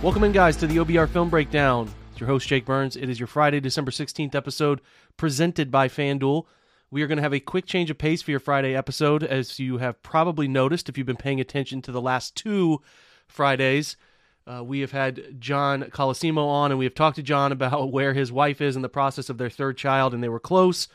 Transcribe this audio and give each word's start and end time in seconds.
Welcome 0.00 0.22
in, 0.22 0.30
guys, 0.30 0.56
to 0.58 0.68
the 0.68 0.76
OBR 0.76 1.08
Film 1.08 1.28
Breakdown. 1.28 1.90
It's 2.12 2.20
your 2.20 2.28
host, 2.28 2.46
Jake 2.46 2.64
Burns. 2.64 2.94
It 2.94 3.10
is 3.10 3.18
your 3.18 3.26
Friday, 3.26 3.58
December 3.58 3.90
16th 3.90 4.32
episode 4.32 4.80
presented 5.16 5.72
by 5.72 5.88
FanDuel. 5.88 6.44
We 6.88 7.02
are 7.02 7.08
going 7.08 7.16
to 7.16 7.22
have 7.22 7.34
a 7.34 7.40
quick 7.40 7.66
change 7.66 7.90
of 7.90 7.98
pace 7.98 8.22
for 8.22 8.30
your 8.30 8.38
Friday 8.38 8.76
episode, 8.76 9.24
as 9.24 9.58
you 9.58 9.78
have 9.78 10.00
probably 10.04 10.46
noticed 10.46 10.88
if 10.88 10.96
you've 10.96 11.06
been 11.08 11.16
paying 11.16 11.40
attention 11.40 11.82
to 11.82 11.90
the 11.90 12.00
last 12.00 12.36
two 12.36 12.80
Fridays. 13.26 13.96
Uh, 14.46 14.62
we 14.62 14.80
have 14.80 14.92
had 14.92 15.40
John 15.40 15.82
Colosimo 15.82 16.46
on, 16.46 16.70
and 16.70 16.78
we 16.78 16.84
have 16.84 16.94
talked 16.94 17.16
to 17.16 17.22
John 17.24 17.50
about 17.50 17.90
where 17.92 18.14
his 18.14 18.30
wife 18.30 18.60
is 18.60 18.76
in 18.76 18.82
the 18.82 18.88
process 18.88 19.28
of 19.28 19.36
their 19.36 19.50
third 19.50 19.76
child, 19.76 20.14
and 20.14 20.22
they 20.22 20.28
were 20.28 20.38
close. 20.38 20.86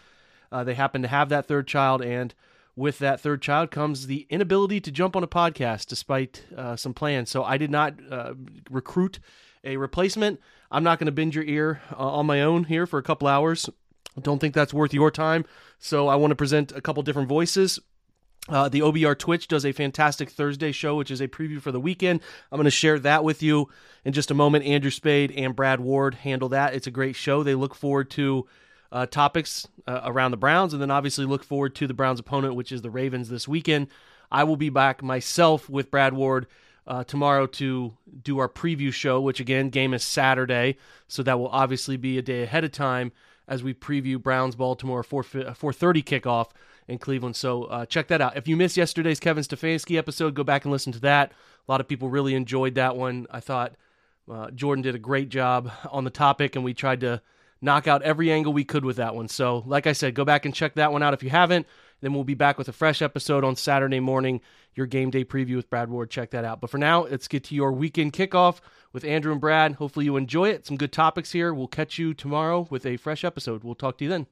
Uh, 0.50 0.64
they 0.64 0.76
happened 0.76 1.04
to 1.04 1.10
have 1.10 1.28
that 1.28 1.46
third 1.46 1.68
child, 1.68 2.02
and 2.02 2.34
with 2.76 3.00
that 3.00 3.20
third 3.20 3.42
child 3.42 3.72
comes 3.72 4.08
the 4.08 4.26
inability 4.30 4.82
to 4.82 4.92
jump 4.92 5.16
on 5.16 5.24
a 5.24 5.28
podcast 5.28 5.88
despite 5.88 6.44
uh, 6.58 6.76
some 6.76 6.94
plans. 6.94 7.30
So 7.30 7.44
I 7.44 7.58
did 7.58 7.70
not 7.70 7.96
uh, 8.12 8.34
recruit 8.70 9.20
a 9.64 9.78
replacement. 9.78 10.40
I'm 10.72 10.84
not 10.84 11.00
going 11.00 11.06
to 11.06 11.12
bend 11.12 11.36
your 11.36 11.44
ear 11.44 11.82
uh, 11.92 11.96
on 11.98 12.26
my 12.26 12.42
own 12.42 12.66
here 12.66 12.88
for 12.88 12.98
a 12.98 13.04
couple 13.04 13.28
hours. 13.28 13.70
Don't 14.22 14.40
think 14.40 14.54
that's 14.54 14.74
worth 14.74 14.94
your 14.94 15.12
time. 15.12 15.46
So 15.80 16.08
I 16.08 16.16
want 16.16 16.32
to 16.32 16.36
present 16.36 16.72
a 16.72 16.82
couple 16.82 17.04
different 17.04 17.30
voices. 17.30 17.80
Uh, 18.50 18.68
the 18.68 18.82
OBR 18.82 19.18
Twitch 19.18 19.48
does 19.48 19.66
a 19.66 19.72
fantastic 19.72 20.30
Thursday 20.30 20.74
show, 20.74 20.96
which 20.96 21.12
is 21.12 21.22
a 21.22 21.30
preview 21.30 21.62
for 21.62 21.72
the 21.72 21.80
weekend. 21.80 22.20
I'm 22.52 22.58
going 22.58 22.66
to 22.66 22.72
share 22.72 23.00
that 23.00 23.24
with 23.24 23.42
you 23.42 23.70
in 24.04 24.12
just 24.12 24.32
a 24.32 24.34
moment. 24.34 24.66
Andrew 24.66 24.92
Spade 24.92 25.32
and 25.32 25.56
Brad 25.56 25.80
Ward 25.80 26.16
handle 26.16 26.50
that. 26.50 26.74
It's 26.74 26.88
a 26.88 26.92
great 26.92 27.16
show. 27.16 27.42
They 27.42 27.56
look 27.56 27.74
forward 27.74 28.10
to 28.12 28.46
uh, 28.94 29.08
topics 29.08 29.68
uh, 29.88 30.02
around 30.06 30.32
the 30.32 30.38
Browns, 30.38 30.72
and 30.72 30.82
then 30.82 30.92
obviously 30.92 31.26
look 31.26 31.44
forward 31.44 31.74
to 31.76 31.88
the 31.88 31.94
Browns' 31.96 32.20
opponent, 32.20 32.56
which 32.56 32.72
is 32.72 32.84
the 32.84 32.92
Ravens 32.92 33.28
this 33.28 33.48
weekend. 33.48 33.88
I 34.32 34.44
will 34.44 34.56
be 34.56 34.70
back 34.70 35.02
myself 35.02 35.68
with 35.68 35.92
Brad 35.92 36.14
Ward 36.14 36.46
uh, 36.86 37.04
tomorrow 37.04 37.48
to 37.48 37.98
do 38.22 38.38
our 38.38 38.48
preview 38.48 38.94
show, 38.94 39.20
which 39.20 39.40
again, 39.40 39.70
game 39.70 39.94
is 39.96 40.04
Saturday, 40.04 40.78
so 41.08 41.24
that 41.24 41.40
will 41.40 41.48
obviously 41.48 41.98
be 41.98 42.20
a 42.20 42.22
day 42.22 42.44
ahead 42.44 42.64
of 42.64 42.72
time 42.72 43.12
as 43.48 43.64
we 43.64 43.74
preview 43.74 44.22
Browns 44.22 44.56
Baltimore 44.56 45.02
4 45.02 45.24
4:30 45.24 46.04
kickoff 46.04 46.52
in 46.88 47.00
Cleveland. 47.00 47.36
So 47.36 47.64
uh, 47.64 47.86
check 47.88 48.08
that 48.10 48.22
out. 48.22 48.38
If 48.38 48.48
you 48.48 48.56
missed 48.56 48.78
yesterday's 48.78 49.20
Kevin 49.20 49.44
Stefanski 49.44 49.98
episode, 49.98 50.36
go 50.36 50.44
back 50.44 50.66
and 50.66 50.72
listen 50.72 50.94
to 50.94 51.00
that. 51.02 51.32
A 51.68 51.72
lot 51.72 51.82
of 51.82 51.88
people 51.88 52.10
really 52.10 52.36
enjoyed 52.36 52.76
that 52.76 52.96
one. 52.96 53.26
I 53.32 53.40
thought 53.40 53.74
uh, 54.32 54.52
Jordan 54.52 54.84
did 54.84 54.94
a 54.94 55.00
great 55.00 55.30
job 55.30 55.72
on 55.90 56.04
the 56.04 56.10
topic, 56.10 56.56
and 56.56 56.64
we 56.64 56.74
tried 56.74 57.02
to 57.02 57.22
knock 57.64 57.88
out 57.88 58.02
every 58.04 58.32
angle 58.32 58.54
we 58.54 58.66
could 58.66 58.86
with 58.86 58.98
that 58.98 59.16
one. 59.16 59.28
So, 59.28 59.64
like 59.66 59.88
I 59.88 59.94
said, 59.94 60.14
go 60.14 60.26
back 60.26 60.46
and 60.46 60.54
check 60.54 60.76
that 60.76 60.92
one 60.92 61.02
out 61.02 61.14
if 61.14 61.24
you 61.24 61.30
haven't. 61.30 61.66
Then 62.02 62.14
we'll 62.14 62.26
be 62.26 62.34
back 62.34 62.58
with 62.58 62.68
a 62.68 62.74
fresh 62.74 63.02
episode 63.02 63.46
on 63.46 63.56
Saturday 63.56 64.02
morning, 64.02 64.42
your 64.76 64.86
game 64.86 65.10
day 65.10 65.24
preview 65.24 65.56
with 65.56 65.70
Brad 65.70 65.90
Ward. 65.90 66.10
Check 66.10 66.32
that 66.32 66.44
out. 66.44 66.60
But 66.60 66.70
for 66.70 66.78
now, 66.78 67.06
let's 67.06 67.30
get 67.30 67.46
to 67.46 67.56
your 67.56 67.72
weekend 67.72 68.12
kickoff 68.12 68.60
with 68.92 69.06
Andrew 69.06 69.32
and 69.32 69.40
Brad. 69.40 69.76
Hopefully, 69.76 70.06
you 70.06 70.18
enjoy 70.18 70.50
it. 70.50 70.66
Some 70.66 70.76
good 70.76 70.92
topics 70.92 71.32
here. 71.32 71.54
We'll 71.54 71.68
catch 71.68 71.98
you 71.98 72.14
tomorrow 72.14 72.68
with 72.70 72.86
a 72.86 72.98
fresh 72.98 73.24
episode. 73.24 73.64
We'll 73.64 73.76
talk 73.76 73.98
to 74.00 74.04
you 74.04 74.10
then. 74.10 74.28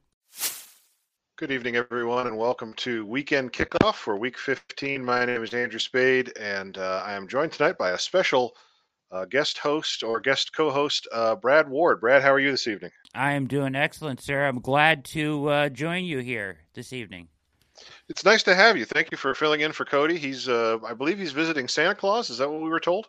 Good 1.37 1.51
evening, 1.51 1.77
everyone, 1.77 2.27
and 2.27 2.37
welcome 2.37 2.73
to 2.73 3.05
Weekend 3.05 3.53
Kickoff 3.53 3.95
for 3.95 4.17
Week 4.17 4.37
15. 4.37 5.03
My 5.03 5.25
name 5.25 5.41
is 5.41 5.53
Andrew 5.53 5.79
Spade, 5.79 6.33
and 6.37 6.77
uh, 6.77 7.01
I 7.05 7.13
am 7.13 7.27
joined 7.27 7.53
tonight 7.53 7.77
by 7.77 7.91
a 7.91 7.97
special 7.97 8.55
uh, 9.11 9.25
guest 9.25 9.57
host 9.57 10.03
or 10.03 10.19
guest 10.19 10.55
co-host, 10.55 11.07
uh, 11.11 11.35
Brad 11.35 11.69
Ward. 11.69 11.99
Brad, 11.99 12.21
how 12.21 12.31
are 12.31 12.39
you 12.39 12.51
this 12.51 12.67
evening? 12.67 12.91
I 13.13 13.33
am 13.33 13.47
doing 13.47 13.75
excellent, 13.75 14.21
sir. 14.21 14.45
I'm 14.45 14.59
glad 14.59 15.03
to 15.05 15.47
uh, 15.47 15.69
join 15.69 16.05
you 16.05 16.19
here 16.19 16.59
this 16.73 16.93
evening. 16.93 17.27
It's 18.09 18.23
nice 18.23 18.43
to 18.43 18.55
have 18.55 18.77
you. 18.77 18.85
Thank 18.85 19.11
you 19.11 19.17
for 19.17 19.33
filling 19.33 19.61
in 19.61 19.71
for 19.71 19.85
Cody. 19.85 20.17
He's, 20.17 20.47
uh, 20.47 20.77
I 20.85 20.93
believe, 20.93 21.17
he's 21.17 21.31
visiting 21.31 21.67
Santa 21.67 21.95
Claus. 21.95 22.29
Is 22.29 22.37
that 22.37 22.49
what 22.49 22.61
we 22.61 22.69
were 22.69 22.79
told? 22.79 23.07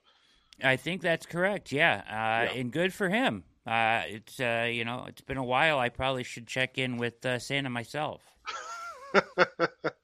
I 0.63 0.77
think 0.77 1.03
that's 1.03 1.27
correct. 1.27 1.73
Yeah, 1.73 2.03
uh, 2.09 2.53
and 2.55 2.73
good 2.73 2.93
for 2.93 3.09
him. 3.09 3.45
Uh, 3.67 4.03
it's 4.07 4.41
uh, 4.41 4.69
you 4.71 4.85
know 4.85 5.05
it's 5.09 5.21
been 5.21 5.37
a 5.37 5.45
while. 5.45 5.79
I 5.79 5.89
probably 5.89 6.25
should 6.25 6.47
check 6.47 6.79
in 6.79 6.97
with 6.97 7.25
uh, 7.25 7.39
Santa 7.39 7.71
myself. 7.71 8.23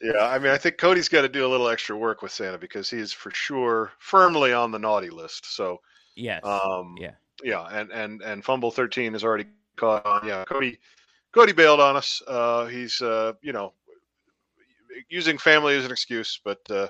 yeah, 0.00 0.26
I 0.26 0.38
mean, 0.38 0.52
I 0.52 0.58
think 0.58 0.78
Cody's 0.78 1.08
got 1.08 1.22
to 1.22 1.28
do 1.28 1.46
a 1.46 1.48
little 1.48 1.68
extra 1.68 1.96
work 1.96 2.22
with 2.22 2.32
Santa 2.32 2.58
because 2.58 2.90
he's 2.90 3.12
for 3.12 3.30
sure 3.32 3.92
firmly 3.98 4.52
on 4.52 4.70
the 4.70 4.78
naughty 4.78 5.10
list. 5.10 5.54
So, 5.54 5.80
Yes. 6.16 6.44
um, 6.44 6.96
yeah. 6.96 7.14
yeah, 7.42 7.66
and 7.70 7.90
and 7.92 8.22
and 8.22 8.44
fumble 8.44 8.70
thirteen 8.70 9.14
is 9.14 9.24
already 9.24 9.46
caught 9.76 10.06
on. 10.06 10.26
Yeah, 10.26 10.44
Cody, 10.44 10.78
Cody 11.32 11.52
bailed 11.52 11.80
on 11.80 11.96
us. 11.96 12.22
Uh, 12.26 12.66
he's 12.66 13.00
uh, 13.00 13.32
you 13.42 13.52
know 13.52 13.74
using 15.08 15.38
family 15.38 15.76
as 15.76 15.84
an 15.84 15.90
excuse, 15.92 16.40
but 16.44 16.58
uh, 16.70 16.88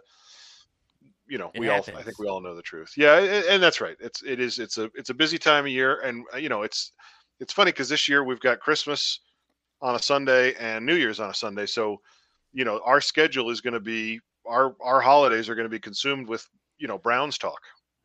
you 1.29 1.39
know 1.39 1.51
It 1.55 1.61
we 1.61 1.69
all 1.69 1.85
I 1.97 2.03
think 2.03 2.19
we 2.19 2.27
all 2.29 2.41
know 2.41 2.55
the 2.55 2.63
truth. 2.63 2.93
Yeah, 2.97 3.19
and, 3.19 3.45
and 3.47 3.63
that's 3.63 3.81
right. 3.81 3.97
It's 4.01 4.23
it 4.23 4.41
is 4.41 4.59
it's 4.59 4.79
a 4.79 4.91
it's 4.95 5.11
a 5.11 5.15
busy 5.15 5.39
time 5.39 5.65
of 5.65 5.71
year, 5.71 6.01
and 6.01 6.25
you 6.39 6.49
know 6.49 6.63
it's 6.63 6.93
it's 7.39 7.53
funny 7.53 7.73
because 7.73 7.89
this 7.89 8.09
year 8.09 8.25
we've 8.25 8.41
got 8.41 8.61
Christmas 8.61 9.21
on 9.83 9.95
a 9.95 10.03
Sunday 10.03 10.55
and 10.55 10.85
New 10.85 10.95
Year's 10.95 11.21
on 11.21 11.31
a 11.31 11.35
Sunday, 11.35 11.67
so 11.67 12.01
you 12.53 12.65
know 12.65 12.81
our 12.85 13.01
schedule 13.01 13.51
is 13.51 13.61
going 13.61 13.75
to 13.75 13.81
be 13.81 14.21
our 14.47 14.75
our 14.81 15.01
holidays 15.01 15.49
are 15.49 15.55
going 15.55 15.67
to 15.67 15.71
be 15.71 15.79
consumed 15.79 16.29
with 16.29 16.49
you 16.79 16.89
know 16.89 16.99
Browns 16.99 17.39
talk. 17.39 17.61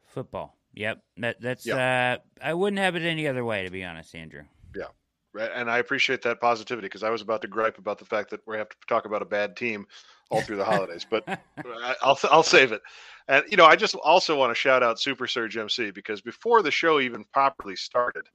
Football. 0.08 0.56
Yep. 0.75 1.02
That 1.18 1.41
that's. 1.41 1.68
Uh, 1.68 2.18
I 2.41 2.53
wouldn't 2.53 2.80
have 2.80 2.96
it 2.96 3.03
any 3.03 3.28
other 3.28 3.46
way, 3.46 3.63
to 3.63 3.72
be 3.72 3.84
honest, 3.84 4.13
Andrew. 4.13 4.44
Yeah. 4.75 4.88
Right, 5.34 5.52
and 5.53 5.69
I 5.69 5.80
appreciate 5.80 6.22
that 6.22 6.40
positivity 6.40 6.86
because 6.86 7.03
I 7.03 7.09
was 7.09 7.22
about 7.22 7.41
to 7.41 7.50
gripe 7.50 7.78
about 7.78 8.00
the 8.00 8.06
fact 8.06 8.30
that 8.30 8.40
we 8.47 8.56
have 8.57 8.69
to 8.69 8.78
talk 8.88 9.03
about 9.03 9.22
a 9.22 9.25
bad 9.25 9.57
team 9.57 9.86
all 10.30 10.42
through 10.42 10.56
the 10.56 10.63
holidays, 10.63 11.06
but 11.09 11.28
I'll 12.02 12.18
I'll 12.31 12.44
save 12.44 12.72
it. 12.72 12.81
And 13.28 13.44
you 13.50 13.57
know, 13.57 13.66
I 13.66 13.75
just 13.75 13.96
also 13.96 14.38
want 14.38 14.52
to 14.52 14.56
shout 14.56 14.81
out 14.81 15.00
Super 15.00 15.28
Surge 15.28 15.57
MC 15.57 15.92
because 15.92 16.22
before 16.22 16.62
the 16.62 16.72
show 16.72 17.02
even 17.02 17.25
properly 17.34 17.75
started, 17.75 18.30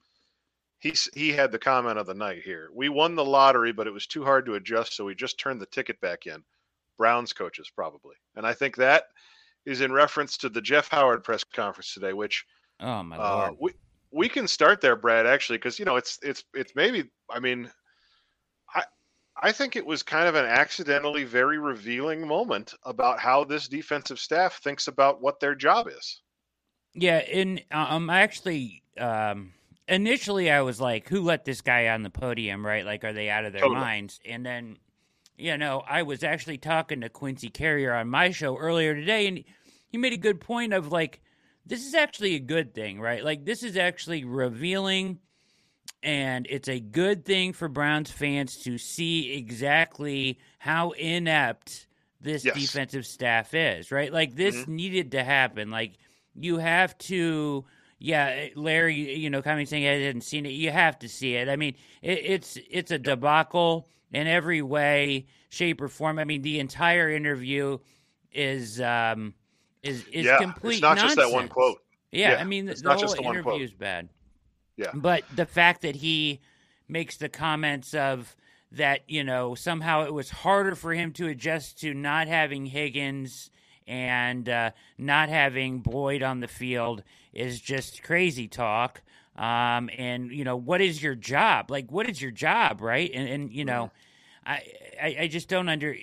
he's 0.81 1.09
he 1.15 1.31
had 1.31 1.53
the 1.53 1.59
comment 1.59 1.99
of 1.99 2.07
the 2.07 2.15
night 2.15 2.43
here. 2.43 2.71
We 2.75 2.89
won 2.89 3.15
the 3.15 3.25
lottery, 3.25 3.73
but 3.73 3.87
it 3.87 3.93
was 3.93 4.07
too 4.07 4.25
hard 4.25 4.47
to 4.47 4.55
adjust, 4.55 4.95
so 4.95 5.05
we 5.05 5.15
just 5.15 5.39
turned 5.39 5.61
the 5.61 5.67
ticket 5.67 6.01
back 6.01 6.27
in. 6.27 6.43
Browns 6.99 7.33
coaches 7.33 7.71
probably, 7.75 8.17
and 8.37 8.47
I 8.47 8.53
think 8.53 8.77
that 8.77 9.05
is 9.65 9.81
in 9.81 9.93
reference 9.93 10.37
to 10.39 10.49
the 10.49 10.61
Jeff 10.61 10.89
Howard 10.89 11.23
press 11.23 11.45
conference 11.45 11.95
today, 11.95 12.13
which 12.13 12.45
Oh 12.81 13.03
my 13.03 13.17
uh, 13.17 13.37
lord. 13.37 13.57
we 13.61 13.73
we 14.11 14.29
can 14.29 14.49
start 14.49 14.81
there, 14.81 14.97
Brad. 14.97 15.27
Actually, 15.27 15.59
because 15.59 15.79
you 15.79 15.85
know 15.85 15.97
it's 15.97 16.19
it's 16.23 16.45
it's 16.55 16.75
maybe. 16.75 17.11
I 17.31 17.41
mean, 17.41 17.71
I 18.75 18.85
I 19.41 19.53
think 19.53 19.77
it 19.77 19.85
was 19.85 20.03
kind 20.03 20.29
of 20.29 20.35
an 20.35 20.47
accidentally 20.47 21.25
very 21.25 21.59
revealing 21.59 22.27
moment 22.27 22.75
about 22.85 23.21
how 23.21 23.45
this 23.45 23.69
defensive 23.69 24.19
staff 24.19 24.61
thinks 24.63 24.89
about 24.89 25.21
what 25.21 25.41
their 25.41 25.55
job 25.55 25.89
is. 25.89 26.21
Yeah, 26.95 27.19
and 27.19 27.63
um, 27.71 28.11
actually, 28.11 28.83
um, 28.99 29.53
initially 29.91 30.51
I 30.51 30.63
was 30.63 30.81
like, 30.81 31.09
"Who 31.09 31.21
let 31.21 31.45
this 31.45 31.61
guy 31.61 31.89
on 31.89 32.03
the 32.03 32.11
podium?" 32.11 32.65
Right? 32.65 32.85
Like, 32.85 33.05
are 33.05 33.13
they 33.13 33.29
out 33.29 33.45
of 33.45 33.53
their 33.53 33.63
Totally. 33.63 33.81
minds? 33.81 34.21
And 34.25 34.47
then, 34.47 34.79
you 35.37 35.59
know, 35.59 35.83
I 35.87 36.03
was 36.03 36.25
actually 36.25 36.59
talking 36.59 37.03
to 37.03 37.09
Quincy 37.11 37.49
Carrier 37.51 37.93
on 37.93 38.09
my 38.09 38.31
show 38.31 38.57
earlier 38.57 38.95
today, 38.95 39.27
and 39.27 39.45
he 39.89 39.99
made 39.99 40.15
a 40.15 40.19
good 40.19 40.41
point 40.41 40.73
of 40.73 40.91
like, 40.91 41.21
this 41.67 41.85
is 41.87 41.95
actually 41.95 42.37
a 42.37 42.41
good 42.41 42.73
thing, 42.75 43.01
right? 43.01 43.23
Like, 43.25 43.45
this 43.45 43.63
is 43.63 43.77
actually 43.77 44.25
revealing 44.25 45.19
and 46.03 46.47
it's 46.49 46.69
a 46.69 46.81
good 46.81 47.25
thing 47.25 47.53
for 47.53 47.69
Browns 47.69 48.11
fans 48.11 48.57
to 48.65 48.79
see 48.79 49.35
exactly 49.35 50.39
how 50.59 50.91
inept 50.93 51.87
this 52.21 52.43
Yes. 52.45 52.55
defensive 52.55 53.07
staff 53.07 53.55
is, 53.55 53.91
right? 53.91 54.13
Like 54.13 54.35
this 54.35 54.65
Mhm. 54.65 54.69
needed 54.69 55.13
to 55.13 55.25
happen. 55.25 55.71
Like 55.71 55.95
you 56.35 56.59
have 56.59 56.97
to, 56.99 57.65
yeah, 58.01 58.49
Larry, 58.57 59.17
you 59.17 59.29
know, 59.29 59.43
coming 59.43 59.67
saying 59.67 59.87
I 59.87 60.03
hadn't 60.07 60.23
seen 60.23 60.47
it. 60.47 60.51
You 60.51 60.71
have 60.71 60.99
to 61.01 61.09
see 61.09 61.35
it. 61.35 61.49
I 61.49 61.57
mean, 61.57 61.75
it, 62.03 62.19
it's 62.25 62.59
it's 62.71 62.91
a 62.91 62.99
debacle 62.99 63.87
in 64.13 64.27
every 64.27 64.63
way, 64.63 65.27
shape, 65.51 65.81
or 65.83 65.89
form. 65.89 66.19
I 66.19 66.25
mean, 66.25 66.41
the 66.43 66.59
entire 66.61 67.11
interview 67.11 67.79
is 68.33 68.81
um 68.81 69.35
is 69.83 70.07
is 70.13 70.25
yeah, 70.27 70.39
complete. 70.39 70.75
it's 70.77 70.83
not 70.83 70.97
just 70.99 71.17
that 71.17 71.31
one 71.31 71.49
quote. 71.49 71.79
Yeah, 72.11 72.33
Yeah, 72.33 72.37
I 72.41 72.45
mean, 72.45 72.67
the, 72.67 72.75
the 72.75 72.83
not 72.83 72.95
whole 72.95 73.03
just 73.03 73.17
the 73.17 73.23
one 73.23 73.35
interview 73.35 73.51
quote. 73.53 73.63
is 73.63 73.73
bad. 73.73 74.09
Yeah. 74.77 74.91
But 74.95 75.25
the 75.35 75.47
fact 75.47 75.83
that 75.83 75.97
he 75.97 76.41
makes 76.89 77.19
the 77.19 77.29
comments 77.29 77.93
of 77.95 78.35
that, 78.73 79.03
you 79.09 79.25
know, 79.25 79.55
somehow 79.55 80.05
it 80.05 80.15
was 80.15 80.31
harder 80.31 80.75
for 80.75 80.95
him 80.95 81.13
to 81.15 81.29
adjust 81.29 81.81
to 81.81 81.93
not 81.93 82.29
having 82.29 82.67
Higgins 82.67 83.51
and 83.91 84.49
uh, 84.49 84.71
not 84.99 85.29
having 85.29 85.81
Boyd 85.81 86.23
on 86.23 86.39
the 86.39 86.47
field 86.47 87.03
is 87.33 87.61
just 87.61 88.05
crazy 88.05 88.47
talk. 88.47 89.03
Um, 89.37 89.91
and 89.99 90.31
you 90.31 90.45
know, 90.45 90.57
what 90.57 90.81
is 90.81 91.03
your 91.03 91.17
job? 91.17 91.73
Like, 91.73 91.91
what 91.91 92.09
is 92.09 92.23
your 92.23 92.31
job, 92.31 92.81
right? 92.81 93.11
And 93.13 93.29
and 93.29 93.53
you 93.53 93.65
know, 93.65 93.91
I, 94.47 94.63
I 95.03 95.17
I 95.23 95.27
just 95.27 95.49
don't 95.49 95.69
under. 95.69 95.97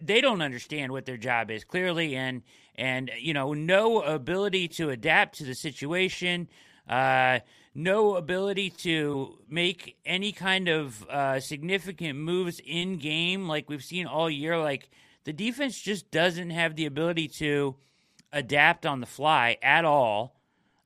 They 0.00 0.20
don't 0.20 0.42
understand 0.42 0.92
what 0.92 1.06
their 1.06 1.16
job 1.16 1.50
is 1.50 1.64
clearly, 1.64 2.14
and 2.14 2.42
and 2.76 3.10
you 3.18 3.32
know, 3.32 3.54
no 3.54 4.02
ability 4.02 4.68
to 4.68 4.90
adapt 4.90 5.38
to 5.38 5.44
the 5.44 5.54
situation. 5.54 6.46
Uh, 6.88 7.40
no 7.74 8.16
ability 8.16 8.70
to 8.70 9.38
make 9.48 9.96
any 10.04 10.32
kind 10.32 10.68
of 10.68 11.08
uh, 11.08 11.40
significant 11.40 12.18
moves 12.18 12.60
in 12.66 12.98
game 12.98 13.48
like 13.48 13.70
we've 13.70 13.84
seen 13.84 14.06
all 14.06 14.28
year. 14.28 14.58
Like 14.58 14.90
the 15.28 15.32
defense 15.34 15.78
just 15.78 16.10
doesn't 16.10 16.48
have 16.48 16.74
the 16.74 16.86
ability 16.86 17.28
to 17.28 17.76
adapt 18.32 18.86
on 18.86 19.00
the 19.00 19.06
fly 19.06 19.58
at 19.62 19.84
all. 19.84 20.40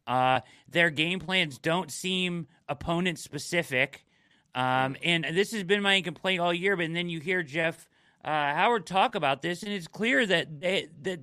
Uh, 0.04 0.40
their 0.68 0.90
game 0.90 1.20
plans 1.20 1.58
don't 1.58 1.92
seem 1.92 2.48
opponent 2.68 3.20
specific. 3.20 4.04
Um, 4.52 4.96
and 5.04 5.24
this 5.30 5.52
has 5.52 5.62
been 5.62 5.80
my 5.80 6.00
complaint 6.00 6.40
all 6.40 6.52
year. 6.52 6.76
But 6.76 6.92
then 6.92 7.08
you 7.08 7.20
hear 7.20 7.44
Jeff 7.44 7.88
uh, 8.24 8.30
Howard 8.30 8.84
talk 8.84 9.14
about 9.14 9.42
this, 9.42 9.62
and 9.62 9.72
it's 9.72 9.86
clear 9.86 10.26
that 10.26 10.60
they, 10.60 10.88
that 11.02 11.20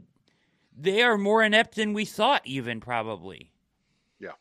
they 0.77 1.01
are 1.01 1.17
more 1.17 1.43
inept 1.43 1.75
than 1.75 1.91
we 1.91 2.05
thought, 2.05 2.43
even 2.45 2.79
probably. 2.79 3.51
Yeah, 4.21 4.31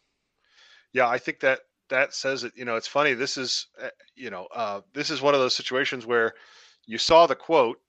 yeah, 0.92 1.08
I 1.08 1.18
think 1.18 1.40
that 1.40 1.62
that 1.88 2.14
says 2.14 2.44
it. 2.44 2.52
You 2.54 2.64
know, 2.64 2.76
it's 2.76 2.86
funny. 2.86 3.14
This 3.14 3.38
is, 3.38 3.66
uh, 3.82 3.88
you 4.14 4.30
know, 4.30 4.46
uh, 4.54 4.82
this 4.94 5.10
is 5.10 5.20
one 5.20 5.34
of 5.34 5.40
those 5.40 5.56
situations 5.56 6.06
where 6.06 6.34
you 6.86 6.96
saw 6.96 7.26
the 7.26 7.34
quote, 7.34 7.80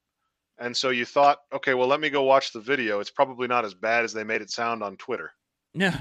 and 0.59 0.75
so 0.75 0.89
you 0.89 1.06
thought, 1.06 1.39
okay, 1.53 1.73
well, 1.73 1.88
let 1.88 2.00
me 2.00 2.09
go 2.09 2.23
watch 2.23 2.51
the 2.53 2.59
video. 2.59 3.00
It's 3.00 3.09
probably 3.09 3.47
not 3.47 3.65
as 3.65 3.73
bad 3.73 4.03
as 4.03 4.13
they 4.13 4.23
made 4.23 4.41
it 4.41 4.50
sound 4.51 4.83
on 4.83 4.97
Twitter. 4.97 5.31
No. 5.73 5.94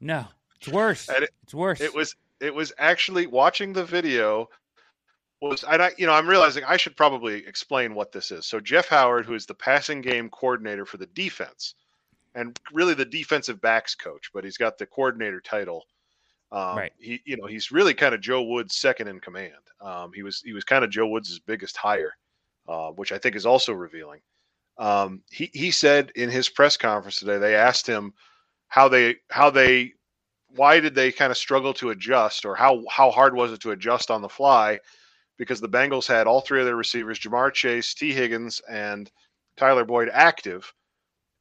no. 0.00 0.26
It's 0.60 0.68
worse. 0.68 1.08
It- 1.08 1.30
it's 1.42 1.54
worse. 1.54 1.80
It 1.80 1.94
was, 1.94 2.14
it 2.40 2.54
was 2.54 2.72
actually 2.78 3.26
watching 3.26 3.72
the 3.72 3.84
video. 3.84 4.48
Was 5.42 5.64
and 5.64 5.82
I, 5.82 5.92
you 5.98 6.06
know, 6.06 6.12
I'm 6.14 6.26
realizing 6.28 6.64
I 6.64 6.78
should 6.78 6.96
probably 6.96 7.46
explain 7.46 7.94
what 7.94 8.10
this 8.10 8.30
is. 8.30 8.46
So 8.46 8.58
Jeff 8.58 8.88
Howard, 8.88 9.26
who 9.26 9.34
is 9.34 9.44
the 9.46 9.54
passing 9.54 10.00
game 10.00 10.30
coordinator 10.30 10.86
for 10.86 10.96
the 10.96 11.06
defense, 11.06 11.74
and 12.34 12.58
really 12.72 12.94
the 12.94 13.04
defensive 13.04 13.60
backs 13.60 13.94
coach, 13.94 14.30
but 14.32 14.44
he's 14.44 14.56
got 14.56 14.78
the 14.78 14.86
coordinator 14.86 15.40
title. 15.40 15.84
Um, 16.52 16.76
Right. 16.78 16.92
He, 16.98 17.20
you 17.26 17.36
know, 17.36 17.46
he's 17.46 17.70
really 17.70 17.92
kind 17.92 18.14
of 18.14 18.20
Joe 18.22 18.42
Woods' 18.44 18.76
second 18.76 19.08
in 19.08 19.20
command. 19.20 19.52
Um, 19.82 20.10
he 20.14 20.22
was 20.22 20.40
he 20.42 20.52
was 20.54 20.64
kind 20.64 20.82
of 20.84 20.90
Joe 20.90 21.06
Woods' 21.06 21.38
biggest 21.38 21.76
hire, 21.76 22.14
uh, 22.68 22.90
which 22.90 23.12
I 23.12 23.18
think 23.18 23.36
is 23.36 23.46
also 23.46 23.72
revealing. 23.72 24.20
Um, 24.78 25.22
he 25.30 25.50
he 25.52 25.70
said 25.70 26.12
in 26.16 26.30
his 26.30 26.48
press 26.48 26.76
conference 26.76 27.16
today, 27.16 27.38
they 27.38 27.54
asked 27.54 27.86
him 27.86 28.12
how 28.68 28.88
they 28.88 29.16
how 29.30 29.50
they 29.50 29.92
why 30.48 30.80
did 30.80 30.94
they 30.94 31.12
kind 31.12 31.30
of 31.30 31.36
struggle 31.36 31.72
to 31.74 31.90
adjust, 31.90 32.44
or 32.44 32.54
how 32.54 32.82
how 32.90 33.10
hard 33.10 33.34
was 33.34 33.52
it 33.52 33.60
to 33.60 33.70
adjust 33.72 34.10
on 34.10 34.22
the 34.22 34.28
fly? 34.28 34.78
Because 35.38 35.60
the 35.60 35.68
Bengals 35.68 36.06
had 36.06 36.26
all 36.26 36.40
three 36.40 36.60
of 36.60 36.66
their 36.66 36.76
receivers, 36.76 37.18
Ja'Marr 37.18 37.52
Chase, 37.52 37.92
Tee 37.94 38.12
Higgins, 38.12 38.60
and 38.70 39.10
Tyler 39.56 39.84
Boyd 39.84 40.08
active. 40.12 40.72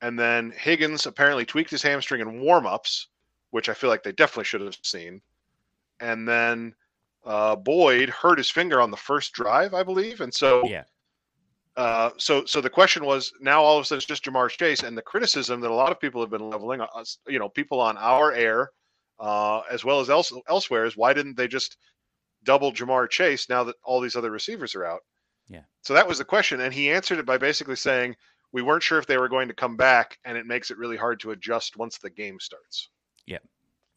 And 0.01 0.19
then 0.19 0.51
Higgins 0.51 1.05
apparently 1.05 1.45
tweaked 1.45 1.71
his 1.71 1.81
hamstring 1.81 2.21
in 2.21 2.41
warmups, 2.41 3.05
which 3.51 3.69
I 3.69 3.73
feel 3.73 3.89
like 3.89 4.03
they 4.03 4.11
definitely 4.11 4.43
should 4.43 4.61
have 4.61 4.77
seen. 4.83 5.21
And 6.01 6.27
then 6.27 6.75
uh, 7.25 7.55
Boyd 7.55 8.09
hurt 8.09 8.37
his 8.37 8.51
finger 8.51 8.81
on 8.81 8.91
the 8.91 8.97
first 8.97 9.31
drive, 9.31 9.73
I 9.73 9.83
believe. 9.83 10.19
And 10.19 10.33
so, 10.33 10.67
yeah. 10.67 10.83
Uh, 11.77 12.11
so, 12.17 12.45
so 12.45 12.61
the 12.61 12.69
question 12.69 13.05
was 13.05 13.33
now 13.41 13.61
all 13.61 13.77
of 13.77 13.83
a 13.83 13.85
sudden 13.85 13.97
it's 13.97 14.05
just 14.05 14.23
Ja'Marr 14.23 14.49
Chase, 14.49 14.83
and 14.83 14.97
the 14.97 15.01
criticism 15.01 15.59
that 15.61 15.71
a 15.71 15.75
lot 15.75 15.91
of 15.91 15.99
people 15.99 16.21
have 16.21 16.29
been 16.29 16.49
leveling, 16.49 16.79
uh, 16.79 16.87
us, 16.95 17.17
you 17.27 17.37
know, 17.37 17.49
people 17.49 17.81
on 17.81 17.97
our 17.97 18.31
air, 18.31 18.71
uh, 19.19 19.61
as 19.69 19.83
well 19.83 19.99
as 19.99 20.09
else, 20.09 20.31
elsewhere, 20.47 20.85
is 20.85 20.95
why 20.95 21.13
didn't 21.13 21.35
they 21.35 21.47
just 21.47 21.77
double 22.43 22.71
Ja'Marr 22.71 23.09
Chase 23.09 23.49
now 23.49 23.63
that 23.65 23.75
all 23.83 23.99
these 23.99 24.15
other 24.15 24.31
receivers 24.31 24.73
are 24.73 24.85
out? 24.85 25.01
Yeah. 25.49 25.63
So 25.81 25.93
that 25.93 26.07
was 26.07 26.17
the 26.17 26.25
question, 26.25 26.61
and 26.61 26.73
he 26.73 26.89
answered 26.91 27.19
it 27.19 27.25
by 27.25 27.37
basically 27.37 27.75
saying 27.75 28.15
we 28.53 28.61
weren't 28.61 28.83
sure 28.83 28.99
if 28.99 29.05
they 29.05 29.17
were 29.17 29.27
going 29.27 29.49
to 29.49 29.53
come 29.53 29.75
back, 29.75 30.17
and 30.23 30.37
it 30.37 30.45
makes 30.45 30.71
it 30.71 30.77
really 30.77 30.97
hard 30.97 31.19
to 31.19 31.31
adjust 31.31 31.75
once 31.75 31.97
the 31.97 32.09
game 32.09 32.39
starts. 32.39 32.89
Yeah. 33.25 33.39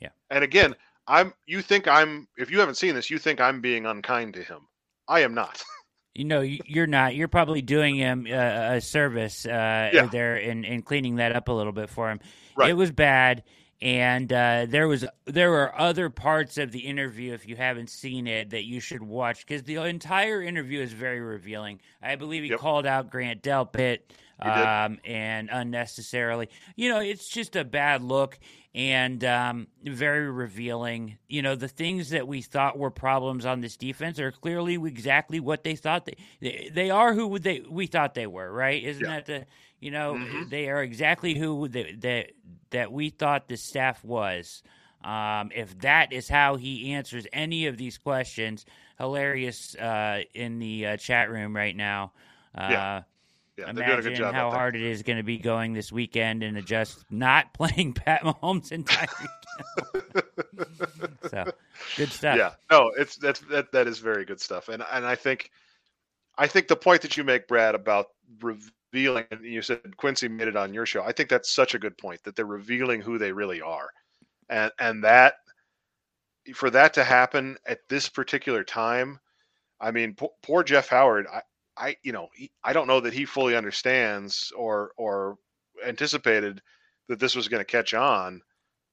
Yeah. 0.01 0.11
And 0.31 0.43
again, 0.43 0.75
I'm. 1.07 1.33
You 1.47 1.63
think 1.63 1.87
I'm? 1.87 2.27
If 2.37 2.51
you 2.51 2.59
haven't 2.59 2.75
seen 2.75 2.95
this, 2.95 3.09
you 3.09 3.19
think 3.19 3.41
I'm 3.41 3.61
being 3.61 3.87
unkind 3.87 4.35
to 4.35 4.43
him. 4.43 4.67
I 5.07 5.21
am 5.21 5.33
not. 5.35 5.63
You 6.19 6.25
know, 6.25 6.41
you- 6.41 6.59
you're 6.67 6.89
not. 6.89 7.15
You're 7.15 7.29
probably 7.29 7.63
doing 7.63 7.95
him 7.95 8.27
uh, 8.29 8.35
a 8.75 8.81
service 8.81 9.47
uh, 9.47 9.91
Yeah. 9.93 10.07
there 10.07 10.35
and, 10.35 10.67
and 10.67 10.85
cleaning 10.85 11.17
that 11.17 11.35
up 11.35 11.47
a 11.49 11.53
little 11.53 11.73
bit 11.73 11.89
for 11.91 12.11
him. 12.11 12.19
Right. 12.57 12.71
It 12.71 12.75
was 12.75 12.91
bad, 12.91 13.45
and 13.81 14.33
uh, 14.33 14.67
there 14.69 14.89
was 14.89 15.05
there 15.27 15.51
were 15.51 15.79
other 15.79 16.11
parts 16.11 16.59
of 16.59 16.73
the 16.73 16.81
interview 16.81 17.33
if 17.33 17.47
you 17.49 17.57
haven't 17.57 17.91
seen 17.91 18.27
it 18.27 18.51
that 18.51 18.65
you 18.65 18.81
should 18.81 19.03
watch 19.03 19.47
because 19.47 19.63
the 19.63 19.77
entire 19.77 20.43
interview 20.43 20.81
is 20.81 20.93
very 20.93 21.21
revealing. 21.21 21.81
I 22.03 22.17
believe 22.17 22.43
he 22.43 22.51
Yep. 22.51 22.59
called 22.59 22.87
out 22.87 23.11
Grant 23.11 23.43
Delpit 23.43 24.01
um, 24.41 24.99
and 25.05 25.49
unnecessarily. 25.53 26.49
You 26.77 26.89
know, 26.91 27.01
it's 27.01 27.29
just 27.29 27.57
a 27.57 27.65
bad 27.65 28.03
look 28.03 28.39
and 28.75 29.23
um, 29.25 29.67
very 29.85 30.31
revealing. 30.31 31.19
You 31.29 31.43
know, 31.43 31.55
the 31.55 31.69
things 31.69 32.11
that 32.11 32.27
we 32.29 32.43
thought 32.43 32.79
were 32.79 32.91
problems 32.91 33.47
on 33.47 33.61
this 33.61 33.77
defense 33.77 34.19
are 34.19 34.33
clearly 34.33 34.75
exactly 34.75 35.41
what 35.41 35.63
they 35.65 35.77
thought 35.77 36.05
they 36.07 36.17
they, 36.41 36.71
they 36.73 36.91
are 36.91 37.15
who 37.15 37.39
they 37.39 37.61
we 37.69 37.87
thought 37.87 38.15
they 38.15 38.27
were. 38.27 38.51
Right? 38.53 38.83
Isn't 38.83 39.05
Yeah. 39.05 39.11
that 39.21 39.27
the 39.27 39.47
you 39.81 39.91
know 39.91 40.15
Mhm. 40.15 40.51
they 40.51 40.69
are 40.69 40.83
exactly 40.83 41.35
who 41.35 41.69
that 41.69 42.31
that 42.71 42.93
we 42.93 43.11
thought 43.11 43.49
the 43.49 43.57
staff 43.57 44.05
was. 44.05 44.63
Um, 45.05 45.53
if 45.55 45.79
that 45.81 46.13
is 46.13 46.29
how 46.29 46.57
he 46.57 46.93
answers 46.93 47.27
any 47.33 47.67
of 47.67 47.77
these 47.77 47.99
questions, 47.99 48.67
hilarious 48.99 49.77
uh, 49.77 50.23
in 50.35 50.59
the 50.59 50.87
uh, 50.87 50.97
chat 50.97 51.31
room 51.31 51.55
right 51.55 51.77
now. 51.77 52.13
Uh, 52.55 52.67
Yeah. 52.71 53.03
Yeah, 53.57 53.73
they're 53.73 53.75
doing 53.75 53.89
a 53.89 53.93
Imagine 53.95 54.13
good 54.13 54.19
job. 54.19 54.35
how 54.35 54.51
hard 54.53 54.77
it 54.77 54.83
is 54.83 55.03
going 55.03 55.17
to 55.17 55.25
be 55.25 55.37
going 55.39 55.73
this 55.73 55.91
weekend 55.91 56.45
and 56.45 56.65
just 56.65 57.05
not 57.11 57.53
playing 57.59 57.93
Pat 57.93 58.23
Mahomes 58.23 58.71
weekend. 58.71 58.87
so 61.31 61.45
good 61.97 62.13
stuff. 62.13 62.37
Yeah, 62.37 62.53
no, 62.71 62.93
it's 62.97 63.17
that's 63.17 63.41
that 63.51 63.73
that 63.73 63.87
is 63.89 63.99
very 63.99 64.25
good 64.25 64.41
stuff, 64.41 64.69
and 64.69 64.83
and 64.93 65.05
I 65.05 65.17
think, 65.17 65.51
I 66.37 66.47
think 66.47 66.69
the 66.69 66.77
point 66.77 67.03
that 67.03 67.17
you 67.17 67.25
make, 67.25 67.49
Brad, 67.49 67.75
about 67.75 68.11
revealing, 68.93 69.25
and 69.31 69.45
you 69.45 69.63
said 69.63 69.97
Quincy 69.97 70.29
made 70.29 70.49
it 70.49 70.57
on 70.57 70.75
your 70.75 70.87
show. 70.87 71.03
I 71.03 71.13
think 71.13 71.29
that's 71.29 71.51
such 71.51 71.75
a 71.75 71.79
good 71.79 71.97
point 71.99 72.23
that 72.25 72.37
they're 72.37 72.47
revealing 72.47 73.01
who 73.01 73.19
they 73.19 73.33
really 73.33 73.61
are, 73.61 73.91
and 74.49 74.73
and 74.79 75.05
that 75.05 75.35
for 76.55 76.71
that 76.71 76.95
to 76.95 77.05
happen 77.05 77.57
at 77.67 77.81
this 77.89 78.09
particular 78.09 78.65
time, 78.65 79.19
I 79.81 79.91
mean, 79.91 80.15
poor, 80.15 80.31
poor 80.43 80.65
Jeff 80.65 80.89
Howard. 80.89 81.27
I, 81.33 81.43
I, 81.77 81.97
you 82.03 82.13
know, 82.13 82.29
he, 82.35 82.51
I 82.65 82.73
don't 82.73 82.87
know 82.87 83.01
that 83.01 83.13
he 83.13 83.25
fully 83.25 83.57
understands 83.57 84.53
or 84.57 84.93
or 84.97 85.37
anticipated 85.87 86.61
that 87.09 87.21
this 87.21 87.37
was 87.37 87.49
going 87.49 87.61
to 87.61 87.65
catch 87.65 87.95
on, 87.95 88.41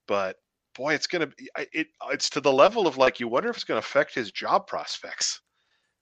but 0.08 0.38
boy, 0.76 0.94
it's 0.94 1.08
going 1.08 1.22
to 1.30 1.36
be 1.36 1.50
it. 1.74 1.88
It's 2.12 2.30
to 2.32 2.42
the 2.42 2.54
level 2.54 2.88
of 2.88 2.98
like 2.98 3.20
you 3.20 3.28
wonder 3.28 3.50
if 3.50 3.56
it's 3.56 3.66
going 3.66 3.82
to 3.82 3.88
affect 3.88 4.14
his 4.14 4.32
job 4.32 4.68
prospects 4.68 5.42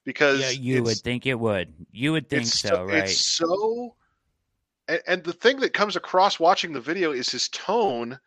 because 0.04 0.40
Yeah, 0.40 0.50
you 0.50 0.82
would 0.82 0.98
think 0.98 1.26
it 1.26 1.38
would. 1.38 1.72
You 1.92 2.12
would 2.12 2.28
think 2.28 2.42
it's 2.42 2.60
so, 2.60 2.84
right? 2.84 3.04
It's 3.04 3.20
so, 3.20 3.94
and, 4.88 5.02
and 5.06 5.24
the 5.24 5.32
thing 5.32 5.60
that 5.60 5.72
comes 5.72 5.96
across 5.96 6.38
watching 6.40 6.72
the 6.72 6.80
video 6.80 7.12
is 7.12 7.30
his 7.30 7.48
tone 7.48 8.18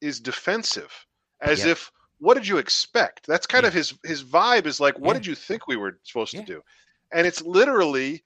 is 0.00 0.20
defensive, 0.20 0.92
as 1.40 1.64
Yeah. 1.64 1.72
if 1.72 1.92
what 2.18 2.34
did 2.34 2.46
you 2.46 2.58
expect? 2.58 3.26
That's 3.26 3.46
kind 3.46 3.64
Yeah. 3.64 3.68
of 3.68 3.74
his 3.74 3.94
his 4.04 4.24
vibe 4.24 4.66
is 4.66 4.80
like, 4.80 4.98
what 4.98 5.14
did 5.14 5.26
you 5.26 5.34
think 5.34 5.66
we 5.66 5.76
were 5.76 5.98
supposed 6.04 6.32
to 6.32 6.42
do? 6.42 6.62
And 7.12 7.26
it's 7.26 7.42
literally, 7.42 8.24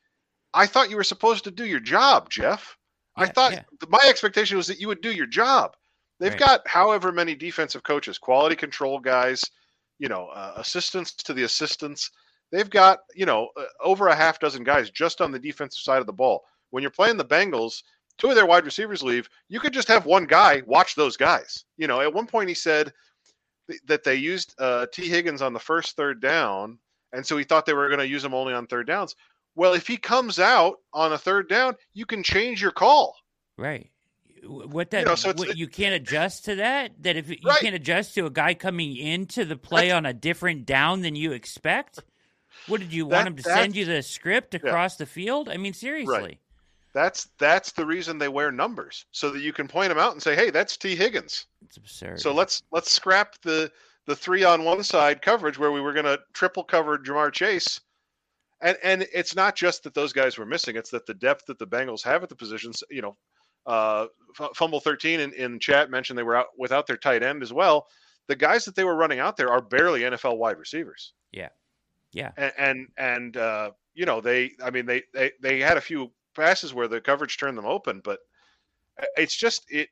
I 0.54 0.66
thought 0.66 0.90
you 0.90 0.96
were 0.96 1.04
supposed 1.04 1.44
to 1.44 1.50
do 1.50 1.66
your 1.66 1.80
job, 1.80 2.30
Jeff. 2.30 2.76
I 3.16 3.26
thought 3.26 3.52
my 3.88 4.00
expectation 4.08 4.56
was 4.56 4.66
that 4.68 4.80
you 4.80 4.88
would 4.88 5.02
do 5.02 5.12
your 5.12 5.26
job. 5.26 5.76
They've 6.18 6.30
Right. 6.30 6.38
got 6.38 6.68
however 6.68 7.12
many 7.12 7.34
defensive 7.34 7.82
coaches, 7.82 8.18
quality 8.18 8.56
control 8.56 8.98
guys, 9.00 9.42
you 9.98 10.08
know, 10.08 10.28
uh, 10.28 10.54
assistants 10.56 11.12
to 11.14 11.34
the 11.34 11.42
assistants. 11.42 12.10
They've 12.50 12.68
got, 12.68 13.00
you 13.14 13.26
know, 13.26 13.48
uh, 13.56 13.64
over 13.82 14.08
a 14.08 14.14
half 14.14 14.40
dozen 14.40 14.64
guys 14.64 14.90
just 14.90 15.20
on 15.20 15.30
the 15.30 15.38
defensive 15.38 15.82
side 15.82 16.00
of 16.00 16.06
the 16.06 16.12
ball. 16.12 16.44
When 16.70 16.82
you're 16.82 16.90
playing 16.90 17.16
the 17.16 17.24
Bengals, 17.24 17.82
two 18.18 18.28
of 18.28 18.34
their 18.34 18.46
wide 18.46 18.64
receivers 18.64 19.02
leave, 19.02 19.28
you 19.48 19.60
could 19.60 19.72
just 19.72 19.88
have 19.88 20.06
one 20.06 20.24
guy 20.24 20.62
watch 20.66 20.94
those 20.94 21.16
guys. 21.16 21.64
You 21.76 21.86
know, 21.86 22.00
at 22.00 22.12
one 22.12 22.26
point 22.26 22.48
he 22.48 22.54
said 22.54 22.92
that 23.86 24.04
they 24.04 24.16
used 24.16 24.54
uh, 24.58 24.86
Tee 24.92 25.08
Higgins 25.08 25.42
on 25.42 25.52
the 25.52 25.60
first 25.60 25.96
third 25.96 26.20
down, 26.20 26.78
and 27.12 27.24
so 27.24 27.36
he 27.36 27.44
thought 27.44 27.66
they 27.66 27.72
were 27.72 27.88
going 27.88 28.00
to 28.00 28.08
use 28.08 28.24
him 28.24 28.34
only 28.34 28.52
on 28.52 28.66
third 28.66 28.86
downs. 28.86 29.14
Well, 29.54 29.74
if 29.74 29.86
he 29.86 29.96
comes 29.96 30.38
out 30.38 30.76
on 30.92 31.12
a 31.12 31.18
third 31.18 31.48
down, 31.48 31.74
you 31.92 32.06
can 32.06 32.22
change 32.22 32.62
your 32.62 32.70
call. 32.70 33.16
Right. 33.56 33.90
What 34.44 34.90
that 34.90 35.04
know, 35.04 35.16
so 35.16 35.32
what, 35.32 35.56
you 35.56 35.68
can't 35.68 35.94
adjust 35.94 36.46
to 36.46 36.56
that? 36.56 36.92
That 37.02 37.16
if 37.16 37.28
you 37.28 37.36
Right. 37.44 37.60
can't 37.60 37.74
adjust 37.74 38.14
to 38.14 38.26
a 38.26 38.30
guy 38.30 38.54
coming 38.54 38.96
into 38.96 39.44
the 39.44 39.56
play 39.56 39.90
on 39.90 40.06
a 40.06 40.14
different 40.14 40.64
down 40.66 41.02
than 41.02 41.14
you 41.14 41.32
expect? 41.32 42.00
What 42.66 42.80
did 42.80 42.92
you 42.92 43.06
want 43.06 43.12
That- 43.24 43.26
him 43.26 43.36
to 43.36 43.42
send 43.42 43.76
you 43.76 43.84
the 43.84 44.02
script 44.02 44.54
across 44.54 44.96
the 44.96 45.06
field? 45.06 45.48
I 45.48 45.56
mean, 45.56 45.72
seriously. 45.72 46.40
That's 46.92 47.28
that's 47.38 47.70
the 47.72 47.86
reason 47.86 48.18
they 48.18 48.28
wear 48.28 48.50
numbers 48.50 49.06
so 49.12 49.30
that 49.30 49.40
you 49.40 49.52
can 49.52 49.68
point 49.68 49.90
them 49.90 49.98
out 49.98 50.12
and 50.12 50.20
say, 50.22 50.34
"Hey, 50.34 50.50
that's 50.50 50.76
Tee 50.76 50.96
Higgins." 50.96 51.46
It's 51.64 51.76
absurd. 51.76 52.20
So 52.20 52.32
let's 52.34 52.62
let's 52.72 52.90
scrap 52.90 53.40
the 53.42 53.70
the 54.06 54.16
three 54.16 54.42
on 54.42 54.64
one 54.64 54.82
side 54.82 55.22
coverage 55.22 55.56
where 55.56 55.70
we 55.70 55.80
were 55.80 55.92
going 55.92 56.06
to 56.06 56.18
triple 56.32 56.64
cover 56.64 56.98
Ja'Marr 56.98 57.32
Chase. 57.32 57.80
And 58.60 58.76
and 58.82 59.06
it's 59.14 59.36
not 59.36 59.54
just 59.54 59.84
that 59.84 59.94
those 59.94 60.12
guys 60.12 60.36
were 60.36 60.44
missing; 60.46 60.74
it's 60.74 60.90
that 60.90 61.06
the 61.06 61.14
depth 61.14 61.46
that 61.46 61.60
the 61.60 61.66
Bengals 61.66 62.02
have 62.02 62.24
at 62.24 62.28
the 62.28 62.34
positions. 62.34 62.82
You 62.90 63.02
know, 63.02 63.16
uh, 63.66 64.06
F- 64.40 64.50
fumble 64.56 64.80
thirteen 64.80 65.20
in, 65.20 65.32
in 65.34 65.60
chat 65.60 65.90
mentioned 65.90 66.18
they 66.18 66.24
were 66.24 66.36
out 66.36 66.48
without 66.58 66.88
their 66.88 66.96
tight 66.96 67.22
end 67.22 67.42
as 67.44 67.52
well. 67.52 67.86
The 68.26 68.34
guys 68.36 68.64
that 68.64 68.74
they 68.74 68.84
were 68.84 68.96
running 68.96 69.20
out 69.20 69.36
there 69.36 69.50
are 69.50 69.62
barely 69.62 70.00
NFL 70.00 70.38
wide 70.38 70.58
receivers. 70.58 71.12
yeah. 71.30 71.50
Yeah. 72.12 72.32
and 72.36 72.88
and, 72.96 73.36
uh, 73.36 73.70
you 73.94 74.06
know 74.06 74.20
they 74.20 74.52
i 74.62 74.70
mean 74.70 74.86
they, 74.86 75.02
they 75.12 75.32
they 75.40 75.60
had 75.60 75.76
a 75.76 75.80
few 75.80 76.10
passes 76.34 76.72
where 76.72 76.88
the 76.88 77.00
coverage 77.00 77.36
turned 77.36 77.58
them 77.58 77.66
open 77.66 78.00
but 78.02 78.20
uh, 79.02 79.06
it's 79.16 79.36
just 79.36 79.64
it 79.68 79.88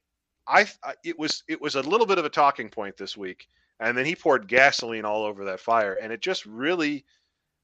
i 0.47 0.67
it 1.05 1.19
was 1.19 1.43
it 1.49 1.61
was 1.61 1.75
a 1.75 1.83
little 1.83 2.07
bit 2.07 2.19
of 2.19 2.25
a 2.25 2.31
talking 2.31 2.69
point 2.69 2.97
this 2.97 3.17
week 3.17 3.49
and 3.81 3.97
then 3.99 4.07
he 4.07 4.15
poured 4.15 4.49
gasoline 4.49 5.05
all 5.05 5.25
over 5.25 5.45
that 5.45 5.61
fire 5.61 5.95
and 6.01 6.13
it 6.13 6.21
just 6.21 6.47
really 6.47 7.05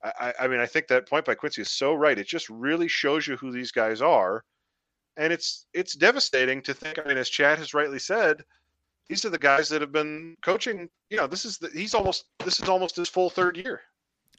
I- 0.02 0.34
i 0.40 0.49
mean 0.49 0.61
i 0.61 0.66
think 0.66 0.88
that 0.88 1.08
point 1.08 1.25
by 1.25 1.34
quincy 1.34 1.62
is 1.62 1.70
so 1.70 1.94
right 1.94 2.18
it 2.18 2.26
just 2.26 2.50
really 2.50 2.88
shows 2.88 3.26
you 3.26 3.37
who 3.37 3.52
these 3.52 3.70
guys 3.73 4.02
are 4.02 4.44
and 5.16 5.32
it's 5.32 5.66
it's 5.73 5.94
devastating 5.94 6.61
to 6.62 6.75
think 6.75 6.99
i 6.99 7.08
mean 7.08 7.16
as 7.16 7.30
chad 7.30 7.58
has 7.58 7.75
rightly 7.75 8.00
said 8.00 8.42
these 9.08 9.25
are 9.25 9.30
the 9.30 9.38
guys 9.38 9.68
that 9.68 9.80
have 9.80 9.92
been 9.92 10.37
coaching 10.42 10.90
you 11.11 11.16
know 11.16 11.26
this 11.26 11.44
is 11.44 11.58
the, 11.58 11.70
he's 11.70 11.94
almost 11.94 12.25
this 12.44 12.61
is 12.61 12.68
almost 12.68 12.96
his 12.96 13.08
full 13.08 13.30
third 13.30 13.56
year 13.56 13.80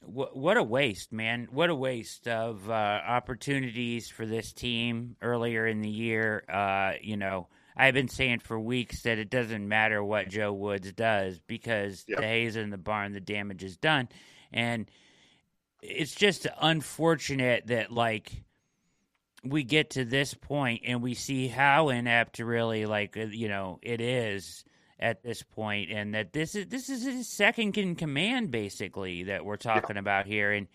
What, 0.05 0.35
what 0.35 0.57
a 0.57 0.63
waste, 0.63 1.11
man! 1.11 1.47
What 1.51 1.69
a 1.69 1.75
waste 1.75 2.27
of 2.27 2.69
uh, 2.69 2.73
opportunities 2.73 4.09
for 4.09 4.25
this 4.25 4.53
team 4.53 5.15
earlier 5.21 5.65
in 5.67 5.81
the 5.81 5.89
year. 5.89 6.43
Uh, 6.47 6.93
you 7.01 7.17
know, 7.17 7.47
I've 7.75 7.93
been 7.93 8.07
saying 8.07 8.39
for 8.39 8.59
weeks 8.59 9.01
that 9.03 9.17
it 9.17 9.29
doesn't 9.29 9.67
matter 9.67 10.03
what 10.03 10.29
Joe 10.29 10.53
Woods 10.53 10.91
does 10.93 11.39
because 11.39 12.05
Yep. 12.07 12.19
the 12.19 12.25
hay's 12.25 12.55
in 12.55 12.69
the 12.69 12.77
barn, 12.77 13.13
the 13.13 13.19
damage 13.19 13.63
is 13.63 13.77
done, 13.77 14.07
and 14.53 14.89
it's 15.81 16.15
just 16.15 16.47
unfortunate 16.61 17.67
that 17.67 17.91
like 17.91 18.31
we 19.43 19.63
get 19.63 19.91
to 19.91 20.05
this 20.05 20.33
point 20.33 20.81
and 20.85 21.01
we 21.03 21.13
see 21.13 21.47
how 21.47 21.89
inept 21.89 22.39
really 22.39 22.85
like 22.85 23.15
uh, 23.17 23.21
you 23.25 23.47
know 23.47 23.79
it 23.83 24.01
is 24.01 24.63
at 25.05 25.21
this 25.21 25.43
point 25.43 25.91
and 25.91 26.15
that 26.15 26.33
this 26.33 26.55
is 26.55 26.65
this 26.67 26.89
is 26.89 27.05
his 27.05 27.27
second 27.31 27.77
in 27.77 27.95
command 27.95 28.49
basically 28.49 29.23
that 29.25 29.45
we're 29.45 29.55
talking 29.55 29.97
about 29.97 30.25
here 30.25 30.51
and 30.51 30.67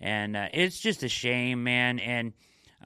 and 0.00 0.36
uh, 0.36 0.48
it's 0.54 0.80
just 0.80 1.02
a 1.02 1.08
shame 1.08 1.62
man 1.64 1.98
and 1.98 2.32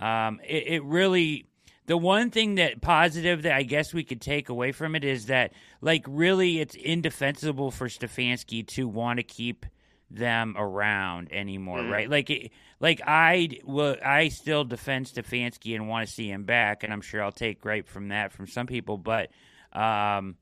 um 0.00 0.40
it, 0.44 0.64
it 0.66 0.82
really 0.84 1.46
the 1.86 1.96
one 1.96 2.30
thing 2.30 2.56
that 2.56 2.80
positive 2.82 3.42
that 3.42 3.52
I 3.52 3.62
guess 3.62 3.94
we 3.94 4.02
could 4.02 4.20
take 4.20 4.48
away 4.48 4.72
from 4.72 4.96
it 4.96 5.04
is 5.04 5.26
that 5.26 5.52
like 5.80 6.04
really 6.08 6.58
it's 6.60 6.74
indefensible 6.74 7.70
for 7.70 7.86
Stefanski 7.88 8.66
to 8.74 8.88
want 8.88 9.18
to 9.18 9.22
keep 9.22 9.64
them 10.10 10.54
around 10.58 11.32
anymore, 11.32 11.78
Mhm. 11.80 11.90
right? 11.92 12.10
Like 12.10 12.28
it, 12.30 12.50
like 12.80 13.00
I 13.06 13.50
will 13.64 13.96
I 14.04 14.28
still 14.28 14.64
defend 14.64 15.06
Stefanski 15.06 15.74
and 15.76 15.88
want 15.88 16.08
to 16.08 16.12
see 16.12 16.28
him 16.28 16.42
back 16.44 16.82
and 16.82 16.92
I'm 16.92 17.02
sure 17.02 17.22
I'll 17.22 17.30
take 17.32 17.60
gripe 17.60 17.88
from 17.88 18.08
that 18.08 18.32
from 18.32 18.48
some 18.48 18.66
people, 18.66 18.98
but 18.98 19.30
um 19.72 20.36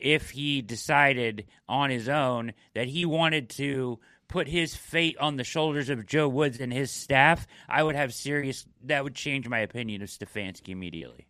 if 0.00 0.30
he 0.30 0.62
decided 0.62 1.46
on 1.68 1.90
his 1.90 2.08
own 2.08 2.52
that 2.74 2.88
he 2.88 3.04
wanted 3.04 3.50
to 3.50 3.98
put 4.28 4.48
his 4.48 4.74
fate 4.74 5.16
on 5.18 5.36
the 5.36 5.44
shoulders 5.44 5.88
of 5.88 6.06
Joe 6.06 6.28
Woods 6.28 6.60
and 6.60 6.72
his 6.72 6.90
staff, 6.90 7.46
I 7.68 7.82
would 7.82 7.94
have 7.94 8.12
serious. 8.12 8.66
That 8.84 9.04
would 9.04 9.14
change 9.14 9.48
my 9.48 9.60
opinion 9.60 10.02
of 10.02 10.08
Stefanski 10.08 10.70
immediately. 10.70 11.26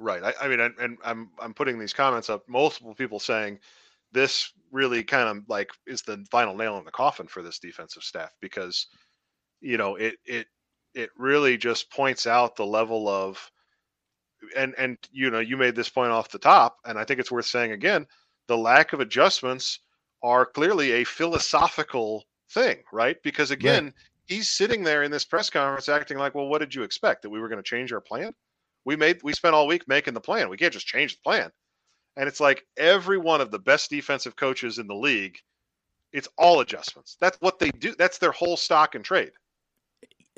Right. 0.00 0.22
I, 0.22 0.32
I 0.40 0.48
mean, 0.48 0.60
and, 0.60 0.74
and 0.78 0.98
I'm 1.04 1.30
I'm 1.38 1.52
putting 1.52 1.78
these 1.78 1.92
comments 1.92 2.30
up. 2.30 2.48
Multiple 2.48 2.94
people 2.94 3.20
saying 3.20 3.60
this 4.12 4.50
really 4.72 5.04
kind 5.04 5.28
of 5.28 5.44
like 5.46 5.70
is 5.86 6.00
the 6.00 6.24
final 6.30 6.56
nail 6.56 6.78
in 6.78 6.84
the 6.86 6.90
coffin 6.90 7.26
for 7.26 7.42
this 7.42 7.58
defensive 7.58 8.02
staff 8.02 8.30
because 8.40 8.86
you 9.60 9.76
know 9.76 9.96
it 9.96 10.14
it 10.24 10.46
it 10.94 11.10
really 11.18 11.58
just 11.58 11.90
points 11.90 12.26
out 12.26 12.56
the 12.56 12.64
level 12.64 13.08
of 13.08 13.50
and 14.56 14.74
and 14.78 14.98
you 15.12 15.30
know 15.30 15.40
you 15.40 15.56
made 15.56 15.74
this 15.74 15.88
point 15.88 16.12
off 16.12 16.30
the 16.30 16.38
top 16.38 16.78
and 16.84 16.98
I 16.98 17.04
think 17.04 17.20
it's 17.20 17.30
worth 17.30 17.46
saying 17.46 17.72
again 17.72 18.06
the 18.46 18.56
lack 18.56 18.92
of 18.92 19.00
adjustments 19.00 19.80
are 20.22 20.44
clearly 20.44 20.92
a 20.92 21.04
philosophical 21.04 22.24
thing, 22.50 22.78
right? 22.92 23.16
Because 23.22 23.50
again, 23.50 23.94
he's 24.26 24.48
sitting 24.48 24.82
there 24.82 25.02
in 25.02 25.10
this 25.10 25.24
press 25.24 25.48
conference 25.48 25.88
acting 25.88 26.18
like, 26.18 26.34
well, 26.34 26.48
what 26.48 26.58
did 26.58 26.74
you 26.74 26.82
expect 26.82 27.22
that 27.22 27.30
we 27.30 27.40
were 27.40 27.48
going 27.48 27.62
to 27.62 27.68
change 27.68 27.92
our 27.92 28.00
plan? 28.00 28.34
we 28.84 28.96
made 28.96 29.22
we 29.22 29.32
spent 29.32 29.54
all 29.54 29.66
week 29.66 29.86
making 29.88 30.14
the 30.14 30.20
plan. 30.20 30.48
We 30.48 30.56
can't 30.56 30.72
just 30.72 30.86
change 30.86 31.16
the 31.16 31.22
plan. 31.22 31.50
And 32.16 32.28
it's 32.28 32.40
like 32.40 32.66
every 32.76 33.18
one 33.18 33.40
of 33.40 33.50
the 33.50 33.58
best 33.58 33.90
defensive 33.90 34.36
coaches 34.36 34.78
in 34.78 34.86
the 34.86 34.94
league, 34.94 35.38
it's 36.12 36.28
all 36.36 36.60
adjustments. 36.60 37.16
That's 37.20 37.40
what 37.40 37.58
they 37.58 37.70
do. 37.70 37.94
That's 37.96 38.18
their 38.18 38.32
whole 38.32 38.56
stock 38.56 38.94
and 38.94 39.04
trade. 39.04 39.30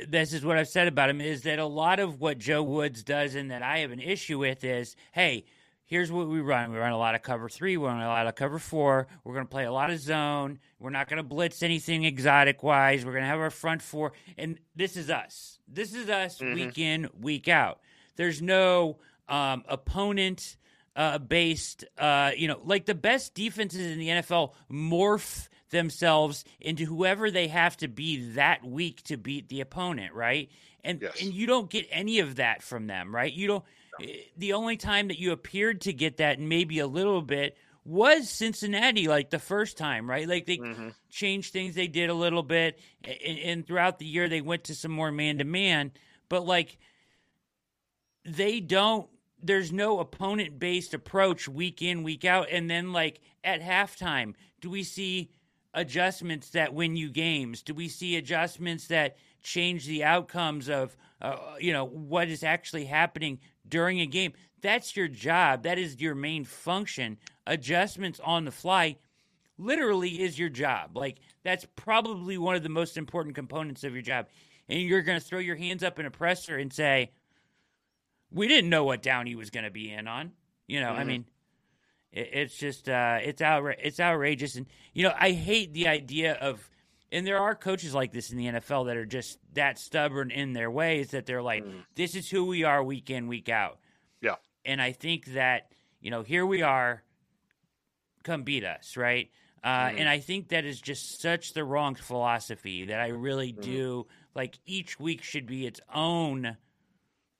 This 0.08 0.32
is 0.32 0.44
what 0.44 0.56
I've 0.56 0.68
said 0.68 0.88
about 0.88 1.10
him 1.10 1.20
is 1.20 1.42
that 1.42 1.58
a 1.58 1.66
lot 1.66 2.00
of 2.00 2.20
what 2.20 2.38
Joe 2.38 2.62
Woods 2.62 3.02
does 3.02 3.34
and 3.34 3.50
that 3.50 3.62
I 3.62 3.78
have 3.78 3.90
an 3.92 4.00
issue 4.00 4.38
with 4.38 4.64
is, 4.64 4.96
hey, 5.12 5.44
here's 5.84 6.10
what 6.10 6.28
we 6.28 6.40
run. 6.40 6.72
We 6.72 6.78
run 6.78 6.92
a 6.92 6.98
lot 6.98 7.14
of 7.14 7.22
cover 7.22 7.48
three, 7.48 7.76
we 7.76 7.86
run 7.86 8.00
a 8.00 8.06
lot 8.08 8.26
of 8.26 8.34
cover 8.34 8.58
four. 8.58 9.06
We're 9.24 9.34
going 9.34 9.46
to 9.46 9.50
play 9.50 9.64
a 9.64 9.72
lot 9.72 9.90
of 9.90 10.00
zone. 10.00 10.58
We're 10.78 10.90
not 10.90 11.08
going 11.08 11.18
to 11.18 11.22
blitz 11.22 11.62
anything 11.62 12.04
exotic 12.04 12.62
wise. 12.62 13.04
We're 13.04 13.12
going 13.12 13.24
to 13.24 13.28
have 13.28 13.38
our 13.40 13.50
front 13.50 13.82
four. 13.82 14.12
And 14.38 14.58
this 14.74 14.96
is 14.96 15.10
us. 15.10 15.58
This 15.68 15.94
is 15.94 16.08
us 16.08 16.38
Mhm. 16.38 16.54
week 16.54 16.78
in, 16.78 17.08
week 17.20 17.48
out. 17.48 17.80
There's 18.16 18.40
no 18.42 18.98
um, 19.28 19.62
opponent 19.68 20.56
uh, 20.94 21.16
based, 21.18 21.84
uh, 21.96 22.32
you 22.36 22.48
know, 22.48 22.60
like 22.64 22.84
the 22.84 22.94
best 22.94 23.34
defenses 23.34 23.92
in 23.92 23.98
the 23.98 24.08
NFL 24.08 24.52
morph 24.70 25.48
themselves 25.72 26.44
into 26.60 26.84
whoever 26.84 27.30
they 27.32 27.48
have 27.48 27.76
to 27.78 27.88
be 27.88 28.30
that 28.34 28.64
week 28.64 29.02
to 29.04 29.16
beat 29.16 29.48
the 29.48 29.60
opponent, 29.60 30.14
right? 30.14 30.48
And 30.84 31.02
Yes. 31.02 31.20
and 31.20 31.34
you 31.34 31.46
don't 31.46 31.68
get 31.68 31.88
any 31.90 32.20
of 32.20 32.36
that 32.36 32.62
from 32.62 32.86
them, 32.86 33.12
right? 33.14 33.32
You 33.32 33.46
don't. 33.48 33.64
eh, 34.00 34.22
The 34.36 34.52
only 34.52 34.76
time 34.76 35.08
that 35.08 35.18
you 35.18 35.32
appeared 35.32 35.80
to 35.82 35.92
get 35.92 36.18
that, 36.18 36.38
and 36.38 36.48
maybe 36.48 36.78
a 36.78 36.86
little 36.86 37.20
bit, 37.22 37.56
was 37.84 38.28
Cincinnati, 38.30 39.08
like 39.08 39.30
the 39.30 39.38
first 39.40 39.76
time, 39.76 40.08
right? 40.08 40.28
Like 40.28 40.46
they 40.46 40.58
Mhm. 40.58 40.94
changed 41.10 41.52
things, 41.52 41.74
they 41.74 41.88
did 41.88 42.08
a 42.10 42.14
little 42.14 42.42
bit, 42.44 42.78
and, 43.02 43.38
and 43.40 43.66
throughout 43.66 43.98
the 43.98 44.06
year 44.06 44.28
they 44.28 44.40
went 44.40 44.64
to 44.64 44.74
some 44.74 44.92
more 44.92 45.10
man 45.10 45.38
to 45.38 45.44
man, 45.44 45.90
but 46.28 46.46
like 46.46 46.78
they 48.24 48.60
don't 48.60 49.08
there's 49.44 49.72
no 49.72 49.98
opponent 49.98 50.60
based 50.60 50.94
approach 50.94 51.48
week 51.48 51.82
in 51.82 52.04
week 52.04 52.24
out 52.24 52.46
and 52.50 52.70
then 52.70 52.92
like 52.92 53.20
at 53.42 53.60
halftime 53.60 54.34
do 54.60 54.70
we 54.70 54.84
see 54.84 55.28
adjustments 55.74 56.50
that 56.50 56.74
win 56.74 56.96
you 56.96 57.10
games? 57.10 57.62
Do 57.62 57.74
we 57.74 57.88
see 57.88 58.16
adjustments 58.16 58.86
that 58.88 59.16
change 59.42 59.86
the 59.86 60.04
outcomes 60.04 60.68
of 60.68 60.96
uh, 61.20 61.36
you 61.58 61.72
know 61.72 61.84
what 61.84 62.28
is 62.28 62.42
actually 62.42 62.84
happening 62.86 63.40
during 63.68 64.00
a 64.00 64.06
game? 64.06 64.32
That's 64.60 64.96
your 64.96 65.08
job. 65.08 65.64
That 65.64 65.78
is 65.78 66.00
your 66.00 66.14
main 66.14 66.44
function. 66.44 67.18
Adjustments 67.46 68.20
on 68.22 68.44
the 68.44 68.52
fly 68.52 68.96
literally 69.58 70.22
is 70.22 70.38
your 70.38 70.48
job. 70.48 70.96
Like 70.96 71.18
that's 71.42 71.66
probably 71.76 72.38
one 72.38 72.54
of 72.56 72.62
the 72.62 72.68
most 72.68 72.96
important 72.96 73.34
components 73.34 73.84
of 73.84 73.92
your 73.92 74.02
job. 74.02 74.26
And 74.68 74.80
you're 74.80 75.02
going 75.02 75.18
to 75.18 75.24
throw 75.24 75.40
your 75.40 75.56
hands 75.56 75.82
up 75.82 75.98
in 75.98 76.06
a 76.06 76.10
presser 76.10 76.56
and 76.56 76.72
say 76.72 77.10
we 78.30 78.48
didn't 78.48 78.70
know 78.70 78.84
what 78.84 79.02
down 79.02 79.26
he 79.26 79.34
was 79.34 79.50
going 79.50 79.64
to 79.64 79.70
be 79.70 79.90
in 79.90 80.08
on. 80.08 80.32
You 80.66 80.80
know, 80.80 80.92
I 80.92 81.02
Mhm. 81.02 81.06
mean, 81.06 81.26
it, 82.12 82.30
it's 82.32 82.56
just 82.56 82.88
uh, 82.88 83.18
it's 83.22 83.42
outra- 83.42 83.76
it's 83.82 84.00
outrageous, 84.00 84.54
and 84.56 84.66
you 84.92 85.02
know, 85.04 85.14
I 85.18 85.32
hate 85.32 85.72
the 85.72 85.88
idea 85.88 86.34
of. 86.34 86.68
And 87.14 87.26
there 87.26 87.38
are 87.38 87.54
coaches 87.54 87.92
like 87.94 88.10
this 88.10 88.30
in 88.30 88.38
the 88.38 88.46
NFL 88.46 88.86
that 88.86 88.96
are 88.96 89.04
just 89.04 89.38
that 89.52 89.78
stubborn 89.78 90.30
in 90.30 90.54
their 90.54 90.70
ways 90.70 91.10
that 91.10 91.26
they're 91.26 91.42
like, 91.42 91.62
Mm. 91.62 91.84
"This 91.94 92.14
is 92.14 92.30
who 92.30 92.46
we 92.46 92.64
are, 92.64 92.82
week 92.82 93.10
in, 93.10 93.26
week 93.26 93.48
out." 93.50 93.78
Yeah. 94.22 94.36
and 94.64 94.80
I 94.80 94.92
think 94.92 95.26
that 95.34 95.72
you 96.00 96.10
know 96.10 96.22
here 96.22 96.46
we 96.46 96.62
are, 96.62 97.02
come 98.22 98.44
beat 98.44 98.64
us, 98.64 98.96
right? 98.96 99.30
Uh, 99.62 99.88
Mhm. 99.90 100.00
And 100.00 100.08
I 100.08 100.18
think 100.20 100.48
that 100.48 100.64
is 100.64 100.80
just 100.80 101.20
such 101.20 101.52
the 101.52 101.64
wrong 101.64 101.94
philosophy 101.94 102.86
that 102.86 102.98
I 103.00 103.08
really 103.08 103.52
Mhm. 103.52 103.62
do 103.62 104.06
like. 104.34 104.58
Each 104.64 104.98
week 104.98 105.22
should 105.22 105.46
be 105.46 105.66
its 105.66 105.80
own, 105.92 106.56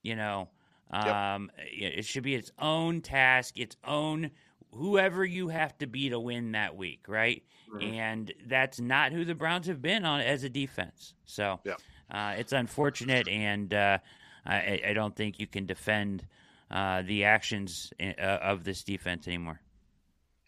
you 0.03 0.17
know, 0.17 0.51
um, 0.91 1.51
it 1.57 2.01
it 2.01 2.05
should 2.05 2.23
be 2.25 2.35
its 2.35 2.53
own 2.59 3.01
task, 3.01 3.59
its 3.59 3.77
own 3.85 4.31
whoever 4.75 5.25
you 5.25 5.49
have 5.49 5.77
to 5.79 5.87
be 5.87 6.09
to 6.11 6.19
win 6.19 6.53
that 6.53 6.77
week, 6.77 7.05
right? 7.09 7.43
Mhm. 7.69 7.95
And 7.95 8.33
that's 8.47 8.81
not 8.81 9.13
who 9.13 9.25
the 9.25 9.35
Browns 9.35 9.67
have 9.67 9.83
been 9.83 10.05
on 10.05 10.21
as 10.21 10.45
a 10.45 10.49
defense. 10.49 11.15
So 11.25 11.61
Yeah. 11.65 11.77
uh, 12.11 12.35
it's 12.39 12.53
unfortunate, 12.53 13.29
and 13.29 13.73
uh, 13.73 13.99
I, 14.47 14.83
I 14.89 14.93
don't 14.93 15.15
think 15.17 15.39
you 15.39 15.47
can 15.47 15.67
defend 15.67 16.27
uh, 16.71 17.03
the 17.03 17.25
actions 17.25 17.93
uh, 18.01 18.21
of 18.21 18.65
this 18.65 18.83
defense 18.83 19.27
anymore. 19.29 19.61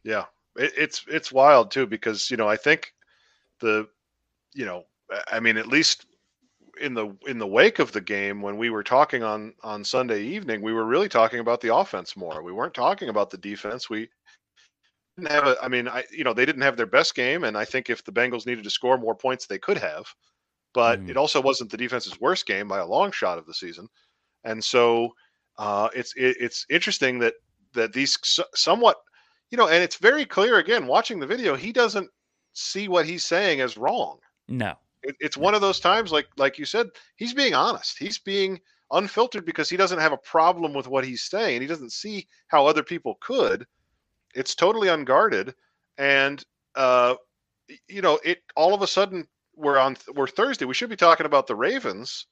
Yeah, 0.04 0.26
it, 0.57 0.73
it's 0.76 1.04
it's 1.09 1.33
wild 1.33 1.71
too 1.71 1.87
because 1.87 2.31
you 2.31 2.37
know 2.37 2.49
I 2.49 2.57
think 2.57 2.93
the 3.61 3.88
you 4.54 4.66
know 4.66 4.85
I 5.31 5.40
mean 5.40 5.57
at 5.57 5.69
least 5.69 6.07
in 6.81 6.95
the 6.95 7.16
in 7.26 7.38
the 7.38 7.47
wake 7.47 7.78
of 7.78 7.93
the 7.93 8.00
game 8.00 8.43
when 8.43 8.57
we 8.57 8.71
were 8.71 8.83
talking 8.83 9.23
on 9.23 9.54
on 9.62 9.85
Sunday 9.85 10.23
evening 10.23 10.62
we 10.62 10.73
were 10.73 10.85
really 10.85 11.09
talking 11.09 11.40
about 11.40 11.61
the 11.61 11.75
offense 11.75 12.16
more. 12.16 12.43
We 12.43 12.52
weren't 12.52 12.75
talking 12.75 13.09
about 13.09 13.31
the 13.31 13.38
defense. 13.38 13.88
We 13.88 14.09
didn't 15.16 15.31
have 15.31 15.47
a 15.47 15.57
I 15.62 15.69
mean 15.69 15.88
I 15.88 16.04
you 16.11 16.25
know 16.25 16.35
they 16.35 16.47
didn't 16.47 16.62
have 16.62 16.76
their 16.76 16.87
best 16.87 17.14
game 17.14 17.45
and 17.45 17.57
I 17.57 17.64
think 17.64 17.90
if 17.90 18.04
the 18.04 18.12
Bengals 18.12 18.47
needed 18.47 18.64
to 18.64 18.71
score 18.71 18.99
more 18.99 19.14
points 19.14 19.47
they 19.47 19.59
could 19.59 19.78
have. 19.78 20.07
But 20.73 21.00
Mhm. 21.00 21.11
it 21.11 21.16
also 21.16 21.40
wasn't 21.40 21.71
the 21.71 21.76
defense's 21.76 22.21
worst 22.21 22.47
game 22.47 22.66
by 22.66 22.81
a 22.81 22.87
long 22.87 23.12
shot 23.12 23.38
of 23.38 23.47
the 23.47 23.54
season. 23.54 23.88
And 24.43 24.62
so 24.62 25.14
uh, 25.57 25.88
it's 25.95 26.14
it, 26.16 26.37
it's 26.40 26.66
interesting 26.69 27.19
that 27.21 27.35
that 27.75 27.93
these 27.93 28.19
somewhat 28.54 28.97
you 29.50 29.59
know, 29.59 29.69
and 29.69 29.83
it's 29.85 29.99
very 29.99 30.26
clear 30.26 30.59
again 30.59 30.87
watching 30.87 31.21
the 31.21 31.26
video, 31.26 31.54
he 31.54 31.73
doesn't 31.73 32.11
see 32.54 32.88
what 32.88 33.07
he's 33.07 33.25
saying 33.25 33.61
as 33.61 33.76
wrong. 33.76 34.19
No. 34.49 34.75
It, 35.05 35.17
it's 35.21 35.37
one 35.37 35.55
of 35.55 35.61
those 35.61 35.81
times, 35.81 36.11
like 36.13 36.27
like 36.37 36.59
you 36.59 36.65
said, 36.65 36.89
he's 37.17 37.35
being 37.35 37.55
honest. 37.55 37.99
He's 37.99 38.19
being 38.19 38.61
unfiltered 38.91 39.45
because 39.45 39.69
he 39.69 39.77
doesn't 39.77 39.99
have 39.99 40.13
a 40.13 40.19
problem 40.19 40.73
with 40.73 40.89
what 40.89 41.05
he's 41.05 41.25
saying. 41.25 41.61
He 41.61 41.67
doesn't 41.67 41.93
see 41.93 42.27
how 42.49 42.67
other 42.67 42.83
people 42.83 43.17
could. 43.21 43.67
It's 44.35 44.55
totally 44.55 44.89
unguarded, 44.89 45.55
and 45.99 46.43
uh, 46.75 47.15
you 47.89 48.03
know, 48.03 48.19
it 48.25 48.39
all 48.57 48.75
of 48.75 48.83
a 48.83 48.87
sudden 48.87 49.27
we're 49.55 49.79
on 49.79 49.97
we're 50.15 50.27
Thursday. 50.27 50.65
We 50.65 50.75
should 50.75 50.91
be 50.91 50.97
talking 50.97 51.27
about 51.27 51.47
the 51.47 51.57
Ravens, 51.57 52.27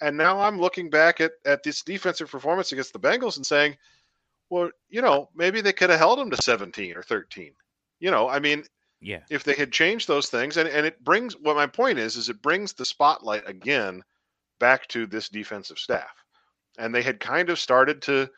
and 0.00 0.16
now 0.16 0.40
I'm 0.40 0.60
looking 0.60 0.90
back 0.90 1.20
at 1.20 1.32
at 1.44 1.62
this 1.62 1.82
defensive 1.82 2.30
performance 2.30 2.72
against 2.72 2.92
the 2.92 3.00
Bengals 3.00 3.36
and 3.36 3.46
saying, 3.46 3.76
well, 4.50 4.70
you 4.88 5.02
know, 5.02 5.30
maybe 5.34 5.60
they 5.60 5.72
could 5.72 5.90
have 5.90 5.98
held 5.98 6.18
them 6.18 6.30
to 6.30 6.40
17 6.40 6.96
or 6.96 7.02
13. 7.02 7.52
You 8.00 8.10
know, 8.10 8.28
I 8.28 8.38
mean, 8.38 8.64
Yeah. 9.02 9.20
if 9.30 9.42
they 9.44 9.54
had 9.54 9.72
changed 9.72 10.06
those 10.08 10.28
things 10.28 10.56
and, 10.56 10.68
and 10.68 10.86
it 10.86 11.02
brings 11.02 11.34
what 11.36 11.56
my 11.56 11.66
point 11.66 11.98
is 11.98 12.16
is 12.16 12.28
it 12.28 12.40
brings 12.40 12.72
the 12.72 12.84
spotlight 12.84 13.48
again 13.48 14.02
back 14.60 14.86
to 14.88 15.06
this 15.06 15.28
defensive 15.28 15.78
staff 15.78 16.12
and 16.78 16.94
they 16.94 17.02
had 17.02 17.20
kind 17.20 17.50
of 17.50 17.58
started 17.58 18.00
to 18.02 18.28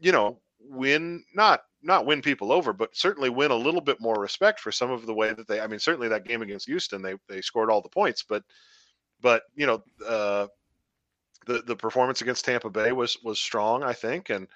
you 0.00 0.12
know 0.12 0.40
win 0.60 1.22
not 1.34 1.60
not 1.82 2.06
win 2.06 2.22
people 2.22 2.52
over 2.52 2.72
but 2.72 2.96
certainly 2.96 3.28
win 3.28 3.50
a 3.50 3.56
little 3.56 3.82
bit 3.82 4.00
more 4.00 4.16
respect 4.18 4.60
for 4.60 4.72
some 4.72 4.90
of 4.90 5.04
the 5.06 5.14
way 5.14 5.32
that 5.34 5.46
they 5.46 5.60
i 5.60 5.66
mean 5.66 5.78
certainly 5.78 6.08
that 6.08 6.24
game 6.26 6.42
against 6.42 6.66
houston 6.66 7.02
they 7.02 7.14
they 7.28 7.42
scored 7.42 7.70
all 7.70 7.82
the 7.82 7.88
points 7.88 8.24
but 8.28 8.42
but 9.20 9.42
you 9.54 9.66
know 9.66 9.82
uh 10.06 10.46
the 11.46 11.62
the 11.66 11.76
performance 11.76 12.22
against 12.22 12.44
tampa 12.46 12.70
bay 12.70 12.92
was 12.92 13.16
was 13.22 13.38
strong 13.38 13.82
i 13.82 13.92
think 13.92 14.30
and 14.30 14.48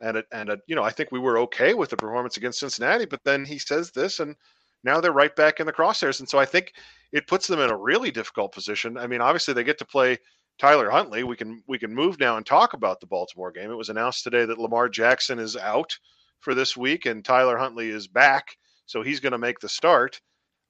and 0.00 0.16
it, 0.16 0.26
and 0.32 0.48
it, 0.48 0.60
you 0.66 0.76
know 0.76 0.82
i 0.84 0.90
think 0.90 1.10
we 1.12 1.18
were 1.18 1.38
okay 1.38 1.74
with 1.74 1.90
the 1.90 1.96
performance 1.96 2.36
against 2.36 2.60
cincinnati 2.60 3.04
but 3.04 3.22
then 3.24 3.44
he 3.44 3.58
says 3.58 3.90
this 3.90 4.20
and 4.20 4.36
now 4.84 5.00
they're 5.00 5.12
right 5.12 5.34
back 5.36 5.60
in 5.60 5.66
the 5.66 5.72
crosshairs. 5.72 6.20
And 6.20 6.28
so 6.28 6.38
i 6.38 6.44
think 6.44 6.72
it 7.12 7.26
puts 7.26 7.46
them 7.46 7.60
in 7.60 7.70
a 7.70 7.76
really 7.76 8.10
difficult 8.10 8.52
position. 8.52 8.96
I 8.96 9.06
mean 9.06 9.20
obviously 9.20 9.54
they 9.54 9.64
get 9.64 9.78
to 9.78 9.84
play 9.84 10.18
tyler 10.58 10.90
huntley. 10.90 11.24
We 11.24 11.36
can 11.36 11.62
we 11.66 11.78
can 11.78 11.94
move 11.94 12.18
now 12.20 12.36
and 12.36 12.46
talk 12.46 12.74
about 12.74 13.00
the 13.00 13.06
baltimore 13.06 13.50
game. 13.50 13.70
It 13.70 13.76
was 13.76 13.88
announced 13.88 14.24
today 14.24 14.44
that 14.44 14.58
lamar 14.58 14.88
jackson 14.88 15.38
is 15.38 15.56
out 15.56 15.96
for 16.40 16.54
this 16.54 16.76
week 16.76 17.06
and 17.06 17.24
tyler 17.24 17.56
huntley 17.56 17.88
is 17.88 18.06
back. 18.06 18.56
So 18.86 19.02
he's 19.02 19.20
going 19.20 19.32
to 19.32 19.38
make 19.38 19.60
the 19.60 19.68
start. 19.68 20.20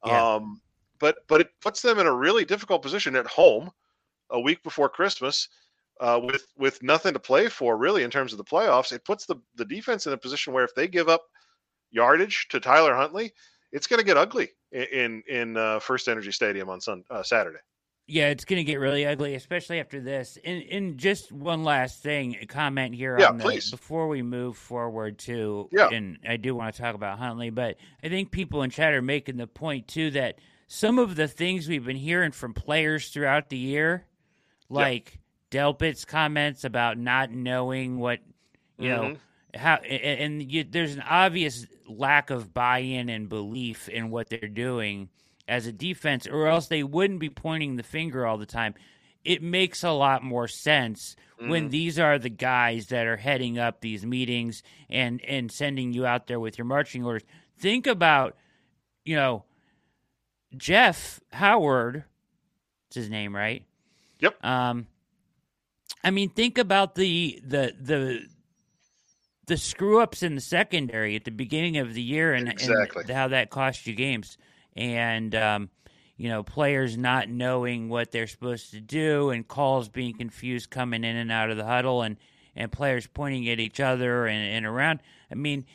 Yeah. 0.05 0.35
um, 0.35 0.61
but 0.99 1.19
but 1.29 1.41
it 1.41 1.49
puts 1.61 1.83
them 1.83 1.99
in 1.99 2.07
a 2.07 2.15
really 2.15 2.45
difficult 2.45 2.83
position 2.83 3.17
at 3.17 3.27
home 3.27 3.71
a 4.31 4.41
week 4.41 4.63
before 4.63 4.89
christmas 4.89 5.49
uh, 6.01 6.19
with 6.23 6.47
with 6.57 6.83
nothing 6.83 7.13
to 7.13 7.21
play 7.21 7.49
for 7.49 7.77
really 7.77 8.03
in 8.03 8.11
terms 8.11 8.33
of 8.33 8.39
the 8.39 8.45
playoffs. 8.45 8.93
It 8.93 9.05
puts 9.05 9.27
the 9.27 9.37
the 9.57 9.65
defense 9.65 10.07
in 10.07 10.13
a 10.13 10.19
position 10.19 10.53
where 10.53 10.65
if 10.65 10.75
they 10.75 10.89
give 10.89 11.09
up 11.09 11.23
yardage 11.91 12.49
to 12.49 12.61
tyler 12.61 12.95
huntley 12.95 13.33
it's 13.73 13.87
going 13.87 13.99
to 13.99 14.05
get 14.05 14.17
ugly 14.17 14.51
in 14.73 15.23
in, 15.29 15.57
uh, 15.57 15.79
First 15.81 16.09
Energy 16.09 16.33
Stadium 16.33 16.69
on 16.69 16.81
Sun 16.81 17.05
uh, 17.11 17.23
Saturday. 17.23 17.59
Yeah, 18.07 18.29
it's 18.31 18.45
going 18.45 18.57
to 18.59 18.65
get 18.65 18.81
really 18.81 19.07
ugly, 19.07 19.37
especially 19.37 19.79
after 19.79 20.01
this. 20.01 20.37
And, 20.45 20.65
and 20.65 20.99
just 20.99 21.31
one 21.31 21.63
last 21.63 22.03
thing, 22.03 22.37
a 22.43 22.47
comment 22.47 22.93
here 22.93 23.17
Yeah, 23.17 23.29
on 23.29 23.39
the, 23.39 23.45
please. 23.45 23.71
before 23.71 24.09
we 24.09 24.21
move 24.23 24.57
forward 24.57 25.17
to, 25.21 25.69
Yeah. 25.71 25.91
and 25.91 26.19
I 26.29 26.37
do 26.37 26.57
want 26.57 26.75
to 26.75 26.83
talk 26.83 26.97
about 26.97 27.21
Huntley, 27.21 27.51
but 27.51 27.77
I 28.03 28.09
think 28.09 28.33
people 28.33 28.63
in 28.65 28.71
chat 28.71 28.95
are 28.95 29.03
making 29.03 29.37
the 29.37 29.47
point 29.47 29.87
too 29.87 30.11
that 30.13 30.41
some 30.67 30.99
of 30.99 31.15
the 31.15 31.29
things 31.29 31.69
we've 31.69 31.85
been 31.85 31.95
hearing 31.95 32.33
from 32.33 32.53
players 32.53 33.11
throughout 33.11 33.49
the 33.49 33.57
year, 33.59 34.05
like 34.69 35.21
Delpit's 35.53 36.05
comments 36.05 36.65
about 36.65 36.99
not 36.99 37.31
knowing 37.31 37.99
what, 38.01 38.19
you 38.77 38.89
know, 38.89 39.03
Mhm. 39.03 39.19
How 39.55 39.77
and, 39.77 40.51
you, 40.51 40.65
there's 40.65 40.95
an 40.95 41.03
obvious 41.09 41.67
lack 41.89 42.31
of 42.31 42.55
buy-in 42.55 43.09
and 43.09 43.29
belief 43.29 43.89
in 43.89 44.11
what 44.11 44.29
they're 44.29 44.49
doing 44.49 45.09
as 45.49 45.67
a 45.67 45.73
defense 45.73 46.27
or 46.27 46.47
else 46.47 46.69
they 46.69 46.83
wouldn't 46.83 47.21
be 47.21 47.31
pointing 47.31 47.77
the 47.77 47.83
finger 47.83 48.27
all 48.27 48.39
the 48.39 48.47
time. 48.47 48.75
It 49.25 49.43
makes 49.43 49.85
a 49.85 49.91
lot 49.91 50.23
more 50.23 50.49
sense 50.49 51.17
when 51.39 51.69
these 51.71 51.99
are 51.99 52.19
the 52.19 52.31
guys 52.31 52.87
that 52.89 53.07
are 53.07 53.17
heading 53.17 53.59
up 53.59 53.81
these 53.81 54.05
meetings 54.05 54.63
and 54.89 55.23
and 55.25 55.51
sending 55.51 55.93
you 55.93 56.07
out 56.07 56.27
there 56.27 56.41
with 56.41 56.59
your 56.59 56.67
marching 56.67 57.05
orders. 57.05 57.23
Think 57.59 57.87
about 57.87 58.37
you 59.05 59.17
know 59.17 59.45
jeff 60.57 61.21
howard 61.33 62.05
it's 62.89 62.97
his 62.97 63.11
name 63.11 63.35
right? 63.35 63.65
Yep. 64.19 64.45
um 64.45 64.87
i 66.05 66.11
mean 66.11 66.31
think 66.31 66.59
about 66.59 66.95
the 66.95 67.41
the 67.45 67.75
the 67.81 68.27
the 69.51 69.57
screw 69.57 70.01
ups 70.01 70.23
in 70.23 70.37
the 70.37 70.41
secondary 70.41 71.17
at 71.17 71.25
the 71.25 71.33
beginning 71.33 71.77
of 71.79 71.93
the 71.93 72.01
year 72.01 72.33
and, 72.35 72.49
Exactly. 72.49 73.03
and 73.03 73.11
how 73.11 73.27
that 73.27 73.51
cost 73.51 73.85
you 73.85 73.95
games. 73.97 74.39
And 74.77 75.35
um, 75.35 75.71
you 76.17 76.29
know 76.29 76.45
players 76.45 76.97
not 76.97 77.29
knowing 77.29 77.89
what 77.89 78.13
they're 78.13 78.29
supposed 78.29 78.71
to 78.71 78.81
do 78.81 79.31
and 79.31 79.49
calls 79.49 79.89
being 79.89 80.17
confused 80.17 80.71
coming 80.71 81.03
in 81.03 81.17
and 81.17 81.33
out 81.33 81.51
of 81.51 81.57
the 81.57 81.65
huddle 81.65 82.03
and 82.03 82.17
and 82.55 82.71
players 82.71 83.09
pointing 83.09 83.49
at 83.49 83.59
each 83.59 83.81
other 83.81 84.27
and, 84.27 84.53
and 84.53 84.67
around. 84.67 85.01
I 85.33 85.35
mean 85.35 85.67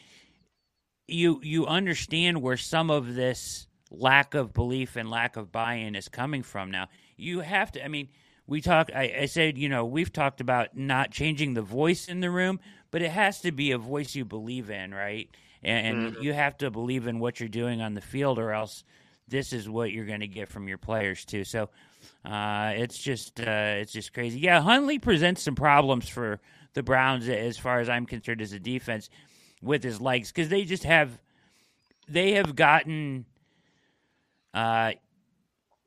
you 1.06 1.42
you 1.44 1.66
understand 1.68 2.42
where 2.42 2.58
some 2.58 2.90
of 2.90 3.14
this 3.14 3.68
lack 3.92 4.36
of 4.36 4.54
belief 4.54 4.96
and 4.96 5.10
lack 5.10 5.36
of 5.36 5.52
buy-in 5.52 5.96
is 5.96 6.08
coming 6.08 6.44
from 6.44 6.72
now. 6.72 6.88
You 7.18 7.42
have 7.42 7.74
to 7.74 7.84
i 7.84 7.90
mean 7.90 8.08
we 8.48 8.62
talk 8.62 8.90
I, 8.96 9.14
I 9.22 9.26
said 9.26 9.58
you 9.58 9.70
know 9.70 9.86
we've 9.86 10.12
talked 10.12 10.42
about 10.42 10.76
not 10.76 11.12
changing 11.12 11.54
the 11.54 11.62
voice 11.62 12.08
in 12.08 12.20
the 12.20 12.30
room 12.30 12.60
but 12.92 13.02
it 13.02 13.12
has 13.12 13.42
to 13.42 13.52
be 13.52 13.72
a 13.72 13.78
voice 13.78 14.16
you 14.16 14.26
believe 14.26 14.70
in 14.70 14.94
right? 14.94 15.30
And, 15.64 16.06
and 16.16 16.24
you 16.24 16.34
have 16.34 16.58
to 16.60 16.70
believe 16.70 17.08
in 17.08 17.20
what 17.20 17.40
you're 17.40 17.50
doing 17.50 17.82
on 17.82 17.96
the 17.96 18.02
field 18.02 18.38
or 18.38 18.52
else 18.52 18.84
this 19.28 19.52
is 19.54 19.68
what 19.68 19.92
you're 19.92 20.06
going 20.06 20.20
to 20.20 20.28
get 20.28 20.50
from 20.50 20.68
your 20.68 20.78
players 20.78 21.26
too. 21.26 21.44
So 21.44 21.70
uh, 22.24 22.74
it's 22.76 23.00
just 23.00 23.40
uh, 23.40 23.82
it's 23.82 23.92
just 23.92 24.14
crazy. 24.14 24.40
Yeah 24.40 24.62
huntley 24.62 25.00
presents 25.00 25.42
some 25.42 25.56
problems 25.56 26.08
for 26.08 26.40
the 26.76 26.84
browns 26.84 27.28
as 27.28 27.58
far 27.58 27.80
as 27.80 27.90
i'm 27.90 28.06
concerned 28.06 28.42
as 28.42 28.52
a 28.52 28.60
defense 28.60 29.10
with 29.62 29.82
his 29.82 30.00
legs 30.00 30.32
because 30.32 30.50
they 30.50 30.64
just 30.66 30.84
have 30.84 31.18
they 32.08 32.34
have 32.34 32.56
gotten 32.56 33.26
uh 34.54 34.92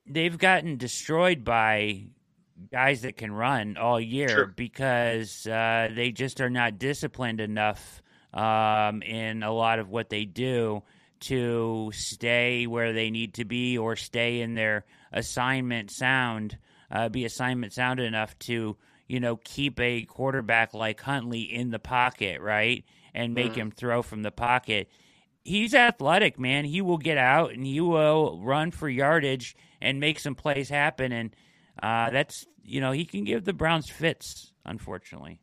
they've 0.07 0.38
gotten 0.38 0.77
destroyed 0.77 1.44
by 1.44 2.05
guys 2.73 3.03
that 3.03 3.16
can 3.16 3.33
run 3.33 3.77
all 3.77 4.01
year 4.01 4.29
Sure. 4.29 4.47
because 4.47 5.47
uh, 5.47 5.88
they 5.94 6.11
just 6.11 6.40
are 6.40 6.51
not 6.51 6.79
disciplined 6.79 7.40
enough 7.40 8.03
um, 8.35 9.03
in 9.03 9.42
a 9.42 9.53
lot 9.53 9.79
of 9.79 9.88
what 9.88 10.11
they 10.11 10.25
do 10.25 10.83
to 11.21 11.90
stay 11.94 12.66
where 12.66 12.92
they 12.92 13.11
need 13.11 13.35
to 13.35 13.44
be 13.44 13.77
or 13.79 13.97
stay 13.97 14.40
in 14.40 14.55
their 14.55 14.85
assignment 15.12 15.90
sound, 15.90 16.59
uh, 16.90 17.09
be 17.09 17.25
assignment 17.25 17.73
sound 17.73 18.01
enough 18.01 18.38
to 18.38 18.77
you 19.07 19.21
know 19.21 19.37
keep 19.37 19.81
a 19.81 20.03
quarterback 20.03 20.75
like 20.75 21.01
Huntley 21.01 21.42
in 21.42 21.71
the 21.71 21.79
pocket, 21.79 22.40
right, 22.40 22.85
and 23.14 23.35
make 23.35 23.55
him 23.55 23.71
throw 23.71 24.03
from 24.03 24.23
the 24.23 24.31
pocket 24.31 24.88
he's 25.44 25.75
athletic, 25.75 26.38
man. 26.38 26.66
He 26.66 26.83
will 26.83 26.99
get 26.99 27.16
out 27.16 27.53
and 27.53 27.64
he 27.64 27.81
will 27.81 28.38
run 28.42 28.71
for 28.71 28.87
yardage 28.87 29.57
and 29.81 29.99
make 29.99 30.18
some 30.18 30.35
plays 30.35 30.68
happen. 30.68 31.11
And 31.11 31.35
uh, 31.83 32.11
that's 32.11 32.47
you 32.62 32.81
know 32.81 32.93
he 32.93 33.05
can 33.05 33.25
give 33.25 33.45
the 33.45 33.53
Browns 33.53 33.88
fits, 33.88 34.53
unfortunately. 34.64 35.41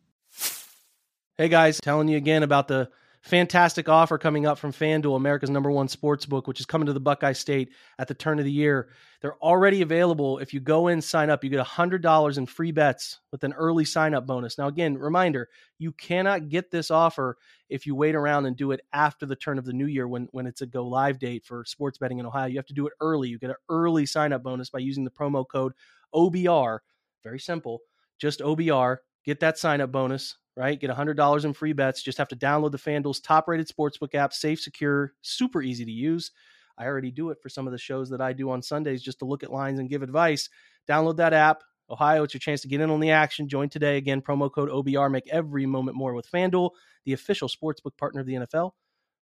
Hey 1.37 1.49
guys, 1.49 1.79
telling 1.81 2.07
you 2.07 2.17
again 2.17 2.43
about 2.43 2.67
the 2.67 2.89
fantastic 3.25 3.89
offer 3.89 4.19
coming 4.19 4.45
up 4.45 4.59
from 4.59 4.71
FanDuel, 4.71 5.15
America's 5.15 5.49
number 5.49 5.71
one 5.71 5.87
sports 5.87 6.27
book, 6.27 6.47
which 6.47 6.59
is 6.59 6.67
coming 6.67 6.85
to 6.85 6.93
the 6.93 6.99
Buckeye 6.99 7.33
State 7.33 7.71
at 7.97 8.07
the 8.07 8.13
turn 8.13 8.37
of 8.37 8.45
the 8.45 8.51
year. 8.51 8.89
They're 9.19 9.37
already 9.37 9.81
available. 9.81 10.37
If 10.37 10.53
you 10.53 10.59
go 10.59 10.89
in, 10.89 11.01
sign 11.01 11.31
up, 11.31 11.43
you 11.43 11.49
get 11.49 11.65
$100 11.65 12.37
in 12.37 12.45
free 12.45 12.71
bets 12.71 13.19
with 13.31 13.43
an 13.43 13.53
early 13.53 13.83
sign 13.83 14.13
up 14.13 14.27
bonus. 14.27 14.59
Now, 14.59 14.67
again, 14.67 14.95
reminder 14.95 15.49
you 15.79 15.91
cannot 15.91 16.49
get 16.49 16.69
this 16.69 16.91
offer 16.91 17.37
if 17.67 17.87
you 17.87 17.95
wait 17.95 18.13
around 18.13 18.45
and 18.45 18.55
do 18.55 18.71
it 18.71 18.81
after 18.93 19.25
the 19.25 19.35
turn 19.35 19.57
of 19.57 19.65
the 19.65 19.73
new 19.73 19.87
year 19.87 20.07
when, 20.07 20.27
when 20.31 20.45
it's 20.45 20.61
a 20.61 20.67
go 20.67 20.87
live 20.87 21.17
date 21.17 21.43
for 21.43 21.65
sports 21.65 21.97
betting 21.97 22.19
in 22.19 22.27
Ohio. 22.27 22.45
You 22.45 22.57
have 22.57 22.67
to 22.67 22.73
do 22.73 22.85
it 22.85 22.93
early. 23.01 23.29
You 23.29 23.39
get 23.39 23.49
an 23.49 23.55
early 23.69 24.05
sign 24.05 24.33
up 24.33 24.43
bonus 24.43 24.69
by 24.69 24.79
using 24.79 25.03
the 25.03 25.09
promo 25.09 25.45
code 25.47 25.73
OBR. 26.15 26.79
Very 27.23 27.39
simple. 27.39 27.81
Just 28.19 28.39
OBR. 28.39 28.97
Get 29.25 29.39
that 29.41 29.57
sign 29.57 29.81
up 29.81 29.91
bonus 29.91 30.37
right? 30.55 30.79
Get 30.79 30.89
$100 30.89 31.45
in 31.45 31.53
free 31.53 31.73
bets. 31.73 32.01
Just 32.01 32.17
have 32.17 32.27
to 32.29 32.35
download 32.35 32.71
the 32.71 32.77
FanDuel's 32.77 33.19
top 33.19 33.47
rated 33.47 33.67
sportsbook 33.67 34.15
app, 34.15 34.33
safe, 34.33 34.59
secure, 34.59 35.13
super 35.21 35.61
easy 35.61 35.85
to 35.85 35.91
use. 35.91 36.31
I 36.77 36.85
already 36.85 37.11
do 37.11 37.29
it 37.29 37.37
for 37.41 37.49
some 37.49 37.67
of 37.67 37.71
the 37.71 37.77
shows 37.77 38.09
that 38.09 38.21
I 38.21 38.33
do 38.33 38.49
on 38.49 38.61
Sundays 38.61 39.01
just 39.01 39.19
to 39.19 39.25
look 39.25 39.43
at 39.43 39.51
lines 39.51 39.79
and 39.79 39.89
give 39.89 40.01
advice. 40.01 40.49
Download 40.87 41.17
that 41.17 41.33
app. 41.33 41.63
Ohio, 41.89 42.23
it's 42.23 42.33
your 42.33 42.39
chance 42.39 42.61
to 42.61 42.67
get 42.67 42.81
in 42.81 42.89
on 42.89 42.99
the 42.99 43.11
action. 43.11 43.47
Join 43.47 43.69
today. 43.69 43.97
Again, 43.97 44.21
promo 44.21 44.51
code 44.51 44.69
OBR. 44.69 45.11
Make 45.11 45.27
every 45.27 45.65
moment 45.65 45.95
more 45.95 46.13
with 46.13 46.29
FanDuel, 46.29 46.71
the 47.05 47.13
official 47.13 47.47
sportsbook 47.47 47.95
partner 47.97 48.21
of 48.21 48.27
the 48.27 48.33
NFL. 48.33 48.71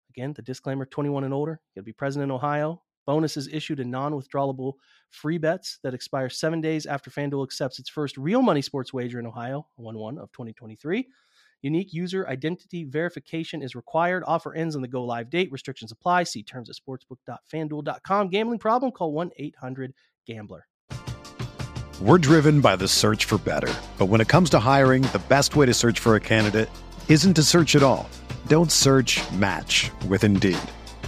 Again, 0.09 0.33
the 0.33 0.41
disclaimer 0.41 0.85
21 0.85 1.23
and 1.23 1.33
older. 1.33 1.53
You 1.53 1.79
got 1.79 1.81
to 1.81 1.85
be 1.85 1.93
present 1.93 2.23
in 2.23 2.31
Ohio. 2.31 2.81
Bonuses 3.05 3.47
issued 3.51 3.79
in 3.79 3.89
non 3.89 4.13
withdrawable 4.13 4.73
free 5.09 5.37
bets 5.37 5.79
that 5.83 5.93
expire 5.93 6.29
seven 6.29 6.61
days 6.61 6.85
after 6.85 7.09
FanDuel 7.09 7.43
accepts 7.43 7.79
its 7.79 7.89
first 7.89 8.17
real 8.17 8.41
money 8.41 8.61
sports 8.61 8.93
wager 8.93 9.19
in 9.19 9.27
Ohio, 9.27 9.67
1 9.75 9.97
1 9.97 10.17
of 10.17 10.31
2023. 10.31 11.07
Unique 11.61 11.93
user 11.93 12.27
identity 12.27 12.83
verification 12.85 13.61
is 13.61 13.75
required. 13.75 14.23
Offer 14.25 14.55
ends 14.55 14.75
on 14.75 14.81
the 14.81 14.87
go 14.87 15.03
live 15.03 15.29
date. 15.29 15.51
Restrictions 15.51 15.91
apply. 15.91 16.23
See 16.23 16.43
terms 16.43 16.69
at 16.69 16.75
sportsbook.fanduel.com. 16.75 18.29
Gambling 18.29 18.59
problem? 18.59 18.91
Call 18.91 19.13
1 19.13 19.31
800 19.37 19.93
Gambler. 20.25 20.67
We're 22.01 22.17
driven 22.17 22.61
by 22.61 22.77
the 22.77 22.87
search 22.87 23.25
for 23.25 23.37
better. 23.37 23.71
But 23.99 24.07
when 24.07 24.21
it 24.21 24.27
comes 24.27 24.49
to 24.51 24.59
hiring, 24.59 25.03
the 25.03 25.21
best 25.29 25.55
way 25.55 25.67
to 25.67 25.73
search 25.73 25.99
for 25.99 26.15
a 26.15 26.19
candidate 26.19 26.67
isn't 27.07 27.35
to 27.35 27.43
search 27.43 27.75
at 27.75 27.83
all. 27.83 28.09
Don't 28.47 28.71
search 28.71 29.21
match 29.33 29.91
with 30.07 30.23
Indeed. 30.23 30.57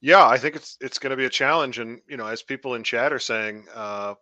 Yeah, 0.00 0.26
I 0.26 0.38
think 0.38 0.56
it's 0.56 0.76
it's 0.80 0.98
going 0.98 1.10
to 1.10 1.16
be 1.16 1.24
a 1.24 1.30
challenge, 1.30 1.78
and 1.78 2.00
you 2.08 2.16
know, 2.16 2.26
as 2.26 2.42
people 2.42 2.74
in 2.74 2.84
chat 2.84 3.12
are 3.12 3.18
saying, 3.18 3.66
uh, 3.74 4.14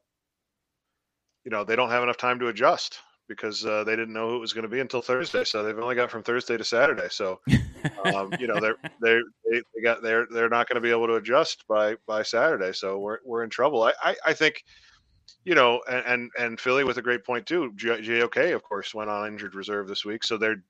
you 1.45 1.51
know, 1.51 1.65
they 1.65 1.77
don't 1.77 1.91
have 1.91 2.03
enough 2.03 2.17
time 2.17 2.39
to 2.39 2.49
adjust 2.49 2.99
because 3.29 3.65
uh, 3.65 3.85
they 3.85 3.97
didn't 3.97 4.13
know 4.13 4.29
who 4.29 4.37
it 4.37 4.41
was 4.41 4.53
going 4.53 4.65
to 4.65 4.69
be 4.69 4.81
until 4.81 5.01
Thursday. 5.01 5.45
So 5.45 5.63
they've 5.63 5.79
only 5.79 5.95
got 5.95 6.11
from 6.11 6.23
Thursday 6.23 6.57
to 6.57 6.65
Saturday. 6.65 7.09
So, 7.11 7.41
um, 8.05 8.33
you 8.39 8.47
know, 8.47 8.61
they're 8.61 8.77
they're 9.01 9.23
they, 9.51 9.63
they 9.75 9.83
got 9.83 10.03
they're 10.03 10.27
they're 10.31 10.49
not 10.49 10.69
going 10.69 10.77
to 10.77 10.81
be 10.81 10.91
able 10.91 11.07
to 11.09 11.15
adjust 11.15 11.65
by 11.69 11.97
by 12.07 12.23
Saturday. 12.23 12.73
So 12.73 12.99
we're 12.99 13.19
we're 13.25 13.45
in 13.45 13.51
trouble. 13.51 13.83
I 13.83 13.93
I, 14.03 14.17
I 14.27 14.33
think, 14.33 14.63
you 15.45 15.55
know, 15.55 15.81
and, 15.91 16.05
and 16.07 16.31
and 16.39 16.61
Philly 16.61 16.85
with 16.85 16.99
a 16.99 17.03
great 17.03 17.25
point 17.25 17.47
too. 17.47 17.73
JOK 17.77 18.55
of 18.55 18.63
course 18.63 18.95
went 18.95 19.11
on 19.11 19.27
injured 19.27 19.55
reserve 19.55 19.89
this 19.89 20.05
week, 20.05 20.25
so 20.25 20.37
they're, 20.37 20.63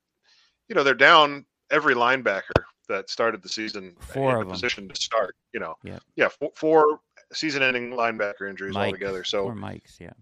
you 0.69 0.75
know, 0.75 0.83
they're 0.83 0.95
down 0.95 1.45
every 1.71 1.95
linebacker 1.95 2.65
that 2.89 3.09
started 3.11 3.43
the 3.43 3.49
season 3.49 3.95
Four 4.01 4.31
in 4.31 4.43
of 4.43 4.43
a 4.43 4.45
'em. 4.47 4.53
position 4.53 4.89
to 4.89 5.01
start. 5.01 5.37
You 5.53 5.61
know, 5.61 5.77
Yeah. 5.83 5.99
yeah, 6.17 6.29
four, 6.29 6.51
four 6.55 7.01
season-ending 7.33 7.91
linebacker 7.93 8.49
injuries 8.49 8.75
Mike, 8.75 8.87
altogether. 8.87 9.25
So 9.25 9.45
or 9.45 9.55
Mike's, 9.55 9.99
yeah. 10.01 10.13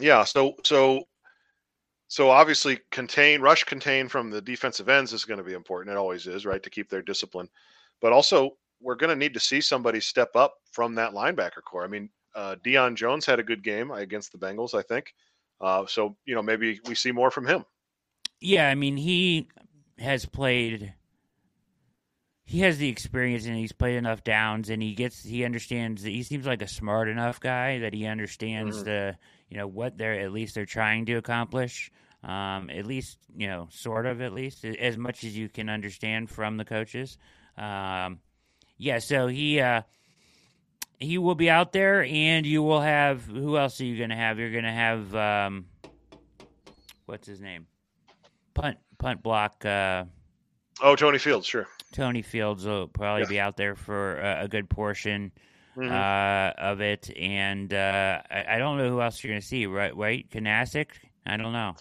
yeah, 0.00 0.24
so 0.24 0.54
so 0.64 1.06
so 2.08 2.30
obviously 2.30 2.78
contain 2.90 3.40
rush 3.40 3.64
contain 3.64 4.08
from 4.08 4.30
the 4.30 4.40
defensive 4.40 4.88
ends 4.88 5.12
is 5.12 5.24
going 5.24 5.38
to 5.38 5.44
be 5.44 5.52
important. 5.54 5.94
It 5.94 5.98
always 5.98 6.26
is, 6.26 6.44
right, 6.44 6.62
to 6.62 6.70
keep 6.70 6.88
their 6.88 7.02
discipline. 7.02 7.48
But 8.00 8.12
also 8.12 8.56
we're 8.80 8.96
going 8.96 9.10
to 9.10 9.16
need 9.16 9.32
to 9.34 9.40
see 9.40 9.60
somebody 9.60 10.00
step 10.00 10.34
up 10.34 10.54
from 10.72 10.94
that 10.96 11.12
linebacker 11.12 11.62
corps. 11.64 11.84
I 11.84 11.88
mean, 11.88 12.10
uh, 12.34 12.56
Deion 12.64 12.96
Jones 12.96 13.24
had 13.24 13.38
a 13.38 13.42
good 13.44 13.62
game 13.62 13.90
against 13.92 14.32
the 14.32 14.38
Bengals, 14.38 14.74
I 14.74 14.82
think. 14.82 15.14
Uh, 15.60 15.86
so 15.86 16.16
you 16.24 16.34
know 16.34 16.42
maybe 16.42 16.80
we 16.86 16.94
see 16.94 17.12
more 17.12 17.30
from 17.30 17.46
him. 17.46 17.64
Yeah, 18.40 18.68
I 18.68 18.74
mean 18.74 18.96
he 18.96 19.48
has 19.98 20.26
played. 20.26 20.92
He 22.52 22.60
has 22.60 22.76
the 22.76 22.88
experience 22.90 23.46
and 23.46 23.56
he's 23.56 23.72
played 23.72 23.96
enough 23.96 24.24
downs 24.24 24.68
and 24.68 24.82
he 24.82 24.94
gets 24.94 25.22
he 25.24 25.42
understands 25.42 26.02
that 26.02 26.10
he 26.10 26.22
seems 26.22 26.44
like 26.44 26.60
a 26.60 26.68
smart 26.68 27.08
enough 27.08 27.40
guy 27.40 27.78
that 27.78 27.94
he 27.94 28.04
understands 28.04 28.82
Mhm. 28.82 28.84
the 28.84 29.16
you 29.48 29.56
know 29.56 29.66
what 29.66 29.96
they're 29.96 30.20
at 30.20 30.32
least 30.32 30.54
they're 30.54 30.66
trying 30.66 31.06
to 31.06 31.14
accomplish. 31.14 31.90
Um, 32.22 32.68
at 32.68 32.84
least 32.84 33.16
you 33.34 33.46
know 33.46 33.68
sort 33.70 34.04
of 34.04 34.20
at 34.20 34.34
least 34.34 34.66
as 34.66 34.98
much 34.98 35.24
as 35.24 35.34
you 35.34 35.48
can 35.48 35.70
understand 35.70 36.28
from 36.28 36.58
the 36.58 36.66
coaches. 36.66 37.16
Um, 37.56 38.20
yeah, 38.76 38.98
so 38.98 39.28
he 39.28 39.58
uh, 39.60 39.80
he 40.98 41.16
will 41.16 41.34
be 41.34 41.48
out 41.48 41.72
there 41.72 42.04
and 42.04 42.44
you 42.44 42.62
will 42.62 42.82
have 42.82 43.24
who 43.24 43.56
else 43.56 43.80
are 43.80 43.86
you 43.86 43.96
going 43.96 44.10
to 44.10 44.16
have? 44.16 44.38
You're 44.38 44.52
going 44.52 44.64
to 44.64 44.70
have 44.70 45.14
um, 45.14 45.64
what's 47.06 47.26
his 47.26 47.40
name? 47.40 47.66
punt 48.52 48.76
punt 48.98 49.22
block. 49.22 49.64
Uh, 49.64 50.04
Oh, 50.82 50.96
Tony 50.96 51.18
Fields, 51.18 51.46
sure. 51.46 51.66
Tony 51.92 52.22
Fields 52.22 52.64
will 52.66 52.88
probably 52.88 53.22
Yeah. 53.22 53.28
be 53.28 53.40
out 53.40 53.56
there 53.56 53.74
for 53.76 54.16
a, 54.18 54.44
a 54.44 54.48
good 54.48 54.68
portion 54.68 55.32
Mhm. 55.76 55.90
uh, 55.90 56.52
of 56.60 56.80
it, 56.80 57.10
and 57.16 57.72
uh, 57.72 58.20
I, 58.30 58.56
I 58.56 58.58
don't 58.58 58.76
know 58.78 58.90
who 58.90 59.00
else 59.00 59.22
you're 59.22 59.30
going 59.32 59.40
to 59.40 59.46
see. 59.46 59.66
Right, 59.66 59.96
right? 59.96 60.28
Kunaszyk. 60.30 60.88
I 61.24 61.36
don't 61.36 61.52
know. 61.52 61.76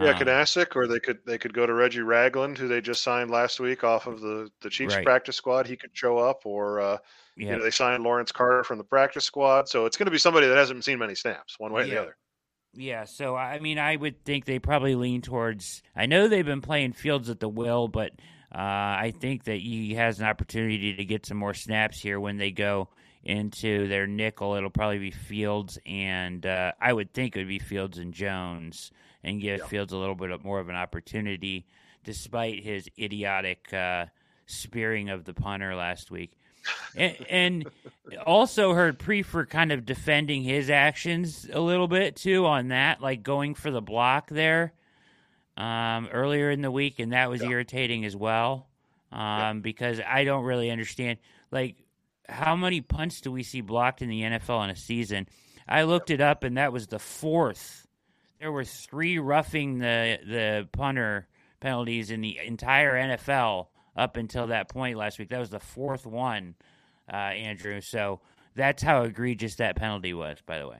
Yeah, 0.00 0.10
Um, 0.10 0.16
Kunaszyk, 0.18 0.74
or 0.76 0.86
they 0.86 0.98
could 1.00 1.18
they 1.24 1.38
could 1.38 1.54
go 1.54 1.66
to 1.66 1.72
Reggie 1.72 2.00
Ragland, 2.00 2.58
who 2.58 2.68
they 2.68 2.80
just 2.80 3.02
signed 3.02 3.30
last 3.30 3.58
week 3.60 3.82
off 3.84 4.06
of 4.06 4.20
the 4.20 4.50
the 4.60 4.70
Chiefs 4.70 4.94
Right. 4.96 5.04
practice 5.04 5.36
squad. 5.36 5.66
He 5.66 5.76
could 5.76 5.90
show 5.94 6.18
up, 6.18 6.44
or 6.44 6.80
uh, 6.80 6.98
yeah. 7.36 7.46
you 7.50 7.56
know 7.56 7.62
they 7.62 7.70
signed 7.70 8.02
Lawrence 8.04 8.30
Carter 8.32 8.62
from 8.64 8.78
the 8.78 8.84
practice 8.84 9.24
squad. 9.24 9.68
So 9.68 9.86
it's 9.86 9.96
going 9.96 10.06
to 10.06 10.12
be 10.12 10.18
somebody 10.18 10.46
that 10.48 10.56
hasn't 10.56 10.84
seen 10.84 10.98
many 10.98 11.14
snaps, 11.14 11.58
one 11.58 11.72
way 11.72 11.82
or 11.82 11.86
the 11.86 12.00
other. 12.00 12.16
Yeah, 12.76 13.04
so 13.04 13.36
I 13.36 13.60
mean, 13.60 13.78
I 13.78 13.94
would 13.94 14.24
think 14.24 14.46
they 14.46 14.58
probably 14.58 14.96
lean 14.96 15.22
towards. 15.22 15.80
I 15.94 16.06
know 16.06 16.26
they've 16.26 16.44
been 16.44 16.60
playing 16.60 16.92
Fields 16.94 17.30
at 17.30 17.38
the 17.38 17.48
will, 17.48 17.86
but 17.86 18.10
uh, 18.54 18.58
I 18.58 19.12
think 19.18 19.44
that 19.44 19.56
he 19.56 19.94
has 19.94 20.20
an 20.20 20.26
opportunity 20.26 20.94
to 20.94 21.04
get 21.04 21.26
some 21.26 21.36
more 21.36 21.54
snaps 21.54 22.00
here 22.00 22.20
when 22.20 22.36
they 22.36 22.52
go 22.52 22.88
into 23.24 23.88
their 23.88 24.06
nickel. 24.06 24.54
It'll 24.54 24.70
probably 24.70 25.00
be 25.00 25.10
Fields, 25.10 25.76
and 25.84 26.46
uh, 26.46 26.72
I 26.80 26.92
would 26.92 27.12
think 27.12 27.34
it 27.34 27.40
would 27.40 27.48
be 27.48 27.58
Fields 27.58 27.98
and 27.98 28.14
Jones, 28.14 28.92
and 29.24 29.40
give 29.40 29.58
Yeah. 29.58 29.66
Fields 29.66 29.92
a 29.92 29.96
little 29.96 30.14
bit 30.14 30.44
more 30.44 30.60
of 30.60 30.68
an 30.68 30.76
opportunity, 30.76 31.66
despite 32.04 32.62
his 32.62 32.88
idiotic 32.96 33.72
uh, 33.74 34.06
spearing 34.46 35.10
of 35.10 35.24
the 35.24 35.34
punter 35.34 35.74
last 35.74 36.12
week. 36.12 36.38
and, 36.96 37.16
and 37.28 37.70
also 38.24 38.72
heard 38.72 39.00
Priefer 39.00 39.48
kind 39.48 39.72
of 39.72 39.84
defending 39.84 40.44
his 40.44 40.70
actions 40.70 41.46
a 41.52 41.60
little 41.60 41.88
bit 41.88 42.14
too 42.14 42.46
on 42.46 42.68
that, 42.68 43.00
like 43.00 43.24
going 43.24 43.54
for 43.56 43.72
the 43.72 43.82
block 43.82 44.28
there 44.30 44.72
um, 45.56 46.08
earlier 46.12 46.50
in 46.50 46.62
the 46.62 46.70
week, 46.70 46.98
and 46.98 47.12
that 47.12 47.30
was 47.30 47.42
Yeah. 47.42 47.50
irritating 47.50 48.04
as 48.04 48.16
well 48.16 48.68
um, 49.12 49.60
because 49.60 50.00
I 50.00 50.24
don't 50.24 50.44
really 50.44 50.70
understand 50.70 51.18
like 51.50 51.76
how 52.28 52.56
many 52.56 52.80
punts 52.80 53.20
do 53.20 53.30
we 53.30 53.42
see 53.42 53.60
blocked 53.60 54.02
in 54.02 54.08
the 54.08 54.22
NFL 54.22 54.64
in 54.64 54.70
a 54.70 54.76
season. 54.76 55.28
I 55.68 55.82
looked 55.84 56.10
it 56.10 56.20
up, 56.20 56.42
and 56.44 56.56
that 56.58 56.72
was 56.72 56.86
the 56.88 56.98
fourth. 56.98 57.86
There 58.40 58.50
were 58.52 58.64
three 58.64 59.18
roughing 59.18 59.78
the 59.78 60.18
the 60.26 60.68
punter 60.72 61.28
penalties 61.60 62.10
in 62.10 62.20
the 62.20 62.38
entire 62.44 62.94
NFL 62.94 63.68
up 63.96 64.16
until 64.16 64.48
that 64.48 64.68
point 64.68 64.98
last 64.98 65.18
week. 65.18 65.28
That 65.30 65.38
was 65.38 65.50
the 65.50 65.60
fourth 65.60 66.04
one, 66.04 66.54
uh, 67.10 67.16
Andrew. 67.16 67.80
So 67.80 68.20
that's 68.54 68.82
how 68.82 69.02
egregious 69.04 69.54
that 69.56 69.76
penalty 69.76 70.12
was, 70.12 70.38
by 70.44 70.58
the 70.58 70.68
way. 70.68 70.78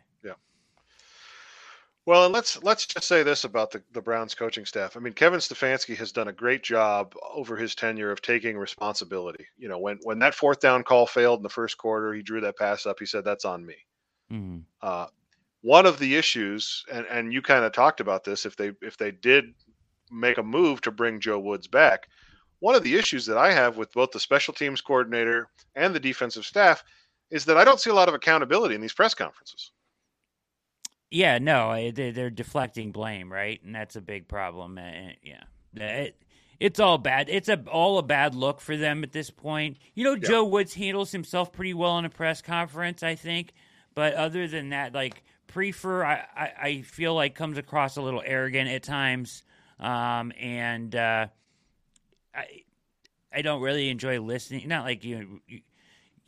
Well, 2.07 2.27
and 2.27 2.35
let's 2.35 2.63
let's 2.63 2.87
just 2.87 3.09
say 3.09 3.23
this 3.23 3.45
about 3.45 3.71
the, 3.71 3.83
the 3.93 4.03
Browns 4.03 4.35
coaching 4.35 4.67
staff. 4.67 4.97
I 4.97 5.01
mean, 5.01 5.15
Kevin 5.15 5.41
Stefanski 5.41 5.97
has 5.97 6.13
done 6.13 6.29
a 6.29 6.33
great 6.33 6.63
job 6.63 7.15
over 7.33 7.57
his 7.57 7.75
tenure 7.75 8.11
of 8.11 8.21
taking 8.21 8.59
responsibility. 8.59 9.47
You 9.57 9.69
know, 9.69 9.79
when 9.79 9.99
when 10.03 10.19
that 10.19 10.35
fourth 10.35 10.61
down 10.61 10.85
call 10.85 11.07
failed 11.07 11.39
in 11.39 11.43
the 11.43 11.49
first 11.49 11.79
quarter, 11.79 12.13
he 12.13 12.23
drew 12.23 12.43
that 12.43 12.59
pass 12.59 12.85
up. 12.85 12.99
He 12.99 13.07
said, 13.07 13.25
"That's 13.25 13.47
on 13.47 13.65
me." 13.65 13.77
Mm-hmm. 14.31 14.59
Uh, 14.83 15.07
one 15.63 15.87
of 15.87 15.99
the 15.99 16.17
issues, 16.17 16.85
and, 16.93 17.07
and 17.07 17.33
you 17.33 17.41
kind 17.41 17.65
of 17.65 17.73
talked 17.73 18.01
about 18.01 18.23
this, 18.23 18.45
if 18.45 18.55
they 18.55 18.73
if 18.83 18.99
they 18.99 19.11
did 19.11 19.55
make 20.11 20.37
a 20.37 20.43
move 20.43 20.83
to 20.83 20.91
bring 20.91 21.21
Joe 21.21 21.39
Woods 21.39 21.67
back, 21.67 22.09
one 22.59 22.75
of 22.75 22.83
the 22.83 22.97
issues 22.97 23.25
that 23.27 23.39
I 23.39 23.51
have 23.51 23.79
with 23.79 23.93
both 23.95 24.11
the 24.11 24.21
special 24.21 24.53
teams 24.53 24.83
coordinator 24.83 25.49
and 25.75 25.95
the 25.95 26.01
defensive 26.01 26.45
staff 26.45 26.85
is 27.31 27.47
that 27.47 27.57
I 27.57 27.65
don't 27.65 27.81
see 27.81 27.89
a 27.89 27.95
lot 27.95 28.09
of 28.09 28.15
accountability 28.15 28.75
in 28.75 28.83
these 28.83 28.93
press 28.93 29.15
conferences. 29.15 29.71
Yeah, 31.11 31.39
no, 31.39 31.91
they- 31.91 32.11
they're 32.11 32.31
deflecting 32.31 32.91
blame, 32.93 33.33
right? 33.33 33.63
And 33.63 33.75
that's 33.75 33.97
a 33.97 34.01
big 34.01 34.27
problem. 34.29 34.79
Uh, 34.79 35.13
Yeah, 35.23 36.09
it's 36.61 36.79
all 36.81 36.99
bad. 36.99 37.29
It's 37.29 37.49
a 37.49 37.63
all 37.69 37.99
a 37.99 38.03
bad 38.03 38.35
look 38.35 38.61
for 38.61 38.77
them 38.77 39.03
at 39.03 39.13
this 39.13 39.31
point. 39.31 39.77
You 39.95 40.05
know, 40.05 40.15
Yeah. 40.15 40.29
Joe 40.29 40.45
Woods 40.45 40.75
handles 40.75 41.13
himself 41.13 41.53
pretty 41.53 41.75
well 41.75 41.99
in 41.99 42.05
a 42.05 42.11
press 42.11 42.43
conference, 42.43 43.03
I 43.03 43.15
think. 43.17 43.53
But 43.95 44.15
other 44.15 44.47
than 44.49 44.71
that, 44.71 44.93
like 44.95 45.23
Priefer, 45.49 46.05
I, 46.05 46.27
I, 46.37 46.53
I 46.69 46.83
feel 46.83 47.15
like 47.15 47.35
comes 47.35 47.59
across 47.59 47.97
a 47.97 48.03
little 48.03 48.23
arrogant 48.25 48.69
at 48.71 48.83
times, 48.83 49.45
um, 49.79 50.33
and 50.39 50.95
uh, 50.97 51.27
I 52.35 52.63
I 53.33 53.43
don't 53.43 53.61
really 53.63 53.89
enjoy 53.91 54.21
listening. 54.21 54.67
Not 54.69 54.85
like 54.85 55.05
you. 55.05 55.41
you 55.47 55.61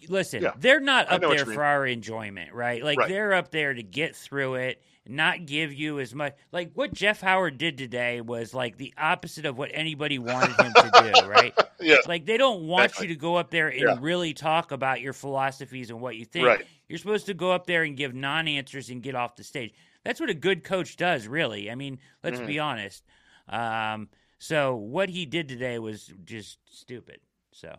Listen, 0.09 0.43
Yeah. 0.43 0.53
they're 0.59 0.81
not 0.81 1.11
up 1.11 1.21
there 1.23 1.47
for 1.47 1.65
our 1.65 1.87
enjoyment, 1.87 2.53
right? 2.53 2.83
Like 2.85 2.99
Right. 2.99 3.09
they're 3.09 3.33
up 3.33 3.51
there 3.51 3.73
to 3.75 3.83
get 3.83 4.15
through 4.15 4.57
it, 4.57 4.83
not 5.07 5.47
give 5.47 5.73
you 5.73 6.01
as 6.01 6.15
much. 6.15 6.35
Like 6.53 6.73
what 6.75 6.93
Jeff 6.93 7.21
Howard 7.23 7.57
did 7.59 7.79
today 7.79 8.21
was 8.21 8.53
like 8.53 8.77
the 8.77 8.93
opposite 8.99 9.47
of 9.47 9.57
what 9.57 9.71
anybody 9.73 10.19
wanted 10.19 10.55
him 10.61 10.73
to 10.75 11.13
do, 11.23 11.27
right? 11.29 11.55
Yes. 11.81 12.07
Like 12.09 12.25
they 12.25 12.37
don't 12.39 12.67
want 12.67 12.87
Exactly. 12.87 13.09
you 13.09 13.15
to 13.15 13.21
go 13.21 13.37
up 13.37 13.51
there 13.51 13.69
and 13.69 13.81
Yeah. 13.81 13.97
really 14.01 14.33
talk 14.33 14.73
about 14.73 15.03
your 15.03 15.13
philosophies 15.13 15.91
and 15.91 16.01
what 16.01 16.17
you 16.17 16.25
think. 16.25 16.47
Right. 16.47 16.67
You're 16.89 16.99
supposed 16.99 17.27
to 17.27 17.35
go 17.35 17.53
up 17.53 17.67
there 17.67 17.83
and 17.83 17.97
give 17.97 18.15
non-answers 18.15 18.89
and 18.91 19.03
get 19.03 19.15
off 19.15 19.37
the 19.37 19.45
stage. 19.45 19.75
That's 20.03 20.19
what 20.19 20.31
a 20.31 20.35
good 20.35 20.65
coach 20.65 20.97
does, 20.97 21.29
really. 21.29 21.71
I 21.71 21.75
mean, 21.75 21.99
let's 22.25 22.39
Mm-hmm. 22.39 22.47
be 22.47 22.59
honest. 22.59 23.05
Um, 23.49 24.09
so 24.39 24.75
what 24.75 25.11
he 25.11 25.27
did 25.27 25.49
today 25.49 25.79
was 25.79 26.11
just 26.25 26.59
stupid. 26.71 27.21
So 27.53 27.77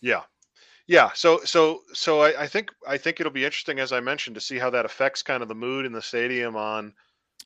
Yeah. 0.00 0.22
Yeah. 0.86 1.10
So 1.14 1.40
so 1.44 1.82
so 1.92 2.20
I, 2.20 2.42
I 2.42 2.46
think 2.46 2.70
I 2.86 2.96
think 2.96 3.20
it'll 3.20 3.32
be 3.32 3.44
interesting 3.44 3.78
as 3.80 3.92
I 3.92 4.00
mentioned 4.00 4.34
to 4.36 4.40
see 4.40 4.58
how 4.58 4.70
that 4.70 4.84
affects 4.84 5.22
kind 5.22 5.42
of 5.42 5.48
the 5.48 5.54
mood 5.54 5.84
in 5.86 5.92
the 5.92 6.02
stadium 6.02 6.56
on 6.56 6.94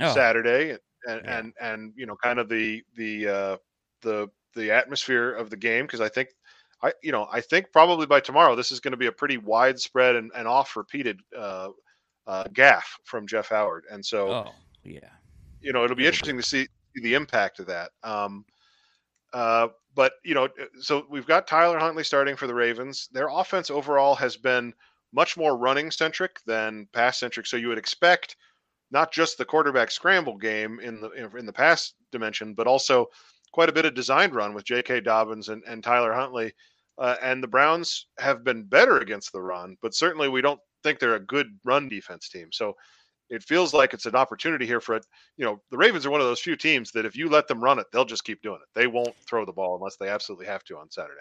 Oh. 0.03 0.15
Saturday 0.15 0.71
and, 1.07 1.23
Yeah. 1.25 1.39
and 1.39 1.53
and 1.61 1.93
you 1.97 2.07
know 2.07 2.17
kind 2.23 2.39
of 2.39 2.49
the 2.49 2.83
the 2.97 3.29
uh 3.29 3.57
the 4.03 4.29
the 4.55 4.71
atmosphere 4.71 5.33
of 5.33 5.51
the 5.51 5.57
game 5.57 5.85
because 5.85 6.01
I 6.01 6.09
think 6.09 6.31
I 6.83 6.93
you 7.03 7.13
know 7.13 7.29
I 7.31 7.41
think 7.41 7.71
probably 7.73 8.07
by 8.07 8.21
tomorrow 8.21 8.55
this 8.57 8.73
is 8.73 8.81
going 8.81 8.93
to 8.93 8.99
be 8.99 9.07
a 9.07 9.13
pretty 9.13 9.37
widespread 9.37 10.17
and, 10.17 10.31
and 10.35 10.49
off 10.49 10.77
repeated 10.77 11.21
uh, 11.37 11.69
uh, 12.27 12.45
gaffe 12.53 12.99
from 13.05 13.27
Jeff 13.27 13.49
Howard 13.49 13.85
and 13.91 14.05
so 14.05 14.31
oh 14.31 14.53
yeah. 14.85 15.01
you 15.61 15.73
know 15.73 15.85
it'll 15.85 15.97
be 15.97 16.07
interesting 16.07 16.37
to 16.37 16.43
see 16.43 16.67
the 16.95 17.15
impact 17.15 17.59
of 17.61 17.67
that 17.67 17.91
um 18.03 18.45
uh 19.33 19.69
but 19.95 20.13
you 20.25 20.35
know 20.35 20.49
so 20.81 21.07
we've 21.11 21.27
got 21.27 21.47
tyler 21.47 21.79
huntley 21.79 22.05
starting 22.05 22.37
for 22.37 22.47
the 22.47 22.55
ravens. 22.55 23.09
Their 23.13 23.29
offense 23.29 23.71
overall 23.71 24.15
has 24.17 24.37
been 24.37 24.73
much 25.13 25.37
more 25.37 25.57
running 25.57 25.91
centric 25.91 26.41
than 26.47 26.87
pass 26.93 27.19
centric. 27.19 27.47
So 27.47 27.57
you 27.57 27.69
would 27.69 27.79
expect 27.79 28.37
not 28.91 29.13
just 29.13 29.39
the 29.39 29.45
quarterback 29.45 29.91
scramble 29.91 30.37
game 30.37 30.81
in 30.81 31.01
the 31.01 31.11
in 31.37 31.47
the 31.47 31.53
pass 31.53 31.95
dimension 32.13 32.55
but 32.55 32.67
also 32.67 33.07
quite 33.53 33.69
a 33.69 33.73
bit 33.73 33.85
of 33.85 33.95
designed 33.95 34.35
run 34.35 34.55
with 34.55 34.65
jk 34.65 35.03
dobbins 35.05 35.49
and, 35.49 35.63
and 35.67 35.83
tyler 35.83 36.13
huntley. 36.13 36.53
Uh, 36.99 37.17
and 37.23 37.43
the 37.43 37.49
browns 37.49 38.09
have 38.19 38.45
been 38.45 38.63
better 38.63 38.99
against 38.99 39.33
the 39.33 39.41
run 39.41 39.77
but 39.81 39.95
certainly 39.95 40.29
we 40.29 40.41
don't 40.43 40.61
think 40.83 40.99
they're 40.99 41.15
a 41.17 41.21
good 41.21 41.59
run 41.65 41.89
defense 41.89 42.29
team. 42.29 42.49
So 42.53 42.75
it 43.31 43.43
feels 43.45 43.73
like 43.73 43.95
it's 43.95 44.07
an 44.07 44.15
opportunity 44.17 44.67
here 44.67 44.81
for 44.81 44.97
it. 44.97 45.07
You 45.37 45.45
know, 45.45 45.61
the 45.71 45.79
Ravens 45.79 46.05
are 46.05 46.11
one 46.11 46.21
of 46.21 46.27
those 46.27 46.41
few 46.41 46.57
teams 46.57 46.91
that 46.93 47.07
if 47.07 47.17
you 47.17 47.29
let 47.29 47.49
them 47.49 47.63
run 47.63 47.79
it, 47.79 47.87
they'll 47.93 48.05
just 48.05 48.25
keep 48.25 48.43
doing 48.43 48.59
it. 48.63 48.69
They 48.75 48.87
won't 48.89 49.15
throw 49.29 49.47
the 49.47 49.53
ball 49.53 49.77
unless 49.77 49.97
they 49.97 50.09
absolutely 50.09 50.47
have 50.47 50.65
to 50.65 50.77
on 50.77 50.91
Saturday. 50.91 51.21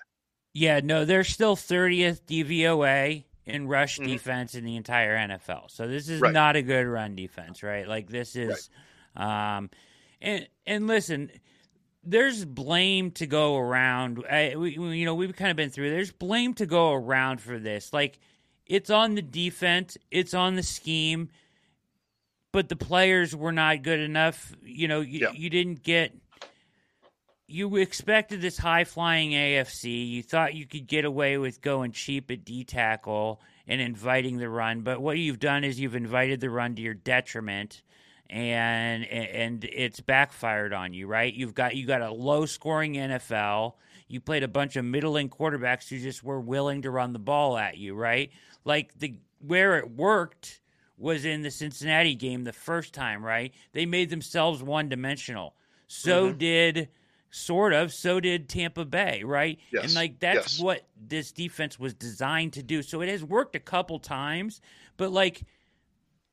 Yeah, 0.53 0.79
no, 0.83 1.05
they're 1.05 1.23
still 1.23 1.55
30th 1.55 2.25
DVOA 2.25 3.23
in 3.45 3.67
rush 3.67 3.99
Mhm. 3.99 4.05
defense 4.05 4.55
in 4.55 4.63
the 4.65 4.75
entire 4.75 5.15
NFL. 5.15 5.69
So 5.69 5.87
this 5.87 6.09
is 6.09 6.19
Right. 6.21 6.33
not 6.33 6.55
a 6.55 6.61
good 6.63 6.87
run 6.87 7.15
defense, 7.15 7.61
right? 7.63 7.87
Like 7.87 8.09
this 8.09 8.35
is 8.35 8.69
um 9.15 9.69
and 10.21 10.47
and 10.65 10.87
listen, 10.87 11.31
there's 12.03 12.45
blame 12.45 13.11
to 13.11 13.25
go 13.27 13.57
around. 13.57 14.23
I, 14.29 14.55
we- 14.55 14.71
you 14.97 15.05
know, 15.05 15.15
we've 15.15 15.35
kind 15.35 15.51
of 15.51 15.57
been 15.57 15.69
through. 15.69 15.89
There's 15.91 16.11
blame 16.11 16.53
to 16.55 16.65
go 16.65 16.93
around 16.93 17.41
for 17.41 17.59
this. 17.59 17.93
Like 17.93 18.19
it's 18.65 18.89
on 18.89 19.15
the 19.15 19.21
defense, 19.21 19.97
it's 20.11 20.33
on 20.33 20.55
the 20.55 20.63
scheme, 20.63 21.29
but 22.51 22.69
the 22.69 22.75
players 22.75 23.35
were 23.35 23.51
not 23.51 23.81
good 23.83 23.99
enough. 23.99 24.53
You 24.63 24.87
know, 24.87 25.01
you, 25.01 25.19
Yeah. 25.19 25.31
you 25.33 25.49
didn't 25.49 25.83
get 25.83 26.13
you 27.51 27.77
expected 27.77 28.41
this 28.41 28.59
high 28.59 28.83
flying 28.83 29.31
AFC. 29.31 30.07
You 30.07 30.21
thought 30.21 30.53
you 30.53 30.67
could 30.67 30.85
get 30.85 31.03
away 31.03 31.37
with 31.39 31.61
going 31.61 31.91
cheap 31.93 32.29
at 32.29 32.45
D 32.45 32.63
tackle 32.63 33.41
and 33.67 33.81
inviting 33.81 34.37
the 34.37 34.49
run, 34.49 34.81
but 34.81 35.01
what 35.01 35.17
you've 35.17 35.39
done 35.39 35.63
is 35.63 35.79
you've 35.79 35.95
invited 35.95 36.41
the 36.41 36.49
run 36.51 36.75
to 36.75 36.81
your 36.81 36.93
detriment, 36.93 37.81
and 38.29 39.03
and 39.05 39.63
it's 39.65 39.99
backfired 39.99 40.73
on 40.73 40.93
you. 40.93 41.07
Right? 41.07 41.33
You've 41.33 41.55
got 41.55 41.75
you 41.75 41.87
got 41.87 42.01
a 42.01 42.11
low 42.11 42.45
scoring 42.45 42.93
NFL. 42.93 43.73
You 44.07 44.21
played 44.21 44.43
a 44.43 44.47
bunch 44.47 44.75
of 44.75 44.85
middling 44.85 45.29
quarterbacks 45.29 45.87
who 45.89 45.99
just 45.99 46.23
were 46.23 46.39
willing 46.41 46.83
to 46.83 46.91
run 46.91 47.13
the 47.13 47.19
ball 47.19 47.57
at 47.57 47.77
you. 47.77 47.95
Right? 47.95 48.31
Like 48.63 48.97
the 48.99 49.15
where 49.39 49.77
it 49.79 49.89
worked 49.89 50.61
was 50.99 51.25
in 51.25 51.41
the 51.41 51.51
Cincinnati 51.51 52.13
game 52.13 52.43
the 52.43 52.53
first 52.53 52.93
time. 52.93 53.23
Right? 53.23 53.53
They 53.73 53.85
made 53.85 54.09
themselves 54.09 54.61
one 54.61 54.89
dimensional. 54.89 55.55
So 55.87 56.27
mm-hmm. 56.27 56.37
did 56.37 56.89
sort 57.31 57.73
of 57.73 57.93
so 57.93 58.19
did 58.19 58.49
Tampa 58.49 58.85
Bay, 58.85 59.23
right? 59.23 59.59
Yes, 59.71 59.85
And 59.85 59.93
like 59.93 60.19
that's 60.19 60.57
yes. 60.57 60.59
what 60.59 60.81
this 60.99 61.31
defense 61.31 61.79
was 61.79 61.93
designed 61.93 62.53
to 62.53 62.63
do. 62.63 62.81
So 62.81 63.01
it 63.01 63.09
has 63.09 63.23
worked 63.23 63.55
a 63.55 63.59
couple 63.59 63.99
times, 63.99 64.61
but 64.97 65.11
like 65.11 65.43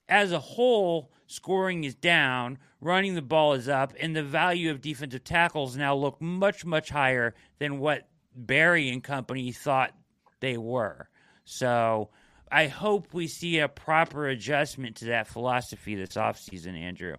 as 0.09 0.33
a 0.33 0.38
whole, 0.38 1.11
scoring 1.26 1.85
is 1.85 1.94
down, 1.94 2.59
running 2.81 3.14
the 3.14 3.22
ball 3.22 3.55
is 3.55 3.68
up, 3.68 3.92
and 4.00 4.14
the 4.14 4.22
value 4.22 4.70
of 4.70 4.81
defensive 4.81 5.24
tackles 5.24 5.76
now 5.76 5.94
look 5.94 6.20
much, 6.20 6.64
much 6.64 6.90
higher 6.90 7.35
than 7.59 7.79
what 7.79 8.09
Berry 8.35 8.88
and 8.90 9.02
company 9.02 9.50
thought 9.52 9.92
they 10.40 10.57
were. 10.57 11.09
So 11.44 12.11
I 12.50 12.68
hope 12.68 13.12
we 13.12 13.26
see 13.26 13.59
a 13.59 13.68
proper 13.68 14.28
adjustment 14.28 14.96
to 14.96 15.06
that 15.06 15.26
philosophy 15.26 15.94
this 15.94 16.11
offseason, 16.11 16.78
Andrew. 16.78 17.16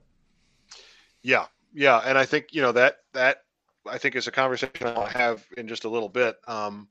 Yeah, 1.22 1.48
yeah, 1.74 2.00
and 2.00 2.18
I 2.18 2.26
think 2.26 2.48
you 2.52 2.62
know 2.62 2.72
that 2.72 2.98
that 3.14 3.38
I 3.86 3.98
think 3.98 4.16
is 4.16 4.28
a 4.28 4.32
conversation 4.32 4.88
I'll 4.88 5.06
have 5.06 5.46
in 5.58 5.68
just 5.68 5.86
a 5.86 5.90
little 5.90 6.10
bit. 6.10 6.38
Um, 6.48 6.88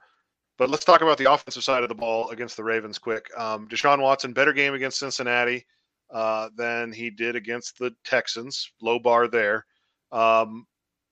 but 0.58 0.70
let's 0.70 0.84
talk 0.84 1.02
about 1.02 1.18
the 1.18 1.30
offensive 1.30 1.64
side 1.64 1.82
of 1.82 1.88
the 1.88 1.94
ball 1.94 2.30
against 2.30 2.56
the 2.56 2.64
Ravens 2.64 2.98
quick. 2.98 3.26
Um, 3.36 3.68
Deshaun 3.68 4.00
Watson 4.00 4.32
better 4.32 4.52
game 4.52 4.74
against 4.74 4.98
Cincinnati 4.98 5.66
uh, 6.10 6.48
than 6.56 6.92
he 6.92 7.10
did 7.10 7.36
against 7.36 7.78
the 7.78 7.94
Texans. 8.04 8.70
Low 8.80 8.98
bar 8.98 9.28
there. 9.28 9.66
Um, 10.12 10.66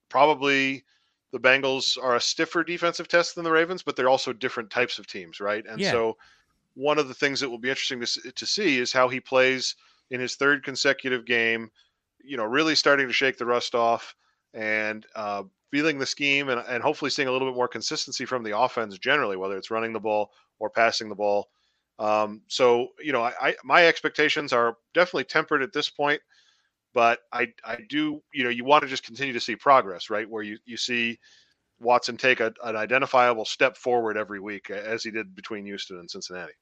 probably 0.09 0.83
the 1.31 1.39
Bengals 1.39 2.01
are 2.01 2.15
a 2.15 2.21
stiffer 2.21 2.63
defensive 2.63 3.07
test 3.07 3.35
than 3.35 3.43
the 3.43 3.51
Ravens, 3.51 3.83
but 3.83 3.95
they're 3.95 4.09
also 4.09 4.33
different 4.33 4.69
types 4.71 4.97
of 4.99 5.05
teams, 5.07 5.39
right? 5.39 5.65
And 5.67 5.79
Yeah. 5.79 5.91
so 5.91 6.17
one 6.75 6.99
of 6.99 7.07
the 7.07 7.13
things 7.13 7.39
that 7.39 7.49
will 7.49 7.57
be 7.57 7.69
interesting 7.69 7.99
to, 7.99 8.31
to 8.31 8.45
see 8.45 8.77
is 8.77 8.93
how 8.93 9.09
he 9.09 9.19
plays 9.19 9.75
in 10.11 10.19
his 10.19 10.35
third 10.35 10.63
consecutive 10.63 11.25
game. 11.25 11.69
You 12.23 12.37
know, 12.37 12.45
really 12.45 12.75
starting 12.75 13.07
to 13.07 13.13
shake 13.13 13.37
the 13.37 13.45
rust 13.45 13.75
off 13.75 14.15
and 14.53 15.05
uh, 15.15 15.43
feeling 15.71 15.99
the 15.99 16.05
scheme 16.05 16.49
and, 16.49 16.63
and 16.67 16.81
hopefully 16.81 17.11
seeing 17.11 17.27
a 17.27 17.31
little 17.31 17.47
bit 17.47 17.55
more 17.55 17.67
consistency 17.67 18.25
from 18.25 18.43
the 18.43 18.57
offense 18.57 18.97
generally, 18.97 19.37
whether 19.37 19.57
it's 19.57 19.71
running 19.71 19.93
the 19.93 19.99
ball 19.99 20.31
or 20.59 20.69
passing 20.69 21.09
the 21.09 21.15
ball. 21.15 21.49
Um, 21.99 22.41
so, 22.47 22.89
you 22.99 23.13
know, 23.13 23.21
I, 23.23 23.33
I 23.41 23.55
my 23.63 23.87
expectations 23.87 24.53
are 24.53 24.77
definitely 24.93 25.25
tempered 25.25 25.63
at 25.63 25.73
this 25.73 25.89
point, 25.89 26.21
but 26.93 27.19
I 27.31 27.47
I 27.63 27.77
do 27.89 28.21
you 28.33 28.43
know 28.43 28.49
you 28.49 28.65
want 28.65 28.83
to 28.83 28.89
just 28.89 29.03
continue 29.05 29.33
to 29.33 29.39
see 29.39 29.55
progress, 29.55 30.09
right? 30.09 30.29
Where 30.29 30.43
you 30.43 30.57
you 30.65 30.77
see 30.77 31.19
Watson 31.79 32.17
take 32.17 32.39
a, 32.39 32.53
an 32.63 32.75
identifiable 32.75 33.45
step 33.45 33.77
forward 33.77 34.17
every 34.17 34.39
week, 34.39 34.69
as 34.69 35.03
he 35.03 35.11
did 35.11 35.35
between 35.35 35.65
Houston 35.65 35.99
and 35.99 36.09
Cincinnati. 36.09 36.53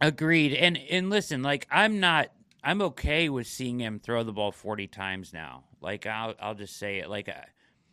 Agreed. 0.00 0.54
And 0.54 0.78
and 0.90 1.10
listen, 1.10 1.42
like 1.42 1.66
I'm 1.70 2.00
not 2.00 2.28
I'm 2.62 2.82
okay 2.82 3.28
with 3.28 3.46
seeing 3.46 3.78
him 3.78 3.98
throw 3.98 4.22
the 4.22 4.32
ball 4.32 4.52
40 4.52 4.86
times 4.88 5.32
now. 5.32 5.64
Like 5.80 6.06
I'll 6.06 6.34
I'll 6.40 6.54
just 6.54 6.76
say 6.76 6.98
it 6.98 7.08
like 7.08 7.28
I, 7.28 7.46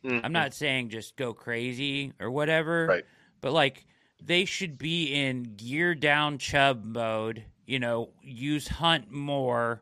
I'm 0.03 0.31
not 0.31 0.53
saying 0.53 0.89
just 0.89 1.15
go 1.15 1.33
crazy 1.33 2.13
or 2.19 2.31
whatever. 2.31 2.87
Right. 2.87 3.05
But 3.39 3.53
like 3.53 3.85
they 4.23 4.45
should 4.45 4.77
be 4.77 5.13
in 5.13 5.55
gear 5.55 5.95
down 5.95 6.37
Chubb 6.37 6.83
mode, 6.83 7.45
you 7.65 7.79
know, 7.79 8.09
use 8.21 8.67
hunt 8.67 9.11
more 9.11 9.81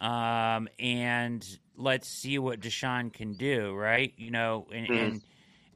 um 0.00 0.68
and 0.78 1.46
let's 1.76 2.08
see 2.08 2.38
what 2.38 2.60
Deshaun 2.60 3.12
can 3.12 3.34
do, 3.34 3.74
right? 3.74 4.12
You 4.16 4.30
know, 4.30 4.66
and 4.72 4.88
and 4.88 5.22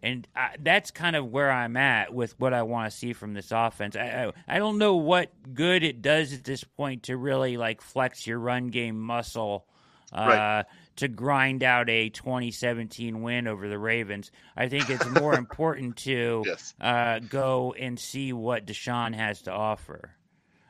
and 0.07 0.29
I, 0.37 0.51
that's 0.61 0.91
kind 0.91 1.17
of 1.17 1.31
where 1.31 1.51
I'm 1.51 1.77
at 1.77 2.15
with 2.15 2.39
what 2.41 2.53
I 2.55 2.63
want 2.63 2.91
to 2.91 2.97
see 2.97 3.13
from 3.13 3.35
this 3.35 3.51
offense. 3.53 3.97
I, 3.97 4.33
I 4.49 4.57
I 4.57 4.59
don't 4.59 4.79
know 4.79 4.97
what 4.97 5.31
good 5.55 5.83
it 5.83 6.03
does 6.03 6.33
at 6.33 6.45
this 6.45 6.65
point 6.65 7.05
to 7.05 7.17
really 7.17 7.57
like 7.57 7.81
flex 7.81 8.27
your 8.27 8.39
run 8.39 8.69
game 8.69 9.01
muscle 9.01 9.67
uh, 10.13 10.27
Right. 10.29 10.65
to 10.97 11.09
grind 11.09 11.63
out 11.63 11.91
a 11.91 12.09
2017 12.11 13.23
win 13.23 13.47
over 13.49 13.69
the 13.69 13.79
Ravens. 13.79 14.31
I 14.57 14.69
think 14.69 14.89
it's 14.89 15.07
more 15.21 15.35
important 15.39 15.97
to 15.99 16.45
Yes. 16.47 16.75
uh, 16.81 17.19
go 17.19 17.75
and 17.79 17.99
see 17.99 18.33
what 18.33 18.67
Deshaun 18.67 19.15
has 19.15 19.43
to 19.43 19.51
offer. 19.53 20.13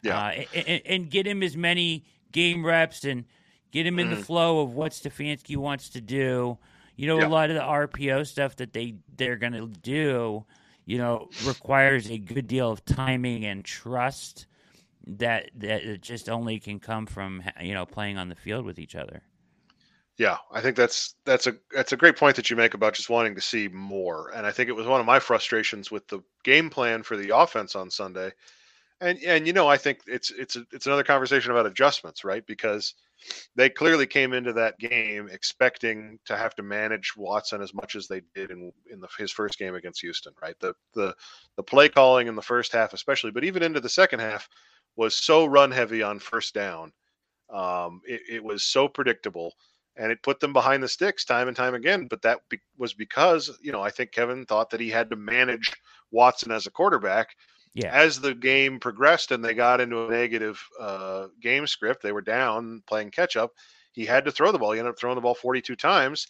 Yeah. 0.03 0.19
Uh, 0.19 0.45
and, 0.55 0.83
and- 0.87 1.11
get 1.11 1.27
him 1.27 1.43
as 1.43 1.57
many 1.57 2.05
game 2.33 2.65
reps 2.65 3.05
and 3.05 3.25
get 3.73 3.87
him 3.87 3.99
in 3.99 4.07
Mm-hmm. 4.09 4.19
the 4.21 4.25
flow 4.25 4.61
of 4.61 4.73
what 4.73 4.93
Stefanski 4.93 5.57
wants 5.57 5.91
to 5.91 6.01
do. 6.01 6.59
You 6.97 7.07
know, 7.07 7.21
Yeah. 7.21 7.27
a 7.27 7.29
lot 7.29 7.51
of 7.51 7.57
the 7.57 7.63
RPO 7.63 8.25
stuff 8.25 8.57
that 8.57 8.73
they 8.73 8.97
they're 9.17 9.37
going 9.37 9.53
to 9.53 9.67
do, 9.69 10.45
you 10.87 10.99
know, 10.99 11.29
requires 11.45 12.11
a 12.11 12.19
good 12.19 12.47
deal 12.47 12.71
of 12.71 12.85
timing 12.85 13.45
and 13.45 13.65
trust 13.65 14.47
that 15.07 15.51
that 15.57 15.85
it 15.85 16.01
just 16.03 16.29
only 16.29 16.59
can 16.61 16.81
come 16.81 17.07
from 17.07 17.43
you 17.61 17.75
know 17.75 17.87
playing 17.87 18.19
on 18.19 18.29
the 18.29 18.35
field 18.37 18.65
with 18.65 18.79
each 18.79 18.95
other. 18.97 19.23
Yeah, 20.19 20.39
I 20.51 20.63
think 20.63 20.77
that's 20.77 21.15
that's 21.25 21.47
a 21.47 21.57
that's 21.71 21.93
a 21.93 21.97
great 21.97 22.17
point 22.17 22.37
that 22.37 22.49
you 22.49 22.57
make 22.57 22.73
about 22.73 22.95
just 22.95 23.11
wanting 23.11 23.35
to 23.35 23.41
see 23.41 23.69
more. 23.69 24.31
And 24.35 24.47
I 24.47 24.51
think 24.51 24.69
it 24.71 24.73
was 24.77 24.87
one 24.87 25.01
of 25.01 25.07
my 25.07 25.19
frustrations 25.19 25.91
with 25.91 26.09
the 26.09 26.21
game 26.43 26.71
plan 26.71 27.03
for 27.03 27.17
the 27.19 27.37
offense 27.37 27.77
on 27.77 27.91
Sunday. 27.91 28.33
And 29.01 29.19
and 29.23 29.47
you 29.47 29.53
know, 29.53 29.69
I 29.69 29.77
think 29.77 30.01
it's 30.07 30.31
it's 30.31 30.57
it's 30.73 30.87
another 30.87 31.05
conversation 31.05 31.51
about 31.51 31.67
adjustments, 31.67 32.25
right? 32.25 32.47
Because 32.47 32.95
they 33.55 33.69
clearly 33.69 34.07
came 34.07 34.33
into 34.33 34.53
that 34.55 34.79
game 34.79 35.29
expecting 35.31 36.19
to 36.27 36.37
have 36.37 36.55
to 36.57 36.63
manage 36.63 37.13
Watson 37.17 37.61
as 37.61 37.75
much 37.75 37.95
as 37.95 38.09
they 38.09 38.23
did 38.35 38.51
in 38.51 38.73
in 38.91 39.01
the, 39.01 39.09
his 39.19 39.31
first 39.31 39.59
game 39.59 39.75
against 39.75 40.01
Houston, 40.01 40.33
right? 40.41 40.57
The 40.61 40.75
the 40.95 41.15
the 41.57 41.63
play 41.63 41.89
calling 41.91 42.27
in 42.27 42.37
the 42.37 42.43
first 42.43 42.73
half, 42.73 42.95
especially, 42.95 43.33
but 43.33 43.45
even 43.45 43.63
into 43.63 43.81
the 43.81 43.89
second 43.89 44.21
half, 44.21 44.49
was 44.97 45.15
so 45.15 45.45
run 45.45 45.71
heavy 45.71 46.03
on 46.03 46.19
first 46.19 46.55
down. 46.55 46.93
Um, 47.53 48.01
it, 48.07 48.23
it 48.29 48.45
was 48.45 48.65
so 48.65 48.89
predictable 48.89 49.53
and 49.97 50.13
it 50.13 50.23
put 50.23 50.41
them 50.41 50.53
behind 50.53 50.83
the 50.83 50.89
sticks 50.89 51.25
time 51.25 51.49
and 51.49 51.57
time 51.57 51.75
again. 51.75 52.07
But 52.09 52.23
that 52.23 52.41
be- 52.49 52.61
was 52.79 52.95
because 52.95 53.57
you 53.61 53.73
know 53.73 53.83
I 53.83 53.91
think 53.91 54.13
Kevin 54.13 54.47
thought 54.47 54.71
that 54.71 54.81
he 54.81 54.91
had 54.91 55.11
to 55.11 55.17
manage 55.17 55.73
Watson 56.11 56.51
as 56.53 56.67
a 56.67 56.71
quarterback. 56.71 57.29
Yeah. 57.77 57.93
As 57.93 58.19
the 58.19 58.35
game 58.35 58.81
progressed 58.81 59.33
and 59.33 59.45
they 59.45 59.53
got 59.53 59.83
into 59.83 60.07
a 60.07 60.11
negative 60.11 60.59
uh, 60.81 61.27
game 61.43 61.67
script, 61.67 62.03
they 62.03 62.13
were 62.13 62.23
down 62.23 62.83
playing 62.87 63.11
catch 63.11 63.37
up. 63.37 63.53
He 63.93 64.07
had 64.07 64.25
to 64.25 64.33
throw 64.33 64.51
the 64.51 64.59
ball. 64.59 64.73
He 64.73 64.79
ended 64.79 64.93
up 64.93 64.99
throwing 64.99 65.15
the 65.15 65.21
ball 65.21 65.35
42 65.35 65.77
times, 65.77 66.27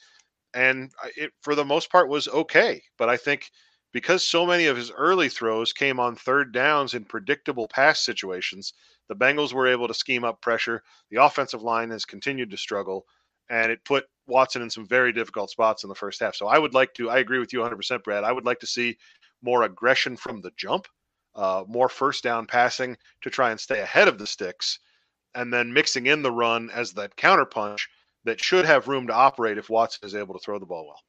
and 0.54 0.90
it 1.16 1.32
for 1.42 1.54
the 1.54 1.64
most 1.64 1.90
part 1.90 2.09
was 2.09 2.26
okay. 2.26 2.82
But 2.98 3.09
I 3.09 3.16
think 3.16 3.48
because 3.92 4.24
so 4.24 4.44
many 4.44 4.66
of 4.66 4.76
his 4.76 4.90
early 4.90 5.28
throws 5.28 5.72
came 5.72 6.00
on 6.00 6.16
third 6.16 6.52
downs 6.52 6.94
in 6.94 7.04
predictable 7.04 7.68
pass 7.68 8.04
situations, 8.04 8.72
the 9.09 9.14
Bengals 9.14 9.52
were 9.52 9.68
able 9.68 9.87
to 9.87 9.94
scheme 9.94 10.24
up 10.24 10.40
pressure. 10.40 10.82
The 11.11 11.22
offensive 11.22 11.62
line 11.62 11.90
has 11.90 12.04
continued 12.04 12.50
to 12.50 12.56
struggle 12.56 13.06
and 13.48 13.70
it 13.70 13.85
put 13.85 14.06
Watson 14.26 14.62
in 14.62 14.70
some 14.70 14.87
very 14.87 15.12
difficult 15.12 15.50
spots 15.50 15.85
in 15.85 15.88
the 15.88 15.94
first 15.94 16.20
half. 16.20 16.35
So 16.35 16.48
I 16.48 16.59
would 16.59 16.74
like 16.74 16.92
to, 16.94 17.11
I 17.11 17.18
agree 17.18 17.38
with 17.38 17.52
you 17.52 17.61
100%, 17.61 18.02
Brad. 18.02 18.24
I 18.24 18.32
would 18.32 18.44
like 18.44 18.59
to 18.61 18.66
see 18.66 18.96
more 19.42 19.62
aggression 19.62 20.16
from 20.16 20.40
the 20.40 20.50
jump, 20.56 20.87
uh, 21.37 21.64
more 21.68 21.88
first 21.88 22.25
down 22.25 22.46
passing 22.46 22.96
to 23.22 23.31
try 23.31 23.51
and 23.51 23.61
stay 23.61 23.81
ahead 23.81 24.09
of 24.09 24.18
the 24.18 24.27
sticks, 24.27 24.79
and 25.35 25.53
then 25.53 25.72
mixing 25.72 26.07
in 26.07 26.22
the 26.22 26.33
run 26.33 26.70
as 26.70 26.92
that 26.94 27.16
counterpunch 27.16 27.83
that 28.25 28.40
should 28.42 28.64
have 28.64 28.88
room 28.88 29.07
to 29.07 29.12
operate 29.12 29.59
if 29.59 29.70
Watson 29.70 30.07
is 30.07 30.14
able 30.14 30.35
to 30.35 30.40
throw 30.40 30.59
the 30.59 30.66
ball 30.66 30.87
well. 30.87 31.03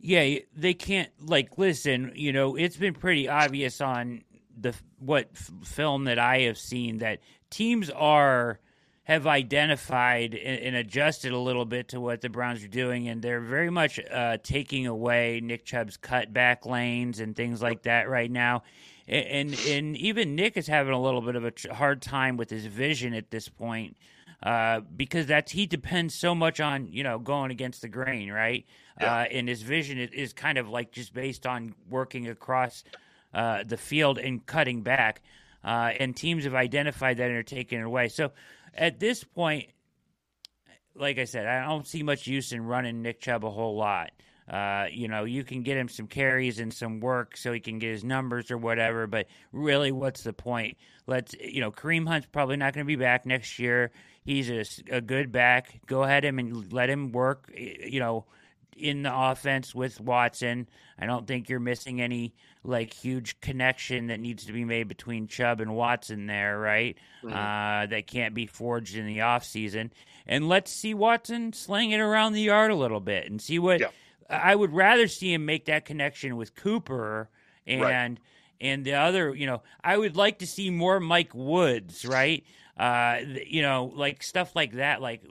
Yeah, 0.00 0.38
they 0.56 0.74
can't 0.74 1.10
like 1.20 1.58
listen. 1.58 2.12
You 2.14 2.32
know, 2.32 2.56
it's 2.56 2.76
been 2.76 2.94
pretty 2.94 3.28
obvious 3.28 3.80
on 3.80 4.22
the 4.56 4.74
what 4.98 5.28
f- 5.34 5.50
film 5.64 6.04
that 6.04 6.18
I 6.18 6.40
have 6.42 6.56
seen 6.56 6.98
that 6.98 7.18
teams 7.50 7.90
are 7.90 8.60
have 9.02 9.26
identified 9.26 10.34
and, 10.34 10.60
and 10.60 10.76
adjusted 10.76 11.32
a 11.32 11.38
little 11.38 11.64
bit 11.64 11.88
to 11.88 12.00
what 12.00 12.20
the 12.20 12.28
Browns 12.28 12.62
are 12.62 12.68
doing, 12.68 13.08
and 13.08 13.22
they're 13.22 13.40
very 13.40 13.70
much 13.70 13.98
uh, 14.10 14.36
taking 14.42 14.86
away 14.86 15.40
Nick 15.42 15.64
Chubb's 15.64 15.96
cutback 15.96 16.66
lanes 16.66 17.18
and 17.18 17.34
things 17.34 17.60
like 17.60 17.82
that 17.82 18.08
right 18.08 18.30
now. 18.30 18.62
And 19.08 19.58
and 19.66 19.96
even 19.96 20.36
Nick 20.36 20.56
is 20.56 20.66
having 20.66 20.92
a 20.92 21.00
little 21.00 21.22
bit 21.22 21.34
of 21.34 21.44
a 21.44 21.74
hard 21.74 22.02
time 22.02 22.36
with 22.36 22.50
his 22.50 22.66
vision 22.66 23.14
at 23.14 23.30
this 23.30 23.48
point 23.48 23.96
uh, 24.42 24.80
because 24.96 25.26
that's 25.26 25.50
he 25.50 25.66
depends 25.66 26.14
so 26.14 26.34
much 26.34 26.60
on 26.60 26.88
you 26.92 27.02
know 27.02 27.18
going 27.18 27.50
against 27.50 27.82
the 27.82 27.88
grain, 27.88 28.30
right? 28.30 28.66
Uh, 29.00 29.24
and 29.30 29.48
his 29.48 29.62
vision 29.62 29.98
is, 29.98 30.10
is 30.10 30.32
kind 30.32 30.58
of 30.58 30.68
like 30.68 30.92
just 30.92 31.14
based 31.14 31.46
on 31.46 31.74
working 31.88 32.28
across 32.28 32.84
uh, 33.34 33.62
the 33.64 33.76
field 33.76 34.18
and 34.18 34.44
cutting 34.46 34.82
back. 34.82 35.22
Uh, 35.64 35.92
and 35.98 36.16
teams 36.16 36.44
have 36.44 36.54
identified 36.54 37.16
that 37.16 37.28
and 37.28 37.36
are 37.36 37.42
taking 37.42 37.80
it 37.80 37.84
away. 37.84 38.08
So 38.08 38.32
at 38.74 39.00
this 39.00 39.24
point, 39.24 39.66
like 40.94 41.18
I 41.18 41.24
said, 41.24 41.46
I 41.46 41.64
don't 41.66 41.86
see 41.86 42.02
much 42.02 42.26
use 42.26 42.52
in 42.52 42.64
running 42.64 43.02
Nick 43.02 43.20
Chubb 43.20 43.44
a 43.44 43.50
whole 43.50 43.76
lot. 43.76 44.10
Uh, 44.48 44.86
you 44.90 45.08
know, 45.08 45.24
you 45.24 45.44
can 45.44 45.62
get 45.62 45.76
him 45.76 45.88
some 45.88 46.06
carries 46.06 46.58
and 46.58 46.72
some 46.72 47.00
work 47.00 47.36
so 47.36 47.52
he 47.52 47.60
can 47.60 47.78
get 47.78 47.90
his 47.90 48.02
numbers 48.02 48.50
or 48.50 48.56
whatever, 48.56 49.06
but 49.06 49.26
really, 49.52 49.92
what's 49.92 50.22
the 50.22 50.32
point? 50.32 50.78
Let's, 51.06 51.34
you 51.38 51.60
know, 51.60 51.70
Kareem 51.70 52.08
Hunt's 52.08 52.26
probably 52.32 52.56
not 52.56 52.72
going 52.72 52.84
to 52.84 52.88
be 52.88 52.96
back 52.96 53.26
next 53.26 53.58
year. 53.58 53.90
He's 54.24 54.82
a 54.90 55.00
good 55.00 55.32
back. 55.32 55.80
Go 55.86 56.02
ahead 56.02 56.24
him 56.24 56.38
and 56.38 56.72
let 56.72 56.88
him 56.88 57.12
work, 57.12 57.52
you 57.56 58.00
know, 58.00 58.24
in 58.76 59.02
the 59.02 59.14
offense 59.14 59.74
with 59.74 60.00
Watson. 60.00 60.68
I 60.98 61.06
don't 61.06 61.26
think 61.26 61.48
you're 61.48 61.60
missing 61.60 62.00
any 62.00 62.34
like 62.64 62.92
huge 62.92 63.40
connection 63.40 64.08
that 64.08 64.20
needs 64.20 64.46
to 64.46 64.52
be 64.52 64.64
made 64.64 64.88
between 64.88 65.28
Chubb 65.28 65.60
and 65.60 65.74
Watson 65.74 66.26
there, 66.26 66.58
right? 66.58 66.96
Uh, 67.34 67.86
that 67.86 68.06
can't 68.06 68.34
be 68.34 68.46
forged 68.46 68.96
in 68.96 69.06
the 69.06 69.18
offseason. 69.18 69.90
And 70.26 70.48
let's 70.48 70.70
see 70.72 70.94
Watson 70.94 71.52
sling 71.52 71.90
it 71.90 72.00
around 72.00 72.32
the 72.32 72.42
yard 72.42 72.70
a 72.70 72.76
little 72.76 73.00
bit 73.00 73.30
and 73.30 73.40
see 73.40 73.58
what 73.58 73.80
Yeah. 73.80 73.88
I 74.28 74.54
would 74.54 74.72
rather 74.72 75.08
see 75.08 75.32
him 75.32 75.46
make 75.46 75.66
that 75.66 75.84
connection 75.84 76.36
with 76.36 76.54
Cooper 76.54 77.28
and 77.66 77.82
Right. 77.82 78.18
and 78.60 78.84
the 78.84 78.94
other, 78.94 79.34
you 79.34 79.46
know, 79.46 79.62
I 79.82 79.96
would 79.96 80.16
like 80.16 80.40
to 80.40 80.46
see 80.46 80.70
more 80.70 81.00
Mike 81.00 81.34
Woods, 81.34 82.04
right? 82.04 82.44
Uh, 82.76 83.18
you 83.46 83.62
know, 83.62 83.92
like 83.94 84.22
stuff 84.22 84.54
like 84.54 84.72
that. 84.74 85.00
Like, 85.00 85.22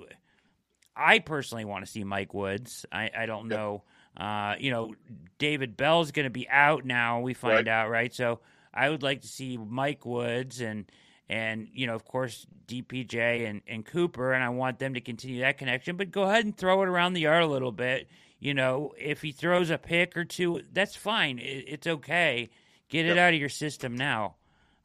I 0.96 1.20
personally 1.20 1.66
want 1.66 1.86
to 1.86 1.92
see 1.92 2.04
Mike 2.04 2.34
Woods. 2.34 2.86
I, 2.92 3.12
I 3.16 3.26
don't 3.26 3.48
know. 3.48 3.84
Uh, 4.16 4.56
you 4.60 4.72
know, 4.72 4.96
David 5.38 5.78
Bell's 5.78 6.12
going 6.12 6.26
to 6.26 6.32
be 6.32 6.50
out 6.50 6.86
now. 6.86 7.20
We 7.20 7.34
find 7.36 7.68
Right. 7.68 7.68
out, 7.68 7.90
right? 7.90 8.14
So 8.14 8.40
I 8.74 8.90
would 8.90 9.04
like 9.04 9.22
to 9.22 9.28
see 9.28 9.58
Mike 9.58 10.06
Woods 10.06 10.62
and 10.62 10.86
and 11.30 11.68
you 11.74 11.86
know, 11.88 11.94
of 11.94 12.06
course, 12.06 12.48
DPJ 12.68 13.48
and, 13.50 13.62
and 13.68 13.86
Cooper, 13.86 14.32
and 14.32 14.42
I 14.44 14.50
want 14.50 14.80
them 14.80 14.94
to 14.94 15.02
continue 15.02 15.42
that 15.42 15.58
connection. 15.58 15.98
But 15.98 16.10
go 16.10 16.24
ahead 16.24 16.46
and 16.46 16.56
throw 16.56 16.82
it 16.84 16.88
around 16.88 17.14
the 17.14 17.22
yard 17.22 17.44
a 17.44 17.48
little 17.48 17.74
bit. 17.74 18.08
You 18.40 18.54
know, 18.54 18.94
if 18.98 19.22
he 19.22 19.32
throws 19.32 19.70
a 19.70 19.78
pick 19.78 20.16
or 20.16 20.26
two, 20.26 20.62
that's 20.72 20.96
fine. 20.96 21.40
It, 21.40 21.66
it's 21.68 21.88
okay. 21.88 22.50
Get 22.90 23.06
it 23.06 23.18
out 23.18 23.34
of 23.34 23.40
your 23.40 23.50
system 23.50 23.96
now, 23.96 24.36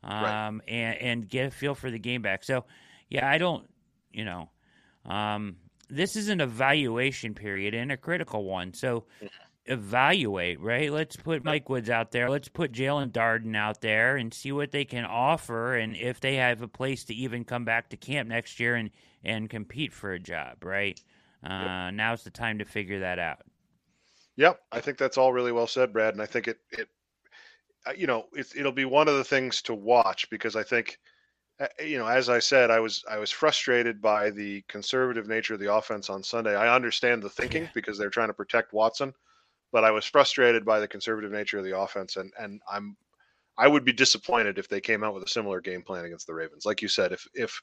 Right. 0.03 0.47
um, 0.49 0.63
and 0.67 0.99
and 0.99 1.29
get 1.29 1.47
a 1.49 1.51
feel 1.51 1.75
for 1.75 1.91
the 1.91 1.99
game 1.99 2.23
back. 2.23 2.45
So, 2.45 2.65
yeah, 3.09 3.29
I 3.29 3.39
don't, 3.39 3.69
you 4.13 4.25
know, 4.25 4.51
um, 5.05 5.57
this 5.89 6.17
is 6.17 6.29
an 6.29 6.41
evaluation 6.41 7.35
period 7.35 7.75
and 7.75 7.93
a 7.93 7.97
critical 7.97 8.45
one. 8.45 8.73
So, 8.75 9.05
evaluate, 9.67 10.61
right? 10.61 10.91
Let's 10.91 11.17
put 11.17 11.45
Mike 11.45 11.69
Woods 11.69 11.89
out 11.91 12.11
there. 12.11 12.29
Let's 12.31 12.49
put 12.49 12.73
Jaelon 12.73 13.13
Darden 13.13 13.57
out 13.57 13.81
there 13.81 14.17
and 14.17 14.33
see 14.35 14.51
what 14.53 14.73
they 14.73 14.85
can 14.85 15.05
offer 15.05 15.77
and 15.77 15.97
if 15.97 16.21
they 16.21 16.37
have 16.37 16.63
a 16.63 16.69
place 16.69 17.05
to 17.05 17.15
even 17.15 17.45
come 17.45 17.65
back 17.65 17.91
to 17.91 17.97
camp 17.97 18.29
next 18.29 18.59
year 18.59 18.75
and, 18.75 18.91
and 19.23 19.49
compete 19.49 19.93
for 19.93 20.13
a 20.13 20.19
job, 20.19 20.65
right? 20.65 21.01
Uh, 21.43 21.91
Now's 21.91 22.23
the 22.23 22.31
time 22.31 22.59
to 22.59 22.65
figure 22.65 23.01
that 23.01 23.19
out. 23.19 23.39
Yep, 24.37 24.61
I 24.71 24.81
think 24.81 24.99
that's 24.99 25.19
all 25.19 25.33
really 25.33 25.53
well 25.53 25.67
said, 25.67 25.93
Brad. 25.93 26.15
And 26.15 26.23
I 26.23 26.27
think 26.27 26.49
it 26.49 26.59
it 26.71 26.89
uh, 27.87 27.93
you 27.97 28.07
know 28.07 28.27
it's, 28.33 28.55
it'll 28.57 28.73
be 28.73 28.85
one 28.85 29.09
of 29.09 29.17
the 29.17 29.25
things 29.25 29.63
to 29.63 29.75
watch 29.75 30.31
because 30.31 30.57
I 30.57 30.63
think 30.63 30.99
uh, 31.61 31.67
you 31.85 31.99
know 31.99 32.07
as 32.07 32.29
I 32.29 32.39
said 32.39 32.71
I 32.71 32.81
was 32.81 33.05
I 33.11 33.19
was 33.19 33.31
frustrated 33.31 34.01
by 34.01 34.31
the 34.31 34.63
conservative 34.69 35.29
nature 35.29 35.55
of 35.55 35.61
the 35.61 35.75
offense 35.75 36.09
on 36.09 36.23
Sunday. 36.23 36.57
I 36.57 36.75
understand 36.75 37.23
the 37.23 37.31
thinking 37.31 37.69
because 37.75 37.99
they're 37.99 38.11
trying 38.11 38.29
to 38.29 38.35
protect 38.35 38.73
Watson, 38.73 39.13
but 39.71 39.85
I 39.85 39.91
was 39.91 40.07
frustrated 40.07 40.65
by 40.65 40.81
the 40.81 40.89
conservative 40.89 41.33
nature 41.33 41.59
of 41.59 41.65
the 41.65 41.79
offense 41.79 42.17
and 42.17 42.33
and 42.39 42.61
I'm 42.71 42.97
I 43.59 43.69
would 43.69 43.85
be 43.85 43.93
disappointed 43.93 44.59
if 44.59 44.69
they 44.69 44.81
came 44.81 45.05
out 45.05 45.13
with 45.13 45.25
a 45.25 45.29
similar 45.29 45.61
game 45.61 45.83
plan 45.83 46.07
against 46.07 46.27
the 46.27 46.35
Ravens. 46.35 46.65
Like 46.65 46.81
you 46.81 46.89
said, 46.89 47.13
if 47.13 47.29
if 47.35 47.61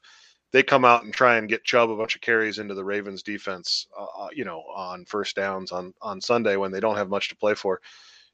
they 0.52 0.62
come 0.62 0.84
out 0.84 1.04
and 1.04 1.14
try 1.14 1.36
and 1.36 1.48
get 1.48 1.64
Chubb 1.64 1.90
a 1.90 1.96
bunch 1.96 2.14
of 2.14 2.20
carries 2.20 2.58
into 2.58 2.74
the 2.74 2.84
Ravens 2.84 3.22
defense, 3.22 3.86
uh, 3.98 4.24
uh, 4.24 4.28
you 4.32 4.44
know, 4.44 4.62
on 4.74 5.04
first 5.04 5.36
downs 5.36 5.72
on 5.72 5.94
on 6.02 6.20
Sunday 6.20 6.56
when 6.56 6.72
they 6.72 6.80
don't 6.80 6.96
have 6.96 7.08
much 7.08 7.28
to 7.28 7.36
play 7.36 7.54
for. 7.54 7.80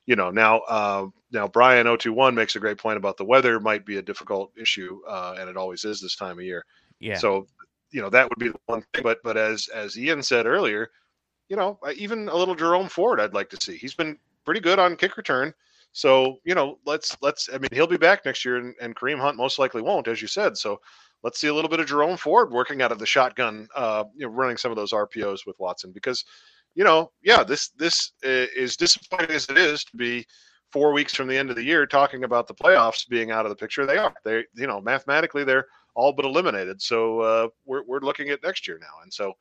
You 0.06 0.16
know, 0.16 0.30
now 0.30 0.60
uh, 0.60 1.06
now 1.32 1.48
Brian 1.48 1.84
021 1.84 2.34
makes 2.34 2.56
a 2.56 2.60
great 2.60 2.78
point 2.78 2.96
about 2.96 3.16
the 3.16 3.24
weather 3.24 3.60
might 3.60 3.84
be 3.84 3.98
a 3.98 4.02
difficult 4.02 4.52
issue, 4.56 5.00
uh, 5.08 5.36
and 5.38 5.50
it 5.50 5.56
always 5.56 5.84
is 5.84 6.00
this 6.00 6.16
time 6.16 6.38
of 6.38 6.44
year. 6.44 6.64
Yeah. 7.00 7.18
So, 7.18 7.46
you 7.90 8.00
know, 8.00 8.10
that 8.10 8.28
would 8.28 8.38
be 8.38 8.48
the 8.48 8.60
one 8.66 8.84
thing. 8.94 9.02
But 9.02 9.18
but 9.22 9.36
as 9.36 9.68
as 9.68 9.98
Ian 9.98 10.22
said 10.22 10.46
earlier, 10.46 10.90
you 11.48 11.56
know, 11.56 11.78
uh, 11.86 11.92
even 11.96 12.28
a 12.28 12.36
little 12.36 12.54
Jerome 12.54 12.88
Ford, 12.88 13.20
I'd 13.20 13.34
like 13.34 13.50
to 13.50 13.58
see. 13.60 13.76
He's 13.76 13.94
been 13.94 14.18
pretty 14.44 14.60
good 14.60 14.78
on 14.78 14.96
kick 14.96 15.16
return. 15.16 15.52
So 15.92 16.38
you 16.44 16.54
know, 16.54 16.78
let's 16.86 17.16
let's. 17.20 17.48
I 17.52 17.58
mean, 17.58 17.70
he'll 17.72 17.86
be 17.86 17.96
back 17.96 18.24
next 18.24 18.44
year, 18.44 18.56
and, 18.56 18.74
and 18.80 18.94
Kareem 18.94 19.18
Hunt 19.18 19.36
most 19.36 19.58
likely 19.58 19.82
won't, 19.82 20.08
as 20.08 20.22
you 20.22 20.28
said. 20.28 20.56
So 20.56 20.80
let's 21.22 21.40
see 21.40 21.48
a 21.48 21.54
little 21.54 21.70
bit 21.70 21.80
of 21.80 21.86
Jerome 21.86 22.16
Ford 22.16 22.50
working 22.50 22.82
out 22.82 22.92
of 22.92 22.98
the 22.98 23.06
shotgun, 23.06 23.68
uh, 23.74 24.04
you 24.14 24.26
know, 24.26 24.32
running 24.32 24.56
some 24.56 24.70
of 24.70 24.76
those 24.76 24.92
RPOs 24.92 25.46
with 25.46 25.58
Watson 25.58 25.92
because, 25.92 26.24
you 26.74 26.84
know, 26.84 27.10
yeah, 27.22 27.42
this 27.42 27.68
this 27.70 28.12
is 28.22 28.76
disappointing 28.76 29.34
as 29.34 29.48
it 29.48 29.58
is 29.58 29.84
to 29.84 29.96
be 29.96 30.26
four 30.72 30.92
weeks 30.92 31.14
from 31.14 31.28
the 31.28 31.36
end 31.36 31.50
of 31.50 31.56
the 31.56 31.64
year 31.64 31.86
talking 31.86 32.24
about 32.24 32.46
the 32.46 32.54
playoffs 32.54 33.08
being 33.08 33.30
out 33.30 33.46
of 33.46 33.50
the 33.50 33.56
picture. 33.56 33.86
They 33.86 33.98
are. 33.98 34.14
They, 34.24 34.44
you 34.54 34.66
know, 34.66 34.80
mathematically 34.80 35.44
they're 35.44 35.66
all 35.94 36.12
but 36.12 36.24
eliminated. 36.24 36.80
So 36.80 37.20
uh, 37.20 37.48
we're 37.64 37.82
we're 37.84 38.00
looking 38.00 38.30
at 38.30 38.42
next 38.42 38.68
year 38.68 38.78
now, 38.80 39.02
and 39.02 39.12
so, 39.12 39.32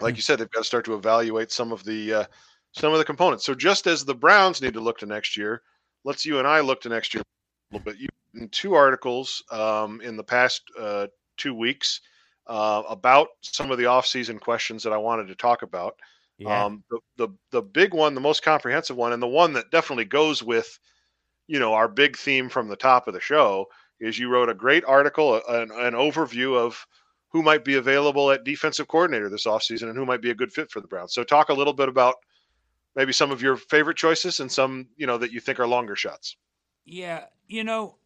like 0.00 0.16
you 0.16 0.22
said, 0.22 0.38
they've 0.38 0.50
got 0.50 0.60
to 0.60 0.64
start 0.64 0.84
to 0.84 0.94
evaluate 0.94 1.50
some 1.50 1.72
of 1.72 1.84
the 1.84 2.14
uh, 2.14 2.24
some 2.72 2.92
of 2.92 2.98
the 2.98 3.04
components. 3.04 3.44
So 3.44 3.54
just 3.54 3.86
as 3.86 4.04
the 4.04 4.14
Browns 4.14 4.60
need 4.60 4.74
to 4.74 4.80
look 4.80 4.98
to 4.98 5.06
next 5.06 5.36
year, 5.36 5.62
let's 6.04 6.24
you 6.24 6.38
and 6.38 6.46
I 6.46 6.60
look 6.60 6.80
to 6.82 6.88
next 6.88 7.14
year 7.14 7.22
little 7.70 7.84
bit. 7.84 8.00
You 8.00 8.08
in 8.34 8.48
two 8.48 8.74
articles 8.74 9.42
um, 9.50 10.00
in 10.00 10.16
the 10.16 10.24
past 10.24 10.62
uh, 10.78 11.06
two 11.36 11.54
weeks 11.54 12.00
uh, 12.46 12.82
about 12.88 13.28
some 13.40 13.70
of 13.70 13.78
the 13.78 13.86
off-season 13.86 14.38
questions 14.38 14.82
that 14.82 14.92
I 14.92 14.98
wanted 14.98 15.28
to 15.28 15.34
talk 15.34 15.62
about. 15.62 15.96
yeah. 16.38 16.64
Um, 16.64 16.84
the, 16.90 16.98
the 17.16 17.28
the 17.50 17.62
big 17.62 17.94
one, 17.94 18.14
the 18.14 18.20
most 18.20 18.42
comprehensive 18.42 18.96
one, 18.96 19.12
and 19.12 19.22
the 19.22 19.26
one 19.26 19.52
that 19.54 19.70
definitely 19.70 20.04
goes 20.04 20.42
with, 20.42 20.78
you 21.46 21.58
know, 21.58 21.74
our 21.74 21.88
big 21.88 22.16
theme 22.16 22.48
from 22.48 22.68
the 22.68 22.76
top 22.76 23.08
of 23.08 23.14
the 23.14 23.20
show 23.20 23.66
is 24.00 24.18
you 24.18 24.28
wrote 24.28 24.48
a 24.48 24.54
great 24.54 24.84
article, 24.84 25.40
an, 25.48 25.70
an 25.72 25.94
overview 25.94 26.56
of 26.56 26.86
who 27.30 27.42
might 27.42 27.64
be 27.64 27.74
available 27.74 28.30
at 28.30 28.44
defensive 28.44 28.88
coordinator 28.88 29.28
this 29.28 29.46
offseason 29.46 29.88
and 29.88 29.96
who 29.96 30.06
might 30.06 30.22
be 30.22 30.30
a 30.30 30.34
good 30.34 30.52
fit 30.52 30.70
for 30.70 30.80
the 30.80 30.86
Browns. 30.86 31.12
So 31.12 31.24
talk 31.24 31.48
a 31.48 31.54
little 31.54 31.72
bit 31.72 31.88
about 31.88 32.14
maybe 32.94 33.12
some 33.12 33.30
of 33.30 33.42
your 33.42 33.56
favorite 33.56 33.96
choices 33.96 34.40
and 34.40 34.50
some, 34.50 34.86
you 34.96 35.06
know, 35.06 35.18
that 35.18 35.32
you 35.32 35.40
think 35.40 35.60
are 35.60 35.66
longer 35.66 35.96
shots. 35.96 36.36
Yeah, 36.86 37.24
you 37.48 37.64
know, 37.64 37.96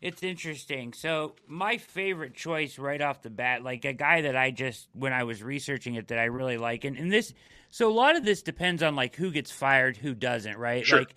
it's 0.00 0.22
interesting. 0.22 0.92
So 0.92 1.36
my 1.46 1.78
favorite 1.78 2.34
choice 2.34 2.78
right 2.78 3.00
off 3.00 3.22
the 3.22 3.30
bat, 3.30 3.62
like 3.62 3.84
a 3.84 3.92
guy 3.92 4.22
that 4.22 4.36
I 4.36 4.50
just 4.50 4.88
when 4.92 5.12
I 5.12 5.24
was 5.24 5.42
researching 5.42 5.94
it 5.94 6.08
that 6.08 6.18
I 6.18 6.24
really 6.24 6.58
like, 6.58 6.84
and, 6.84 6.96
and 6.96 7.10
this 7.12 7.32
so 7.70 7.90
a 7.90 7.94
lot 7.94 8.16
of 8.16 8.24
this 8.24 8.42
depends 8.42 8.82
on 8.82 8.94
like 8.96 9.16
who 9.16 9.30
gets 9.30 9.50
fired, 9.50 9.96
who 9.96 10.14
doesn't, 10.14 10.56
right? 10.58 10.86
Sure. 10.86 10.98
Like 10.98 11.14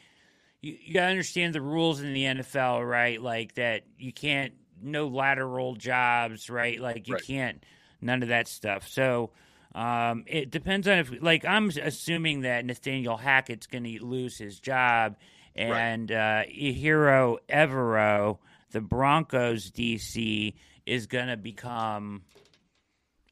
you, 0.61 0.77
you 0.81 0.93
gotta 0.93 1.07
understand 1.11 1.53
the 1.55 1.61
rules 1.61 2.01
in 2.01 2.13
the 2.13 2.23
NFL, 2.23 2.87
right? 2.87 3.21
Like 3.21 3.55
that 3.55 3.83
you 3.97 4.13
can't 4.13 4.53
no 4.81 5.07
lateral 5.07 5.75
jobs, 5.75 6.49
right? 6.49 6.79
Like 6.79 7.07
you 7.07 7.15
Right. 7.15 7.23
can't 7.23 7.63
none 8.01 8.23
of 8.23 8.29
that 8.29 8.47
stuff. 8.47 8.87
So 8.87 9.31
um, 9.75 10.23
it 10.25 10.51
depends 10.51 10.87
on 10.87 10.99
if 10.99 11.11
like 11.21 11.45
I'm 11.45 11.69
assuming 11.69 12.41
that 12.41 12.65
Nathaniel 12.65 13.17
Hackett's 13.17 13.67
going 13.67 13.83
to 13.83 14.03
lose 14.05 14.37
his 14.37 14.59
job, 14.59 15.17
and 15.59 16.11
uh, 16.11 16.43
Ejiro 16.45 17.37
Evero, 17.49 18.37
the 18.71 18.81
Broncos 18.81 19.71
DC, 19.71 20.53
is 20.85 21.07
going 21.07 21.27
to 21.27 21.37
become 21.37 22.23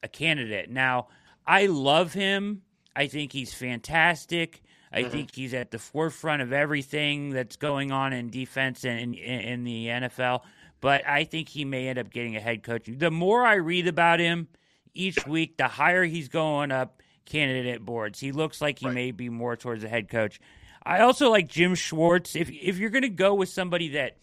a 0.03 0.07
candidate. 0.07 0.69
Now, 0.69 1.07
I 1.45 1.67
love 1.67 2.13
him. 2.13 2.63
I 2.95 3.07
think 3.07 3.31
he's 3.31 3.53
fantastic. 3.53 4.61
I 4.91 5.03
think 5.03 5.35
he's 5.35 5.53
at 5.53 5.71
the 5.71 5.79
forefront 5.79 6.41
of 6.41 6.53
everything 6.53 7.31
that's 7.31 7.57
going 7.57 7.91
on 7.91 8.13
in 8.13 8.29
defense 8.29 8.85
and 8.85 8.99
in, 8.99 9.13
in, 9.13 9.39
in 9.41 9.63
the 9.63 9.87
NFL. 9.87 10.41
But 10.79 11.05
I 11.07 11.23
think 11.23 11.49
he 11.49 11.65
may 11.65 11.87
end 11.87 11.99
up 11.99 12.09
getting 12.09 12.35
a 12.35 12.39
head 12.39 12.63
coach. 12.63 12.83
The 12.87 13.11
more 13.11 13.45
I 13.45 13.55
read 13.55 13.87
about 13.87 14.19
him 14.19 14.47
each 14.93 15.25
week, 15.27 15.57
the 15.57 15.67
higher 15.67 16.03
he's 16.03 16.29
going 16.29 16.71
up 16.71 17.01
candidate 17.25 17.83
boards. 17.83 18.19
He 18.19 18.31
looks 18.31 18.61
like 18.61 18.79
he 18.79 18.87
may 18.87 19.11
be 19.11 19.29
more 19.29 19.55
towards 19.55 19.83
a 19.83 19.89
head 19.89 20.09
coach. 20.09 20.39
I 20.87 21.01
also 21.01 21.29
like 21.29 21.49
Jim 21.49 21.75
Schwartz. 21.75 22.33
If 22.33 22.49
if 22.49 22.77
you're 22.77 22.89
going 22.89 23.01
to 23.01 23.09
go 23.09 23.33
with 23.33 23.49
somebody 23.49 23.89
that 23.89 24.15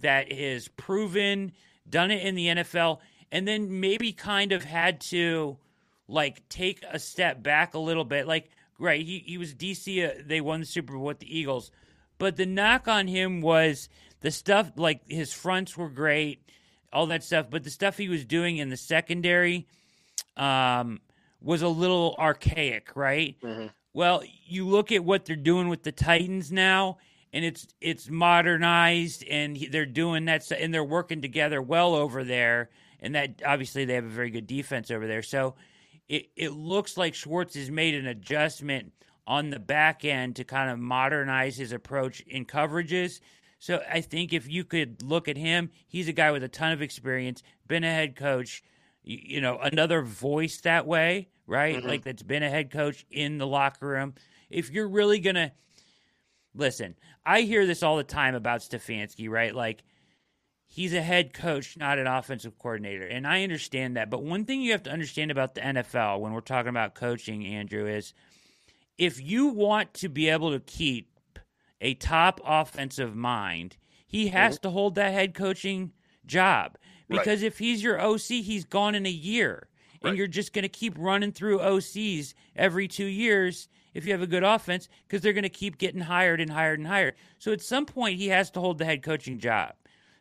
that 0.00 0.32
is 0.32 0.68
proven, 0.68 1.52
done 1.88 2.10
it 2.10 2.24
in 2.24 2.34
the 2.34 2.46
NFL, 2.46 3.00
and 3.30 3.46
then 3.46 3.80
maybe 3.80 4.12
kind 4.12 4.52
of 4.52 4.64
had 4.64 5.02
to 5.02 5.58
like 6.08 6.48
take 6.48 6.82
a 6.90 6.98
step 6.98 7.42
back 7.42 7.74
a 7.74 7.78
little 7.78 8.06
bit. 8.06 8.26
Like, 8.26 8.50
right, 8.78 9.04
he, 9.04 9.18
he 9.18 9.36
was 9.36 9.54
DC, 9.54 10.08
uh, 10.08 10.22
they 10.24 10.40
won 10.40 10.60
the 10.60 10.66
Super 10.66 10.94
Bowl 10.94 11.04
with 11.04 11.18
the 11.18 11.38
Eagles. 11.38 11.70
But 12.16 12.36
the 12.36 12.46
knock 12.46 12.88
on 12.88 13.06
him 13.06 13.42
was 13.42 13.90
the 14.20 14.30
stuff, 14.30 14.72
like 14.76 15.02
his 15.08 15.34
fronts 15.34 15.76
were 15.76 15.90
great, 15.90 16.42
all 16.90 17.06
that 17.08 17.22
stuff. 17.22 17.46
But 17.50 17.64
the 17.64 17.70
stuff 17.70 17.98
he 17.98 18.08
was 18.08 18.24
doing 18.24 18.56
in 18.56 18.70
the 18.70 18.76
secondary 18.78 19.66
um, 20.38 21.00
was 21.42 21.60
a 21.60 21.68
little 21.68 22.16
archaic, 22.18 22.96
right? 22.96 23.36
Well, 23.92 24.22
you 24.44 24.66
look 24.66 24.92
at 24.92 25.04
what 25.04 25.24
they're 25.24 25.36
doing 25.36 25.68
with 25.68 25.82
the 25.82 25.92
Titans 25.92 26.52
now, 26.52 26.98
and 27.32 27.44
it's 27.44 27.66
it's 27.80 28.08
modernized, 28.08 29.24
and 29.24 29.56
they're 29.70 29.86
doing 29.86 30.26
that, 30.26 30.50
and 30.50 30.72
they're 30.72 30.84
working 30.84 31.20
together 31.22 31.60
well 31.60 31.94
over 31.94 32.24
there. 32.24 32.70
And 33.00 33.14
that 33.14 33.42
obviously 33.46 33.84
they 33.84 33.94
have 33.94 34.04
a 34.04 34.08
very 34.08 34.30
good 34.30 34.46
defense 34.46 34.90
over 34.90 35.06
there. 35.06 35.22
So 35.22 35.54
it 36.08 36.30
it 36.36 36.52
looks 36.52 36.96
like 36.96 37.14
Schwartz 37.14 37.54
has 37.54 37.70
made 37.70 37.94
an 37.94 38.06
adjustment 38.06 38.92
on 39.26 39.50
the 39.50 39.58
back 39.58 40.04
end 40.04 40.36
to 40.36 40.44
kind 40.44 40.70
of 40.70 40.78
modernize 40.78 41.56
his 41.56 41.72
approach 41.72 42.20
in 42.20 42.46
coverages. 42.46 43.20
So 43.58 43.82
I 43.90 44.00
think 44.00 44.32
if 44.32 44.48
you 44.48 44.64
could 44.64 45.02
look 45.02 45.28
at 45.28 45.36
him, 45.36 45.70
he's 45.86 46.08
a 46.08 46.12
guy 46.12 46.30
with 46.30 46.44
a 46.44 46.48
ton 46.48 46.72
of 46.72 46.80
experience, 46.80 47.42
been 47.66 47.84
a 47.84 47.92
head 47.92 48.16
coach, 48.16 48.62
you, 49.08 49.18
you 49.22 49.40
know, 49.40 49.58
another 49.58 50.02
voice 50.02 50.60
that 50.60 50.86
way, 50.86 51.28
right? 51.46 51.76
Mm-hmm. 51.76 51.88
Like 51.88 52.04
that's 52.04 52.22
been 52.22 52.42
a 52.42 52.50
head 52.50 52.70
coach 52.70 53.06
in 53.10 53.38
the 53.38 53.46
locker 53.46 53.88
room. 53.88 54.14
If 54.50 54.70
you're 54.70 54.88
really 54.88 55.18
going 55.18 55.36
to 55.36 55.52
listen, 56.54 56.94
I 57.24 57.40
hear 57.40 57.66
this 57.66 57.82
all 57.82 57.96
the 57.96 58.04
time 58.04 58.34
about 58.34 58.60
Stefanski, 58.60 59.28
right? 59.30 59.54
Like 59.54 59.82
he's 60.66 60.92
a 60.92 61.02
head 61.02 61.32
coach, 61.32 61.76
not 61.76 61.98
an 61.98 62.06
offensive 62.06 62.58
coordinator. 62.58 63.06
And 63.06 63.26
I 63.26 63.42
understand 63.42 63.96
that. 63.96 64.10
But 64.10 64.22
one 64.22 64.44
thing 64.44 64.60
you 64.60 64.72
have 64.72 64.82
to 64.84 64.92
understand 64.92 65.30
about 65.30 65.54
the 65.54 65.62
NFL 65.62 66.20
when 66.20 66.32
we're 66.32 66.40
talking 66.40 66.70
about 66.70 66.94
coaching, 66.94 67.46
Andrew, 67.46 67.86
is 67.86 68.12
if 68.98 69.20
you 69.20 69.48
want 69.48 69.94
to 69.94 70.08
be 70.08 70.28
able 70.28 70.52
to 70.52 70.60
keep 70.60 71.18
a 71.80 71.94
top 71.94 72.40
offensive 72.44 73.14
mind, 73.16 73.76
he 74.06 74.28
has 74.28 74.56
mm-hmm. 74.56 74.62
to 74.62 74.70
hold 74.70 74.94
that 74.96 75.12
head 75.12 75.34
coaching 75.34 75.92
job. 76.26 76.76
Right. 77.08 77.18
Because 77.20 77.42
if 77.42 77.58
he's 77.58 77.82
your 77.82 78.00
OC, 78.00 78.42
he's 78.42 78.64
gone 78.64 78.94
in 78.94 79.06
a 79.06 79.10
year. 79.10 79.68
And 80.00 80.10
Right. 80.10 80.16
you're 80.16 80.26
just 80.28 80.52
going 80.52 80.62
to 80.62 80.68
keep 80.68 80.94
running 80.96 81.32
through 81.32 81.58
OCs 81.58 82.34
every 82.54 82.86
two 82.86 83.06
years 83.06 83.68
if 83.94 84.06
you 84.06 84.12
have 84.12 84.22
a 84.22 84.26
good 84.28 84.44
offense 84.44 84.88
because 85.06 85.22
they're 85.22 85.32
going 85.32 85.42
to 85.42 85.48
keep 85.48 85.76
getting 85.78 86.02
hired 86.02 86.40
and 86.40 86.50
hired 86.52 86.78
and 86.78 86.86
hired. 86.86 87.14
So 87.38 87.52
at 87.52 87.60
some 87.60 87.84
point, 87.84 88.18
he 88.18 88.28
has 88.28 88.50
to 88.52 88.60
hold 88.60 88.78
the 88.78 88.84
head 88.84 89.02
coaching 89.02 89.38
job. 89.38 89.72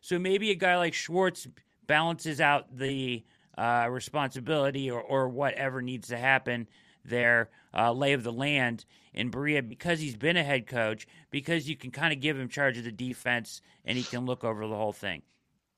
So 0.02 0.18
maybe 0.18 0.50
a 0.50 0.56
guy 0.56 0.78
like 0.78 0.94
Schwartz 0.96 1.48
balances 1.86 2.42
out 2.42 2.76
the 2.76 3.24
uh, 3.58 3.88
responsibility 3.92 4.90
or, 4.90 5.02
or 5.02 5.30
whatever 5.30 5.82
needs 5.82 6.08
to 6.08 6.18
happen 6.18 6.68
there, 7.06 7.50
uh, 7.74 7.92
lay 7.92 8.14
of 8.14 8.24
the 8.24 8.34
land 8.34 8.86
in 9.14 9.30
Berea 9.30 9.62
because 9.64 10.00
he's 10.00 10.16
been 10.16 10.38
a 10.38 10.44
head 10.44 10.66
coach, 10.68 11.08
because 11.30 11.70
you 11.70 11.76
can 11.76 11.92
kind 11.92 12.14
of 12.14 12.20
give 12.20 12.38
him 12.38 12.50
charge 12.50 12.78
of 12.78 12.84
the 12.84 12.92
defense 12.92 13.62
and 13.86 13.98
he 13.98 14.04
can 14.04 14.26
look 14.26 14.44
over 14.44 14.68
the 14.68 14.76
whole 14.76 14.92
thing. 14.94 15.22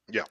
Yeah. 0.07 0.23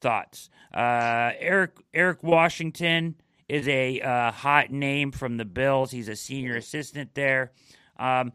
Thoughts? 0.00 0.50
Uh, 0.72 1.32
Eric 1.38 1.72
Eric 1.92 2.22
Washington 2.22 3.16
is 3.48 3.66
a 3.68 4.00
uh, 4.00 4.30
hot 4.30 4.70
name 4.70 5.10
from 5.10 5.36
the 5.36 5.44
Bills. 5.44 5.90
He's 5.90 6.08
a 6.08 6.16
senior 6.16 6.56
assistant 6.56 7.14
there. 7.14 7.52
Um, 7.98 8.32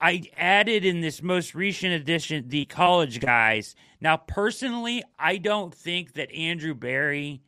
I 0.00 0.22
added 0.36 0.84
in 0.84 1.00
this 1.00 1.22
most 1.22 1.54
recent 1.54 1.92
edition 1.92 2.48
the 2.48 2.64
college 2.66 3.20
guys. 3.20 3.74
Now, 4.00 4.16
personally, 4.16 5.02
I 5.18 5.38
don't 5.38 5.74
think 5.74 6.14
that 6.14 6.32
Andrew 6.32 6.74
Berry 6.74 7.42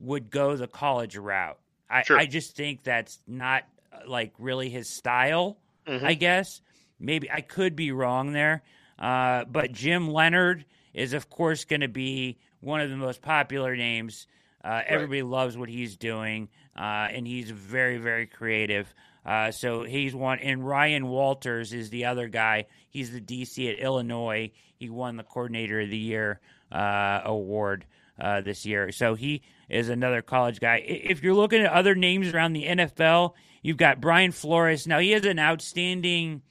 would 0.00 0.30
go 0.30 0.56
the 0.56 0.66
college 0.68 1.16
route. 1.16 1.58
I, 1.88 2.02
Sure. 2.02 2.18
I 2.18 2.26
just 2.26 2.56
think 2.56 2.82
that's 2.82 3.20
not 3.26 3.64
uh, 3.92 3.98
like 4.08 4.32
really 4.38 4.68
his 4.68 4.88
style. 4.88 5.58
Mhm. 5.86 6.02
I 6.02 6.14
guess 6.14 6.60
maybe 6.98 7.30
I 7.30 7.40
could 7.40 7.76
be 7.76 7.92
wrong 7.92 8.32
there, 8.32 8.62
uh, 8.98 9.44
but 9.44 9.72
Jim 9.72 10.08
Leonhard 10.10 10.64
is 10.94 11.12
of 11.12 11.30
course 11.30 11.64
going 11.64 11.82
to 11.82 11.88
be 11.88 12.38
one 12.66 12.80
of 12.80 12.90
the 12.90 12.96
most 12.96 13.22
popular 13.22 13.76
names. 13.76 14.26
Uh, 14.62 14.82
everybody 14.86 15.22
loves 15.22 15.56
what 15.56 15.68
he's 15.68 15.96
doing, 15.96 16.48
uh, 16.76 17.06
and 17.12 17.26
he's 17.26 17.50
very 17.50 17.98
very 17.98 18.26
creative. 18.26 18.92
Uh, 19.24 19.50
so 19.50 19.84
he's 19.84 20.14
one, 20.14 20.40
and 20.40 20.66
Ryan 20.66 21.06
Walters 21.06 21.72
is 21.72 21.90
the 21.90 22.04
other 22.04 22.28
guy. 22.28 22.66
He's 22.90 23.12
the 23.12 23.20
DC 23.20 23.72
at 23.72 23.78
Illinois. 23.78 24.50
He 24.74 24.90
won 24.90 25.16
the 25.16 25.22
Coordinator 25.22 25.80
of 25.80 25.90
the 25.90 25.96
Year 25.96 26.40
uh, 26.70 27.20
award 27.24 27.86
uh, 28.20 28.40
this 28.40 28.66
year. 28.66 28.90
So 28.92 29.14
he 29.14 29.42
is 29.68 29.88
another 29.88 30.22
college 30.22 30.60
guy. 30.60 30.76
If 30.76 31.22
you're 31.22 31.34
looking 31.34 31.62
at 31.62 31.72
other 31.72 31.94
names 31.94 32.34
around 32.34 32.52
the 32.52 32.64
NFL, 32.66 33.34
you've 33.62 33.76
got 33.76 34.00
Brian 34.00 34.32
Flores. 34.32 34.86
Now 34.86 34.98
he 34.98 35.12
has 35.12 35.24
an 35.24 35.38
outstanding 35.38 36.42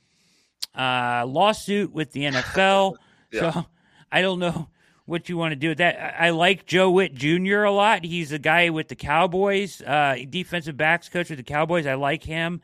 uh, 0.77 1.25
lawsuit 1.27 1.91
with 1.91 2.13
the 2.13 2.21
NFL. 2.23 2.95
Yeah. 3.31 3.51
So 3.51 3.65
I 4.11 4.21
don't 4.21 4.39
know 4.39 4.69
what 5.05 5.29
you 5.29 5.37
want 5.37 5.51
to 5.51 5.55
do 5.55 5.69
with 5.69 5.77
that. 5.79 5.97
I, 6.19 6.27
I 6.27 6.29
like 6.31 6.65
Joe 6.65 6.89
Whitt 6.91 7.13
Jr. 7.13 7.63
a 7.63 7.71
lot. 7.71 8.03
He's 8.03 8.31
a 8.31 8.39
guy 8.39 8.69
with 8.69 8.87
the 8.87 8.95
Cowboys, 8.95 9.81
uh, 9.81 10.17
defensive 10.29 10.77
backs 10.77 11.09
coach 11.09 11.29
with 11.29 11.37
the 11.37 11.43
Cowboys. 11.43 11.85
I 11.85 11.93
like 11.95 12.23
him. 12.23 12.61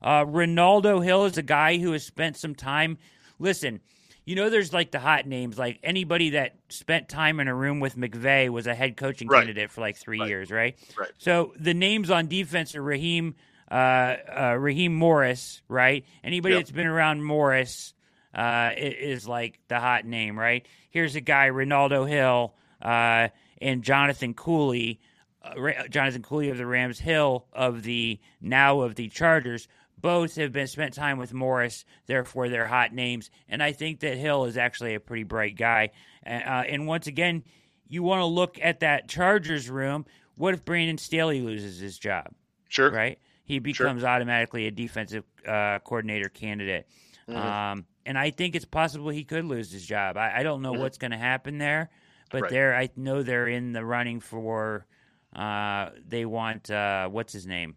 Uh, 0.00 0.24
Renaldo 0.26 1.00
Hill 1.00 1.26
is 1.26 1.38
a 1.38 1.42
guy 1.42 1.78
who 1.78 1.92
has 1.92 2.04
spent 2.04 2.36
some 2.36 2.54
time. 2.54 2.98
Listen, 3.38 3.80
you 4.24 4.34
know, 4.36 4.50
there's 4.50 4.72
like 4.72 4.90
the 4.90 4.98
hot 5.00 5.26
names, 5.26 5.58
like 5.58 5.78
anybody 5.82 6.30
that 6.30 6.56
spent 6.70 7.08
time 7.08 7.40
in 7.40 7.48
a 7.48 7.54
room 7.54 7.78
with 7.80 7.96
McVay 7.96 8.48
was 8.48 8.66
a 8.66 8.74
head 8.74 8.96
coaching 8.96 9.28
Right. 9.28 9.40
candidate 9.40 9.70
for 9.70 9.80
like 9.80 9.96
three 9.96 10.18
Right. 10.20 10.28
years, 10.28 10.50
right? 10.50 10.76
Right. 10.98 11.10
So 11.18 11.52
the 11.58 11.74
names 11.74 12.10
on 12.10 12.26
defense 12.28 12.74
are 12.74 12.82
Raheem, 12.82 13.34
uh, 13.70 13.74
uh, 13.74 14.56
Raheem 14.58 14.94
Morris, 14.94 15.60
right? 15.68 16.04
Anybody 16.24 16.54
Yep. 16.54 16.60
that's 16.62 16.70
been 16.72 16.86
around 16.86 17.22
Morris 17.24 17.94
uh, 18.34 18.70
is 18.76 19.28
like 19.28 19.58
the 19.68 19.78
hot 19.78 20.04
name, 20.06 20.38
right? 20.38 20.66
Here's 20.92 21.16
a 21.16 21.22
guy, 21.22 21.46
Renaldo 21.46 22.04
Hill, 22.04 22.54
uh, 22.82 23.28
and 23.62 23.82
Jonathan 23.82 24.34
Cooley, 24.34 25.00
uh, 25.42 25.58
Ra- 25.58 25.86
Jonathan 25.88 26.22
Cooley 26.22 26.50
of 26.50 26.58
the 26.58 26.66
Rams, 26.66 26.98
Hill 27.00 27.46
of 27.52 27.82
the 27.82 28.20
now 28.42 28.82
of 28.82 28.94
the 28.94 29.08
Chargers. 29.08 29.68
Both 29.98 30.36
have 30.36 30.52
been 30.52 30.66
spent 30.66 30.92
time 30.92 31.16
with 31.16 31.32
Morris, 31.32 31.86
therefore 32.06 32.50
they're 32.50 32.66
hot 32.66 32.92
names. 32.92 33.30
And 33.48 33.62
I 33.62 33.72
think 33.72 34.00
that 34.00 34.18
Hill 34.18 34.44
is 34.44 34.58
actually 34.58 34.94
a 34.94 35.00
pretty 35.00 35.22
bright 35.22 35.56
guy. 35.56 35.92
Uh, 36.26 36.28
and 36.28 36.86
once 36.86 37.06
again, 37.06 37.42
you 37.88 38.02
want 38.02 38.20
to 38.20 38.26
look 38.26 38.58
at 38.60 38.80
that 38.80 39.08
Chargers 39.08 39.70
room. 39.70 40.04
What 40.36 40.52
if 40.52 40.64
Brandon 40.64 40.98
Staley 40.98 41.40
loses 41.40 41.78
his 41.78 41.98
job? 41.98 42.26
Sure. 42.68 42.90
right? 42.90 43.18
He 43.44 43.60
becomes 43.60 44.04
automatically 44.04 44.66
a 44.66 44.70
defensive 44.70 45.24
uh, 45.46 45.78
coordinator 45.80 46.28
candidate. 46.28 46.86
Mm-hmm. 47.28 47.38
Um, 47.38 47.86
and 48.06 48.18
I 48.18 48.30
think 48.30 48.54
it's 48.54 48.64
possible 48.64 49.10
he 49.10 49.24
could 49.24 49.44
lose 49.44 49.70
his 49.72 49.84
job. 49.86 50.16
I, 50.16 50.38
I 50.38 50.42
don't 50.42 50.62
know 50.62 50.72
what's 50.72 50.98
going 50.98 51.10
to 51.12 51.16
happen 51.18 51.58
there, 51.58 51.90
but 52.30 52.36
Mm-hmm. 52.36 52.42
Right. 52.44 52.50
they're 52.50 52.74
I 52.76 52.88
know 52.96 53.22
they're 53.22 53.48
in 53.48 53.72
the 53.72 53.84
running 53.84 54.20
for. 54.20 54.86
Uh, 55.34 55.90
they 56.06 56.24
want 56.26 56.70
uh, 56.70 57.08
what's 57.08 57.32
his 57.32 57.46
name? 57.46 57.74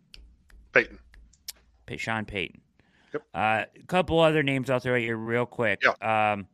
Peyton. 0.73 0.99
Pa- 1.88 1.95
Sean 1.97 2.26
Payton. 2.26 2.59
Yep. 3.13 3.23
Uh, 3.34 3.63
a 3.80 3.86
couple 3.88 4.19
other 4.19 4.43
names 4.43 4.69
I'll 4.69 4.80
throw 4.80 4.95
at 4.95 5.01
you 5.01 5.15
real 5.15 5.45
quick. 5.45 5.82
Um, 6.03 6.47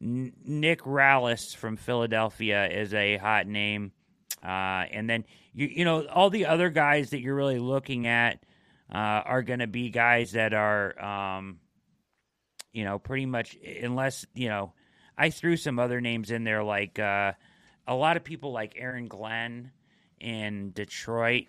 N- 0.00 0.32
Nick 0.44 0.82
Rallis 0.82 1.56
from 1.56 1.76
Philadelphia 1.76 2.68
is 2.68 2.92
a 2.92 3.16
hot 3.16 3.46
name, 3.46 3.92
uh, 4.44 4.84
and 4.90 5.08
then 5.08 5.24
you 5.54 5.68
you 5.68 5.84
know 5.86 6.04
all 6.06 6.28
the 6.28 6.44
other 6.46 6.68
guys 6.68 7.10
that 7.10 7.20
you're 7.20 7.34
really 7.36 7.58
looking 7.58 8.06
at 8.06 8.42
uh, 8.92 8.98
are 9.24 9.42
going 9.42 9.60
to 9.60 9.66
be 9.66 9.88
guys 9.88 10.32
that 10.32 10.52
are, 10.52 11.02
um, 11.02 11.60
you 12.72 12.84
know, 12.84 12.98
pretty 12.98 13.26
much 13.26 13.56
unless 13.82 14.26
you 14.34 14.48
know. 14.48 14.72
I 15.16 15.28
threw 15.28 15.58
some 15.58 15.78
other 15.78 16.00
names 16.00 16.30
in 16.30 16.42
there 16.42 16.64
like 16.64 16.98
uh, 16.98 17.32
a 17.86 17.94
lot 17.94 18.16
of 18.16 18.24
people 18.24 18.50
like 18.50 18.74
Aaron 18.76 19.08
Glenn 19.08 19.70
in 20.18 20.70
Detroit. 20.70 21.46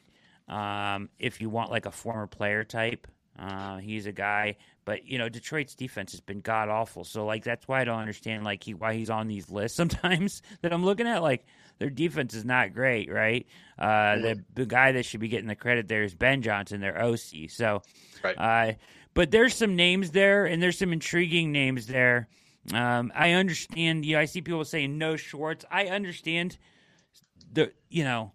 Um, 0.49 1.09
if 1.17 1.39
you 1.39 1.49
want 1.49 1.71
like 1.71 1.85
a 1.85 1.91
former 1.91 2.27
player 2.27 2.65
type, 2.65 3.07
uh, 3.39 3.77
he's 3.77 4.05
a 4.05 4.11
guy. 4.11 4.57
But 4.85 5.07
you 5.07 5.17
know, 5.17 5.29
Detroit's 5.29 5.75
defense 5.75 6.11
has 6.11 6.19
been 6.19 6.41
god 6.41 6.67
awful. 6.67 7.05
So 7.05 7.25
like 7.25 7.43
that's 7.43 7.67
why 7.67 7.81
I 7.81 7.85
don't 7.85 7.99
understand 7.99 8.43
like 8.43 8.63
he 8.63 8.73
why 8.73 8.93
he's 8.95 9.09
on 9.09 9.27
these 9.27 9.49
lists 9.49 9.77
sometimes 9.77 10.41
that 10.61 10.73
I'm 10.73 10.83
looking 10.83 11.07
at. 11.07 11.21
Like 11.21 11.45
their 11.79 11.89
defense 11.89 12.33
is 12.33 12.43
not 12.43 12.73
great, 12.73 13.11
right? 13.11 13.47
Uh, 13.79 14.17
the 14.17 14.43
the 14.53 14.65
guy 14.65 14.91
that 14.91 15.05
should 15.05 15.21
be 15.21 15.29
getting 15.29 15.47
the 15.47 15.55
credit 15.55 15.87
there 15.87 16.03
is 16.03 16.13
Ben 16.13 16.41
Johnson, 16.41 16.81
their 16.81 17.01
OC. 17.01 17.49
So, 17.49 17.81
Right. 18.23 18.75
But 19.13 19.31
there's 19.31 19.55
some 19.55 19.75
names 19.75 20.11
there, 20.11 20.45
and 20.45 20.61
there's 20.61 20.77
some 20.77 20.93
intriguing 20.93 21.51
names 21.51 21.87
there. 21.87 22.27
Um, 22.73 23.11
I 23.15 23.31
understand. 23.31 24.05
You 24.05 24.15
know, 24.15 24.21
I 24.21 24.25
see 24.25 24.41
people 24.41 24.63
saying 24.65 24.97
no 24.97 25.15
Schwartz. 25.15 25.65
I 25.69 25.87
understand. 25.87 26.57
The 27.51 27.71
you 27.89 28.03
know, 28.03 28.31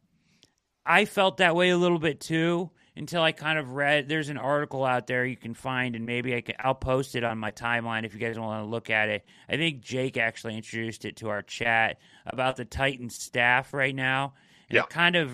I 0.87 1.05
felt 1.05 1.39
that 1.39 1.57
way 1.57 1.71
a 1.71 1.77
little 1.79 1.99
bit 1.99 2.21
too 2.21 2.71
until 2.97 3.23
I 3.23 3.33
kind 3.33 3.59
of 3.59 3.71
read. 3.73 4.09
There's 4.09 4.29
an 4.29 4.39
article 4.39 4.85
out 4.85 5.07
there 5.07 5.25
you 5.25 5.37
can 5.37 5.55
find, 5.55 5.97
and 5.97 6.05
maybe 6.05 6.35
I 6.35 6.41
can. 6.43 6.57
I'll 6.59 6.75
post 6.75 7.15
it 7.17 7.25
on 7.25 7.39
my 7.39 7.51
timeline 7.51 8.05
if 8.05 8.13
you 8.15 8.21
guys 8.21 8.39
want 8.39 8.63
to 8.65 8.69
look 8.69 8.91
at 8.91 9.09
it. 9.09 9.25
I 9.49 9.57
think 9.57 9.81
Jake 9.81 10.17
actually 10.17 10.57
introduced 10.57 11.05
it 11.05 11.17
to 11.17 11.29
our 11.31 11.43
chat 11.43 11.99
about 12.27 12.57
the 12.57 12.65
Titans 12.65 13.15
staff 13.17 13.73
right 13.73 13.95
now, 13.95 14.35
and 14.69 14.77
Yeah. 14.77 14.83
it 14.83 14.91
kind 14.91 15.17
of 15.17 15.33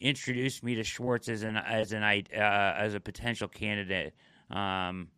reintroduced 0.00 0.62
me 0.62 0.74
to 0.76 0.84
Schwartz 0.84 1.28
as 1.28 1.42
an 1.42 1.56
as 1.56 1.92
an 1.92 2.02
uh, 2.02 2.74
as 2.76 2.94
a 2.94 3.00
potential 3.00 3.48
candidate. 3.48 4.14
Um, 4.50 5.08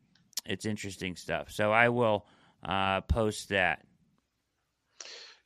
it's 0.46 0.64
interesting 0.64 1.16
stuff. 1.16 1.50
So 1.50 1.72
I 1.72 1.88
will 1.88 2.26
uh, 2.62 3.02
post 3.02 3.50
that. 3.50 3.84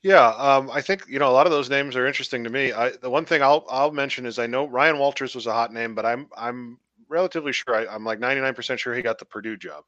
Yeah, 0.02 0.28
um, 0.30 0.70
I 0.70 0.80
think 0.80 1.04
you 1.08 1.18
know 1.18 1.30
a 1.30 1.32
lot 1.32 1.46
of 1.46 1.52
those 1.52 1.70
names 1.70 1.94
are 1.94 2.06
interesting 2.06 2.44
to 2.44 2.50
me. 2.50 2.72
I, 2.72 2.90
the 2.90 3.10
one 3.10 3.24
thing 3.24 3.42
I'll 3.42 3.64
I'll 3.68 3.92
mention 3.92 4.26
is 4.26 4.38
I 4.38 4.46
know 4.46 4.66
Ryan 4.66 4.98
Walters 4.98 5.34
was 5.34 5.46
a 5.46 5.52
hot 5.52 5.72
name, 5.72 5.94
but 5.94 6.04
I'm 6.04 6.28
I'm 6.36 6.78
relatively 7.08 7.52
sure 7.52 7.74
I, 7.74 7.86
I'm 7.86 8.04
like 8.04 8.18
99% 8.18 8.78
sure 8.78 8.94
he 8.94 9.02
got 9.02 9.18
the 9.18 9.24
Purdue 9.26 9.56
job. 9.56 9.84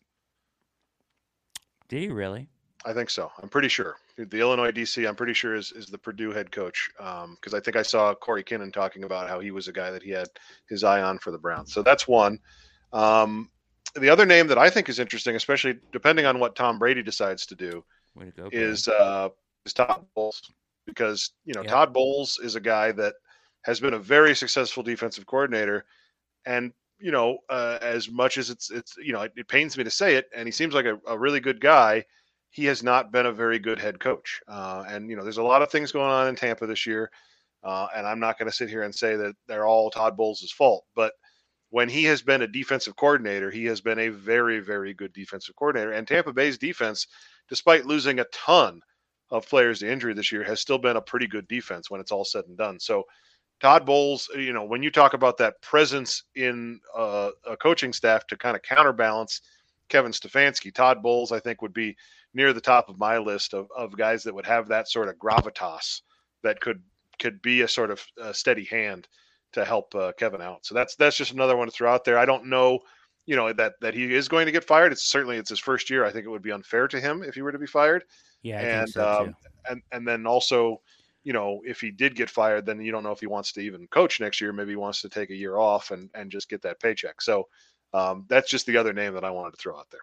Did 1.89 2.03
he 2.03 2.09
really? 2.09 2.49
I 2.87 2.93
think 2.93 3.09
so. 3.09 3.31
I'm 3.43 3.49
pretty 3.49 3.69
sure 3.69 3.97
the 4.17 4.41
Illinois 4.41 4.71
DC. 4.71 5.09
I'm 5.09 5.17
pretty 5.17 5.33
sure 5.33 5.55
is 5.55 5.73
is 5.73 5.87
the 5.87 5.99
Purdue 5.99 6.33
head 6.33 6.53
coach 6.53 6.91
because 6.97 7.55
I 7.55 7.61
think 7.61 7.77
I 7.77 7.83
saw 7.83 8.15
Cory 8.15 8.45
Kinnan 8.45 8.73
talking 8.73 9.05
about 9.05 9.29
how 9.29 9.41
he 9.41 9.51
was 9.51 9.69
a 9.69 9.73
guy 9.73 9.91
that 9.91 10.03
he 10.03 10.11
had 10.11 10.29
his 10.69 10.85
eye 10.85 11.03
on 11.03 11.19
for 11.19 11.31
the 11.31 11.39
Browns. 11.39 11.73
So 11.73 11.83
that's 11.83 12.07
one. 12.07 12.39
Um, 12.93 13.49
the 13.95 14.11
other 14.11 14.27
name 14.27 14.49
that 14.49 14.59
I 14.59 14.71
think 14.71 14.89
is 14.89 14.99
interesting, 14.99 15.37
especially 15.37 15.79
depending 15.93 16.27
on 16.27 16.39
what 16.39 16.57
Tom 16.57 16.79
Brady 16.79 17.03
decides 17.03 17.47
to 17.47 17.55
do, 17.55 17.85
to 18.19 18.31
go. 18.37 18.49
is 18.53 18.89
uh, 18.89 19.29
is 19.65 19.73
Todd 19.73 20.05
Bowles 20.15 20.43
because 20.87 21.31
you 21.45 21.55
know 21.55 21.63
Yeah. 21.63 21.71
Todd 21.71 21.93
Bowles 21.93 22.39
is 22.43 22.55
a 22.55 22.61
guy 22.61 22.93
that 22.93 23.15
has 23.63 23.81
been 23.81 23.95
a 23.95 23.99
very 23.99 24.35
successful 24.35 24.83
defensive 24.83 25.27
coordinator, 25.27 25.87
and 26.45 26.73
you 26.99 27.13
know 27.13 27.39
uh, 27.49 27.79
as 27.81 28.11
much 28.11 28.37
as 28.37 28.51
it's 28.51 28.71
it's 28.71 28.97
you 28.97 29.13
know 29.13 29.23
it, 29.23 29.33
it 29.37 29.49
pains 29.49 29.79
me 29.79 29.85
to 29.85 29.91
say 29.91 30.17
it, 30.17 30.29
and 30.37 30.47
he 30.47 30.53
seems 30.53 30.75
like 30.75 30.87
a, 30.87 30.99
a 31.07 31.19
really 31.19 31.41
good 31.41 31.61
guy. 31.61 32.05
He 32.55 32.67
has 32.67 32.85
not 32.85 33.11
been 33.11 33.27
a 33.27 33.33
very 33.33 33.59
good 33.59 33.81
head 33.81 33.99
coach, 33.99 34.41
uh, 34.47 34.85
and 34.87 35.11
you 35.11 35.17
know 35.17 35.25
there's 35.25 35.39
a 35.39 35.43
lot 35.43 35.61
of 35.61 35.73
things 35.73 35.91
going 35.91 36.13
on 36.13 36.29
in 36.29 36.37
Tampa 36.37 36.69
this 36.69 36.87
year, 36.87 37.11
uh, 37.65 37.89
and 37.97 38.07
I'm 38.07 38.21
not 38.21 38.39
going 38.39 38.49
to 38.49 38.57
sit 38.57 38.69
here 38.69 38.85
and 38.85 38.95
say 38.95 39.17
that 39.17 39.35
they're 39.49 39.67
all 39.67 39.91
Todd 39.91 40.17
Bowles' 40.17 40.55
fault, 40.57 40.85
but 40.95 41.15
when 41.71 41.89
he 41.89 42.05
has 42.05 42.23
been 42.23 42.43
a 42.43 42.47
defensive 42.47 42.95
coordinator, 42.95 43.51
he 43.51 43.65
has 43.65 43.81
been 43.81 43.99
a 43.99 44.09
very, 44.09 44.61
very 44.61 44.95
good 44.95 45.13
defensive 45.13 45.57
coordinator. 45.57 45.91
And 45.91 46.07
Tampa 46.07 46.33
Bay's 46.33 46.57
defense, 46.57 47.09
despite 47.49 47.87
losing 47.87 48.21
a 48.21 48.25
ton 48.27 48.81
of 49.31 49.49
players 49.49 49.81
to 49.81 49.91
injury 49.91 50.15
this 50.15 50.31
year, 50.31 50.45
has 50.45 50.61
still 50.61 50.79
been 50.79 50.97
a 50.97 51.03
pretty 51.03 51.27
good 51.27 51.49
defense 51.49 51.91
when 51.91 52.01
it's 52.01 52.13
all 52.13 52.25
said 52.25 52.45
and 52.47 52.57
done. 52.57 52.79
So, 52.79 53.03
Todd 53.59 53.85
Bowles, 53.85 54.31
you 54.37 54.53
know, 54.53 54.63
when 54.63 54.85
you 54.85 54.93
talk 54.93 55.15
about 55.15 55.37
that 55.39 55.61
presence 55.61 56.23
in 56.37 56.79
uh, 56.97 57.31
a 57.45 57.57
coaching 57.57 57.93
staff 57.93 58.25
to 58.29 58.37
kind 58.37 58.55
of 58.55 58.63
counterbalance 58.63 59.41
Kevin 59.89 60.13
Stefanski, 60.13 60.73
Todd 60.73 61.03
Bowles, 61.03 61.33
I 61.33 61.41
think, 61.41 61.61
would 61.61 61.75
be 61.75 61.97
near 62.35 62.53
the 62.53 62.61
top 62.61 62.89
of 62.89 62.99
my 62.99 63.19
list 63.19 63.55
of, 63.55 63.69
of 63.77 63.97
guys 63.97 64.25
that 64.25 64.35
would 64.35 64.47
have 64.47 64.69
that 64.69 64.89
sort 64.89 65.09
of 65.09 65.17
gravitas 65.17 66.03
that 66.43 66.61
could 66.61 66.83
could 67.19 67.41
be 67.43 67.63
a 67.63 67.69
sort 67.69 67.91
of 67.91 68.05
uh, 68.21 68.33
steady 68.33 68.65
hand 68.65 69.07
to 69.53 69.65
help 69.65 69.95
uh, 69.95 70.13
Kevin 70.19 70.43
out. 70.43 70.67
So 70.67 70.75
that's 70.75 70.97
that's 70.97 71.17
just 71.17 71.33
another 71.33 71.57
one 71.57 71.69
to 71.69 71.73
throw 71.73 71.93
out 71.93 72.05
there. 72.05 72.19
I 72.19 72.25
don't 72.25 72.47
know, 72.47 72.81
you 73.27 73.37
know, 73.37 73.53
that 73.53 73.75
that 73.81 73.95
he 73.95 74.13
is 74.13 74.29
going 74.29 74.47
to 74.47 74.53
get 74.53 74.65
fired. 74.65 74.93
It's 74.93 75.05
certainly 75.05 75.37
it's 75.37 75.51
his 75.51 75.61
first 75.61 75.89
year. 75.89 76.05
I 76.05 76.11
think 76.11 76.27
it 76.27 76.31
would 76.31 76.43
be 76.43 76.53
unfair 76.53 76.89
to 76.89 77.01
him 77.01 77.23
if 77.23 77.35
he 77.35 77.43
were 77.43 77.53
to 77.53 77.59
be 77.59 77.67
fired. 77.67 78.05
Yeah, 78.43 78.59
I 78.59 78.63
and 78.63 78.87
think 78.87 78.95
so 78.95 79.25
um, 79.27 79.37
and 79.71 79.83
and 79.93 80.07
then 80.07 80.27
also, 80.27 80.81
you 81.23 81.33
know, 81.33 81.61
if 81.65 81.81
he 81.81 81.91
did 81.91 82.17
get 82.17 82.29
fired, 82.29 82.67
then 82.67 82.81
you 82.81 82.93
don't 82.93 83.05
know 83.05 83.13
if 83.13 83.21
he 83.21 83.27
wants 83.27 83.53
to 83.53 83.61
even 83.61 83.87
coach 83.89 84.21
next 84.21 84.41
year. 84.41 84.53
Maybe 84.53 84.73
he 84.73 84.77
wants 84.77 85.01
to 85.03 85.09
take 85.09 85.31
a 85.31 85.37
year 85.37 85.57
off 85.57 85.93
and 85.93 86.11
and 86.15 86.31
just 86.31 86.51
get 86.51 86.63
that 86.63 86.81
paycheck. 86.81 87.23
So 87.23 87.49
um, 87.93 88.27
that's 88.29 88.51
just 88.51 88.67
the 88.67 88.77
other 88.77 88.93
name 88.93 89.15
that 89.15 89.25
I 89.25 89.31
wanted 89.31 89.53
to 89.53 89.59
throw 89.59 89.79
out 89.79 89.87
there. 89.91 90.01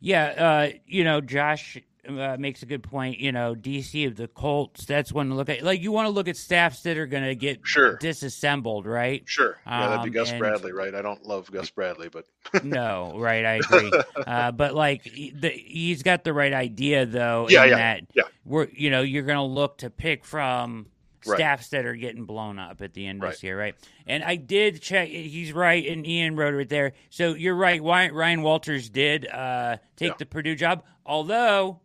Yeah, 0.00 0.24
uh, 0.26 0.76
you 0.86 1.04
know, 1.04 1.20
Josh 1.20 1.78
uh, 2.08 2.36
makes 2.38 2.62
a 2.62 2.66
good 2.66 2.82
point. 2.82 3.18
You 3.18 3.32
know, 3.32 3.54
DC 3.54 4.06
of 4.06 4.14
the 4.16 4.28
Colts. 4.28 4.84
That's 4.84 5.12
one 5.12 5.30
to 5.30 5.34
look 5.34 5.48
at. 5.48 5.62
Like, 5.62 5.80
you 5.80 5.90
want 5.90 6.06
to 6.06 6.10
look 6.10 6.28
at 6.28 6.36
staffs 6.36 6.82
that 6.82 6.96
are 6.98 7.06
going 7.06 7.24
to 7.24 7.34
get 7.34 7.60
Sure. 7.64 7.96
disassembled, 7.96 8.86
right? 8.86 9.22
Sure, 9.26 9.58
yeah, 9.66 9.88
that'd 9.88 10.02
be 10.04 10.08
Um, 10.10 10.12
Gus 10.24 10.30
and- 10.30 10.38
Bradley, 10.38 10.72
right? 10.72 10.94
I 10.94 11.02
don't 11.02 11.24
love 11.24 11.50
Gus 11.50 11.70
Bradley, 11.70 12.08
but 12.10 12.26
no, 12.64 13.14
right? 13.18 13.44
I 13.44 13.54
agree. 13.54 13.90
uh, 14.26 14.52
but 14.52 14.74
like, 14.74 15.02
he- 15.02 15.30
the, 15.30 15.48
he's 15.48 16.02
got 16.02 16.22
the 16.24 16.32
right 16.32 16.52
idea, 16.52 17.06
though. 17.06 17.48
Yeah, 17.48 17.64
in 17.64 17.70
yeah, 17.70 17.76
That 17.76 18.00
yeah. 18.14 18.22
We're, 18.44 18.68
you 18.72 18.90
know, 18.90 19.02
you're 19.02 19.24
going 19.24 19.36
to 19.38 19.42
look 19.42 19.78
to 19.78 19.90
pick 19.90 20.24
from 20.24 20.86
Right. 21.26 21.36
staffs 21.38 21.68
that 21.68 21.84
are 21.86 21.94
getting 21.94 22.24
blown 22.24 22.58
up 22.58 22.80
at 22.82 22.94
the 22.94 23.06
end 23.06 23.18
of 23.18 23.22
Right. 23.24 23.30
this 23.32 23.42
year, 23.42 23.58
right? 23.58 23.74
And 24.06 24.22
I 24.24 24.36
did 24.36 24.80
check. 24.82 25.08
He's 25.08 25.52
right, 25.52 25.86
and 25.86 26.06
Ian 26.06 26.36
wrote 26.36 26.54
it 26.54 26.68
there. 26.68 26.92
So 27.10 27.34
you're 27.34 27.54
right. 27.56 27.82
Ryan, 27.82 28.14
Ryan 28.14 28.42
Walters 28.42 28.88
did 28.88 29.26
uh, 29.28 29.78
take 29.96 30.10
Yeah. 30.10 30.14
the 30.18 30.26
Purdue 30.26 30.54
job, 30.56 30.84
although, 31.04 31.80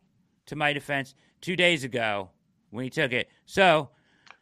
to 0.48 0.56
my 0.56 0.74
defense, 0.74 1.16
two 1.42 1.56
days 1.56 1.84
ago 1.84 2.30
when 2.70 2.84
he 2.84 2.90
took 2.90 3.12
it. 3.12 3.30
So 3.46 3.90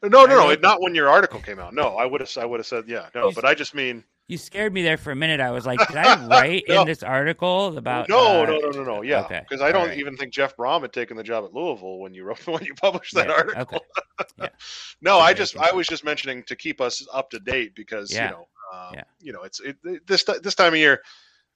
no, 0.04 0.10
no, 0.10 0.24
I 0.26 0.28
no, 0.28 0.38
wrote- 0.50 0.62
not 0.62 0.82
when 0.82 0.96
your 0.96 1.10
article 1.10 1.40
came 1.40 1.60
out. 1.60 1.74
No, 1.74 1.96
I 1.98 2.06
would 2.06 2.22
have, 2.22 2.38
I 2.38 2.46
would 2.46 2.60
have 2.60 2.68
said, 2.68 2.86
yeah, 2.88 3.10
no, 3.16 3.32
but 3.32 3.46
I 3.46 3.54
just 3.54 3.74
mean, 3.76 4.04
you 4.30 4.38
scared 4.38 4.74
me 4.74 4.84
there 4.84 4.96
for 4.98 5.12
a 5.12 5.16
minute. 5.16 5.40
I 5.42 5.52
was 5.52 5.66
like, 5.66 5.80
did 5.88 5.98
I 5.98 6.26
write 6.28 6.64
No. 6.70 6.82
in 6.82 6.88
this 6.88 7.04
article 7.04 7.76
about? 7.78 8.08
no, 8.08 8.44
uh, 8.44 8.46
no, 8.46 8.60
no, 8.60 8.70
no, 8.70 8.84
no, 8.84 9.02
yeah, 9.02 9.22
okay. 9.26 9.42
because 9.42 9.62
I 9.62 9.72
don't 9.72 9.90
right. 9.90 9.98
even 9.98 10.16
think 10.16 10.32
Jeff 10.32 10.56
Brohm 10.56 10.82
had 10.84 10.94
taken 10.94 11.18
the 11.18 11.24
job 11.24 11.44
at 11.46 11.54
Louisville 11.54 12.00
when 12.00 12.14
you 12.14 12.24
wrote 12.24 12.46
when 12.48 12.64
you 12.64 12.76
published 12.76 13.16
that 13.16 13.28
Yeah, 13.28 13.34
article. 13.34 13.82
Okay. 14.22 14.50
No, 15.02 15.18
I 15.20 15.34
just. 15.34 15.58
I 15.58 15.72
was 15.72 15.88
just 15.88 16.04
mentioning 16.04 16.44
to 16.44 16.56
keep 16.56 16.80
us 16.82 17.06
up 17.14 17.30
to 17.32 17.40
date 17.40 17.74
because 17.76 18.14
Yeah. 18.14 18.26
you 18.26 18.32
know 18.32 18.48
um, 18.74 18.94
Yeah. 18.94 19.04
you 19.20 19.34
know 19.34 19.42
it's 19.44 19.60
it, 19.62 19.78
this 20.08 20.24
this 20.44 20.56
time 20.56 20.74
of 20.74 20.80
year 20.80 21.02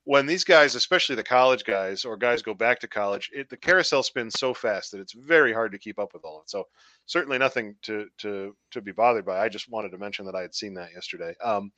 when 0.06 0.26
these 0.26 0.44
guys, 0.44 0.76
especially 0.76 1.16
the 1.16 1.24
college 1.24 1.64
guys 1.64 2.04
or 2.04 2.18
guys 2.18 2.42
go 2.42 2.54
back 2.54 2.78
to 2.80 2.88
college, 2.90 3.30
it, 3.34 3.50
the 3.50 3.56
carousel 3.56 4.04
spins 4.04 4.34
so 4.38 4.54
fast 4.54 4.92
that 4.92 5.00
it's 5.00 5.14
very 5.14 5.54
hard 5.54 5.72
to 5.72 5.78
keep 5.78 5.98
up 5.98 6.14
with 6.14 6.26
all 6.26 6.40
of 6.40 6.44
it. 6.44 6.50
So 6.50 6.68
certainly 7.06 7.38
nothing 7.38 7.76
to 7.84 8.08
to 8.20 8.56
to 8.72 8.82
be 8.82 8.92
bothered 8.92 9.26
by. 9.26 9.40
I 9.40 9.48
just 9.50 9.70
wanted 9.70 9.92
to 9.92 9.98
mention 9.98 10.26
that 10.26 10.36
I 10.36 10.42
had 10.42 10.56
seen 10.56 10.74
that 10.74 10.92
yesterday. 10.94 11.36
Um, 11.44 11.72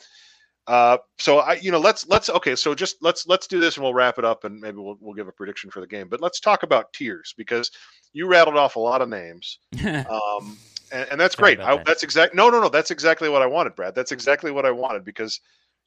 uh, 0.68 0.97
so 1.20 1.39
I, 1.39 1.53
you 1.53 1.72
know, 1.72 1.80
let's 1.80 2.07
let's 2.07 2.30
okay. 2.30 2.55
So 2.55 2.74
just 2.74 2.97
let's 3.01 3.28
let's 3.28 3.47
do 3.47 3.59
this 3.59 3.78
and 3.78 3.84
we'll 3.84 3.93
wrap 3.93 4.18
it 4.18 4.26
up 4.26 4.43
and 4.43 4.59
maybe 4.59 4.78
we'll 4.78 4.97
we'll 4.99 5.13
give 5.13 5.28
a 5.28 5.32
prediction 5.32 5.70
for 5.70 5.80
the 5.80 5.88
game. 5.88 6.07
But 6.09 6.22
let's 6.22 6.39
talk 6.39 6.63
about 6.63 6.91
tiers 6.93 7.34
because 7.38 7.72
you 8.13 8.28
rattled 8.28 8.57
off 8.57 8.76
a 8.76 8.80
lot 8.80 9.01
of 9.01 9.09
names. 9.09 9.59
Um, 9.86 10.57
and, 10.91 11.07
and 11.11 11.20
that's 11.20 11.36
Sorry 11.36 11.55
great. 11.55 11.66
I, 11.66 11.76
that. 11.76 11.86
that's 11.86 12.03
exact. 12.03 12.36
No, 12.36 12.49
no, 12.49 12.59
no. 12.61 12.70
That's 12.70 12.91
exactly 12.91 13.30
what 13.30 13.41
I 13.41 13.45
wanted, 13.45 13.76
Brad. 13.76 13.95
That's 13.95 14.11
exactly 14.11 14.51
what 14.51 14.66
I 14.66 14.72
wanted 14.72 15.03
because, 15.03 15.39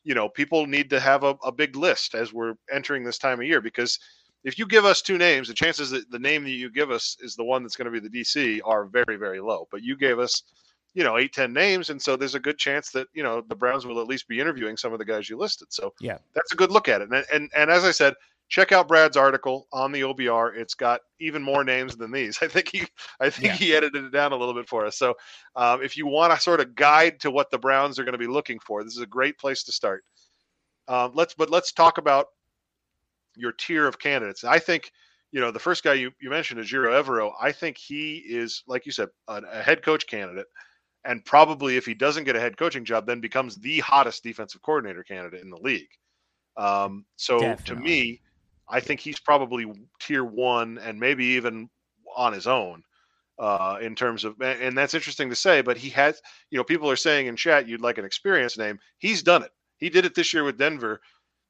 you 0.04 0.14
know, 0.14 0.28
people 0.28 0.66
need 0.66 0.90
to 0.90 1.00
have 1.00 1.24
a, 1.24 1.36
a 1.44 1.52
big 1.52 1.76
list 1.76 2.14
as 2.14 2.32
we're 2.32 2.54
entering 2.72 3.04
this 3.04 3.18
time 3.18 3.40
of 3.40 3.46
year. 3.46 3.60
Because 3.60 3.98
if 4.44 4.58
you 4.58 4.66
give 4.66 4.84
us 4.84 5.02
two 5.02 5.18
names, 5.18 5.48
the 5.48 5.54
chances 5.54 5.90
that 5.90 6.10
the 6.10 6.18
name 6.18 6.44
that 6.44 6.50
you 6.50 6.70
give 6.70 6.90
us 6.90 7.16
is 7.20 7.34
the 7.36 7.44
one 7.44 7.62
that's 7.62 7.76
going 7.76 7.90
to 7.90 8.00
be 8.00 8.06
the 8.06 8.20
DC 8.22 8.60
are 8.64 8.86
very, 8.86 9.16
very 9.16 9.40
low. 9.40 9.68
But 9.70 9.82
you 9.82 9.96
gave 9.96 10.18
us, 10.18 10.42
you 10.94 11.04
know, 11.04 11.16
eight, 11.18 11.32
ten 11.32 11.52
names, 11.52 11.90
and 11.90 12.00
so 12.00 12.16
there's 12.16 12.34
a 12.34 12.40
good 12.40 12.58
chance 12.58 12.90
that 12.92 13.06
you 13.12 13.22
know 13.22 13.42
the 13.48 13.56
Browns 13.56 13.86
will 13.86 14.00
at 14.00 14.06
least 14.06 14.28
be 14.28 14.40
interviewing 14.40 14.76
some 14.76 14.92
of 14.92 14.98
the 14.98 15.04
guys 15.04 15.28
you 15.28 15.36
listed. 15.36 15.68
So 15.70 15.92
Yeah. 16.00 16.18
that's 16.34 16.52
a 16.52 16.56
good 16.56 16.70
look 16.70 16.88
at 16.88 17.00
it. 17.02 17.10
And 17.10 17.24
and 17.32 17.50
and 17.56 17.70
as 17.70 17.84
I 17.84 17.90
said, 17.90 18.14
check 18.48 18.72
out 18.72 18.88
Brad's 18.88 19.16
article 19.16 19.68
on 19.72 19.92
the 19.92 20.00
OBR. 20.00 20.56
It's 20.56 20.74
got 20.74 21.00
even 21.20 21.42
more 21.42 21.64
names 21.64 21.96
than 21.96 22.10
these. 22.10 22.38
I 22.42 22.48
think 22.48 22.68
he 22.68 22.86
I 23.20 23.30
think 23.30 23.46
Yeah. 23.46 23.54
he 23.54 23.74
edited 23.74 24.04
it 24.04 24.12
down 24.12 24.32
a 24.32 24.36
little 24.36 24.54
bit 24.54 24.68
for 24.68 24.86
us. 24.86 24.96
So 24.98 25.14
um, 25.56 25.82
if 25.82 25.96
you 25.96 26.06
want 26.06 26.32
a 26.32 26.40
sort 26.40 26.60
of 26.60 26.74
guide 26.74 27.20
to 27.20 27.30
what 27.30 27.50
the 27.50 27.58
Browns 27.58 27.98
are 27.98 28.04
going 28.04 28.12
to 28.12 28.18
be 28.18 28.26
looking 28.26 28.58
for, 28.60 28.82
this 28.82 28.96
is 28.96 29.02
a 29.02 29.06
great 29.06 29.38
place 29.38 29.62
to 29.64 29.72
start. 29.72 30.04
Um, 30.88 31.12
let's 31.14 31.34
but 31.34 31.50
let's 31.50 31.72
talk 31.72 31.98
about 31.98 32.26
your 33.36 33.52
tier 33.52 33.86
of 33.86 33.98
candidates. 33.98 34.44
I 34.44 34.58
think 34.58 34.90
you 35.32 35.40
know 35.40 35.50
the 35.50 35.58
first 35.58 35.84
guy 35.84 35.94
you, 35.94 36.10
you 36.20 36.30
mentioned 36.30 36.60
is 36.60 36.70
Ejiro 36.70 37.00
Evero. 37.02 37.32
I 37.40 37.52
think 37.52 37.76
he 37.76 38.16
is 38.26 38.62
like 38.66 38.86
you 38.86 38.92
said 38.92 39.08
a, 39.28 39.42
a 39.52 39.62
head 39.62 39.82
coach 39.82 40.06
candidate, 40.06 40.46
and 41.04 41.24
probably 41.24 41.76
if 41.76 41.86
he 41.86 41.94
doesn't 41.94 42.24
get 42.24 42.36
a 42.36 42.40
head 42.40 42.56
coaching 42.56 42.84
job, 42.84 43.06
then 43.06 43.20
becomes 43.20 43.56
the 43.56 43.78
hottest 43.80 44.22
defensive 44.22 44.62
coordinator 44.62 45.02
candidate 45.02 45.42
in 45.42 45.50
the 45.50 45.56
league. 45.56 45.88
Um, 46.56 47.04
so 47.16 47.54
to 47.54 47.76
me, 47.76 48.20
I 48.68 48.80
think 48.80 49.00
he's 49.00 49.20
probably 49.20 49.72
tier 50.00 50.24
one 50.24 50.78
and 50.78 50.98
maybe 50.98 51.24
even 51.24 51.70
on 52.16 52.32
his 52.32 52.46
own 52.46 52.82
uh, 53.38 53.78
in 53.80 53.94
terms 53.94 54.24
of, 54.24 54.40
and 54.40 54.60
and 54.60 54.76
that's 54.76 54.94
interesting 54.94 55.30
to 55.30 55.36
say. 55.36 55.62
But 55.62 55.76
he 55.76 55.88
has, 55.90 56.20
you 56.50 56.58
know, 56.58 56.64
people 56.64 56.90
are 56.90 56.96
saying 56.96 57.26
in 57.26 57.36
chat 57.36 57.68
you'd 57.68 57.80
like 57.80 57.98
an 57.98 58.04
experienced 58.04 58.58
name. 58.58 58.78
He's 58.98 59.22
done 59.22 59.42
it. 59.42 59.52
He 59.76 59.88
did 59.88 60.04
it 60.04 60.14
this 60.14 60.32
year 60.32 60.44
with 60.44 60.58
Denver. 60.58 61.00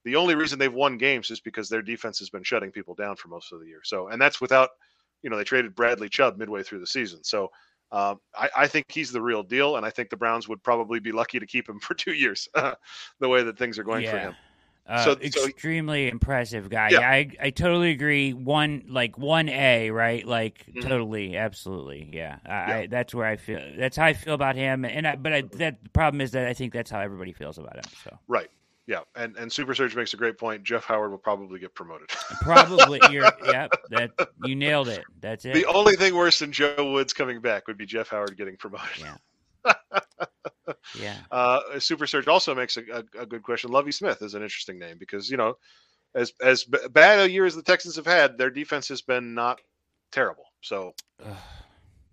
The 0.04 0.16
only 0.16 0.34
reason 0.34 0.58
they've 0.58 0.72
won 0.72 0.96
games 0.96 1.30
is 1.30 1.40
because 1.40 1.68
their 1.68 1.82
defense 1.82 2.18
has 2.18 2.30
been 2.30 2.42
shutting 2.42 2.70
people 2.70 2.94
down 2.94 3.16
for 3.16 3.28
most 3.28 3.52
of 3.52 3.60
the 3.60 3.66
year. 3.66 3.80
So, 3.84 4.08
and 4.08 4.20
that's 4.20 4.40
without, 4.40 4.70
you 5.22 5.30
know, 5.30 5.36
they 5.36 5.44
traded 5.44 5.74
Bradley 5.74 6.08
Chubb 6.08 6.38
midway 6.38 6.62
through 6.62 6.80
the 6.80 6.86
season. 6.86 7.24
So, 7.24 7.50
um, 7.90 8.20
I, 8.36 8.50
I 8.56 8.66
think 8.66 8.86
he's 8.90 9.10
the 9.12 9.22
real 9.22 9.42
deal, 9.42 9.76
and 9.76 9.84
I 9.86 9.90
think 9.90 10.10
the 10.10 10.16
Browns 10.16 10.48
would 10.48 10.62
probably 10.62 11.00
be 11.00 11.12
lucky 11.12 11.38
to 11.38 11.46
keep 11.46 11.68
him 11.68 11.80
for 11.80 11.94
two 11.94 12.12
years, 12.12 12.48
the 12.54 13.28
way 13.28 13.42
that 13.42 13.58
things 13.58 13.78
are 13.78 13.84
going 13.84 14.04
for 14.10 14.18
him. 14.18 14.36
Uh, 14.86 15.04
So- 15.04 15.18
so- 15.30 15.46
extremely 15.48 16.08
impressive 16.08 16.70
guy. 16.70 16.88
Yeah. 16.90 17.00
Yeah, 17.00 17.10
I 17.10 17.30
I 17.42 17.50
totally 17.50 17.90
agree. 17.90 18.32
One 18.32 18.84
like 18.88 19.18
one 19.18 19.50
A, 19.50 19.90
right? 19.90 20.26
Like 20.26 20.64
Mhm. 20.74 20.80
totally, 20.82 21.36
absolutely. 21.36 22.08
Yeah, 22.12 22.38
I, 22.46 22.52
I 22.74 22.86
that's 22.86 23.14
where 23.14 23.26
I 23.26 23.36
feel. 23.36 23.60
That's 23.76 23.98
how 23.98 24.06
I 24.06 24.14
feel 24.14 24.32
about 24.32 24.56
him. 24.56 24.86
And 24.86 25.06
I, 25.06 25.16
but 25.16 25.32
I, 25.34 25.42
that 25.56 25.82
the 25.84 25.90
problem 25.90 26.22
is 26.22 26.30
that 26.30 26.46
I 26.48 26.54
think 26.54 26.72
that's 26.72 26.90
how 26.90 27.00
everybody 27.00 27.32
feels 27.32 27.58
about 27.58 27.76
him. 27.76 27.84
So 28.02 28.18
Right. 28.28 28.48
Yeah. 28.88 29.00
And 29.14 29.36
and 29.36 29.52
Super 29.52 29.74
Surge 29.74 29.94
makes 29.94 30.14
a 30.14 30.16
great 30.16 30.38
point. 30.38 30.64
Jeff 30.64 30.84
Howard 30.84 31.10
will 31.10 31.18
probably 31.18 31.60
get 31.60 31.74
promoted. 31.74 32.08
probably 32.40 32.98
you're. 33.10 33.30
Yep, 33.44 33.70
that 33.90 34.10
you 34.44 34.56
nailed 34.56 34.88
it. 34.88 35.04
That's 35.20 35.44
it. 35.44 35.52
the 35.52 35.66
only 35.66 35.94
thing 35.94 36.16
worse 36.16 36.38
than 36.38 36.52
Joe 36.52 36.90
Woods 36.90 37.12
coming 37.12 37.40
back 37.42 37.68
would 37.68 37.76
be 37.76 37.84
Jeff 37.84 38.08
Howard 38.08 38.36
getting 38.38 38.56
promoted. 38.56 38.88
Yeah. 38.98 39.74
yeah. 40.98 41.16
Uh, 41.30 41.78
Super 41.78 42.06
Surge 42.06 42.28
also 42.28 42.54
makes 42.54 42.78
a, 42.78 42.82
a, 42.90 43.22
a 43.22 43.26
good 43.26 43.42
question. 43.42 43.70
Lovie 43.70 43.92
Smith 43.92 44.22
is 44.22 44.32
an 44.32 44.42
interesting 44.42 44.78
name 44.78 44.96
because 44.98 45.30
you 45.30 45.36
know, 45.36 45.58
as 46.14 46.32
as 46.42 46.64
b- 46.64 46.78
bad 46.90 47.20
a 47.20 47.30
year 47.30 47.44
as 47.44 47.54
the 47.54 47.62
Texans 47.62 47.96
have 47.96 48.06
had, 48.06 48.38
their 48.38 48.50
defense 48.50 48.88
has 48.88 49.02
been 49.02 49.34
not 49.34 49.60
terrible. 50.12 50.44
So 50.62 50.94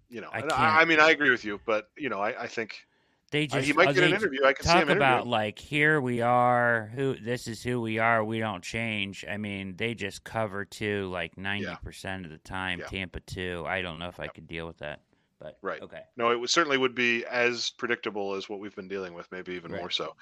you 0.10 0.20
know, 0.20 0.30
I 0.30 0.42
I, 0.42 0.82
I 0.82 0.86
mean, 0.86 1.00
I 1.00 1.12
agree 1.12 1.30
with 1.30 1.46
you, 1.46 1.62
but 1.66 1.88
you 1.98 2.10
know, 2.10 2.20
I, 2.20 2.44
I 2.44 2.48
think 2.48 2.86
They 3.32 3.46
uh, 3.46 3.48
just 3.48 3.66
he 3.66 3.74
might 3.74 3.90
uh, 3.90 3.94
get 3.94 4.04
an 4.04 4.14
interview. 4.14 4.46
I 4.46 4.54
can 4.54 4.66
see 4.66 4.72
talk 4.72 4.90
about 4.90 5.28
like 5.28 5.60
here 5.60 6.00
we 6.00 6.22
are 6.22 6.92
who 6.96 7.16
this 7.16 7.48
is 7.48 7.64
who 7.64 7.82
we 7.82 8.00
are 8.00 8.24
we 8.24 8.40
don't 8.40 8.64
change 8.64 9.26
i 9.30 9.36
mean 9.36 9.76
they 9.76 9.94
just 9.94 10.24
cover 10.24 10.64
two 10.64 11.10
like 11.10 11.36
90% 11.36 12.24
of 12.26 12.32
the 12.32 12.38
time 12.38 12.80
Yeah. 12.80 12.86
tampa 12.86 13.20
two 13.22 13.66
i 13.68 13.82
don't 13.82 14.00
know 14.00 14.08
if 14.08 14.20
i 14.20 14.28
could 14.28 14.48
deal 14.48 14.68
with 14.68 14.78
that 14.78 15.02
but 15.40 15.58
Right. 15.62 15.82
okay 15.82 16.02
No, 16.18 16.32
it 16.32 16.40
would, 16.40 16.50
certainly 16.50 16.78
would 16.78 16.96
be 16.96 17.26
as 17.26 17.72
predictable 17.72 18.36
as 18.36 18.50
what 18.50 18.60
we've 18.60 18.76
been 18.76 18.88
dealing 18.88 19.14
with, 19.14 19.32
maybe 19.32 19.54
even 19.54 19.72
Right. 19.72 19.80
more 19.80 19.90
so. 19.90 20.16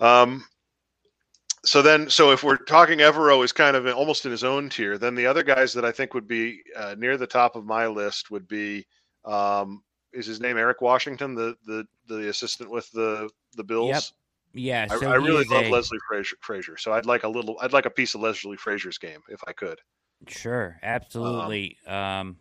Um, 0.00 0.44
so 1.64 1.80
then, 1.80 2.10
so 2.10 2.30
if 2.30 2.42
we're 2.42 2.56
talking 2.56 2.98
Evero 2.98 3.42
is 3.44 3.52
kind 3.52 3.76
of 3.76 3.86
almost 3.86 4.26
in 4.26 4.30
his 4.30 4.44
own 4.44 4.68
tier, 4.68 4.98
then 4.98 5.14
the 5.14 5.26
other 5.26 5.42
guys 5.42 5.72
that 5.74 5.84
I 5.84 5.92
think 5.92 6.12
would 6.12 6.28
be 6.28 6.60
uh, 6.76 6.94
near 6.98 7.16
the 7.16 7.26
top 7.26 7.56
of 7.56 7.64
my 7.64 7.86
list 7.86 8.30
would 8.30 8.46
be, 8.48 8.86
um, 9.24 9.82
is 10.14 10.26
his 10.26 10.40
name 10.40 10.56
Eric 10.56 10.80
Washington, 10.80 11.34
the 11.34 11.56
the 11.66 11.86
the 12.06 12.28
assistant 12.28 12.70
with 12.70 12.90
the 12.92 13.28
the 13.56 13.64
Bills? 13.64 13.88
Yep. 13.90 14.02
yeah 14.64 14.86
I, 14.90 14.96
so 14.98 15.10
I 15.10 15.14
really 15.16 15.44
love 15.44 15.66
a- 15.66 15.70
Leslie 15.70 15.98
Frazier, 16.08 16.36
Frazier, 16.40 16.76
so 16.76 16.92
I'd 16.92 17.06
like 17.06 17.24
a 17.24 17.28
little, 17.28 17.56
I'd 17.60 17.72
like 17.72 17.86
a 17.86 17.90
piece 17.90 18.14
of 18.14 18.20
Leslie 18.20 18.56
Frazier's 18.56 18.98
game 18.98 19.20
if 19.28 19.40
I 19.46 19.52
could. 19.52 19.80
sure 20.28 20.78
absolutely 20.82 21.76
um 21.86 22.36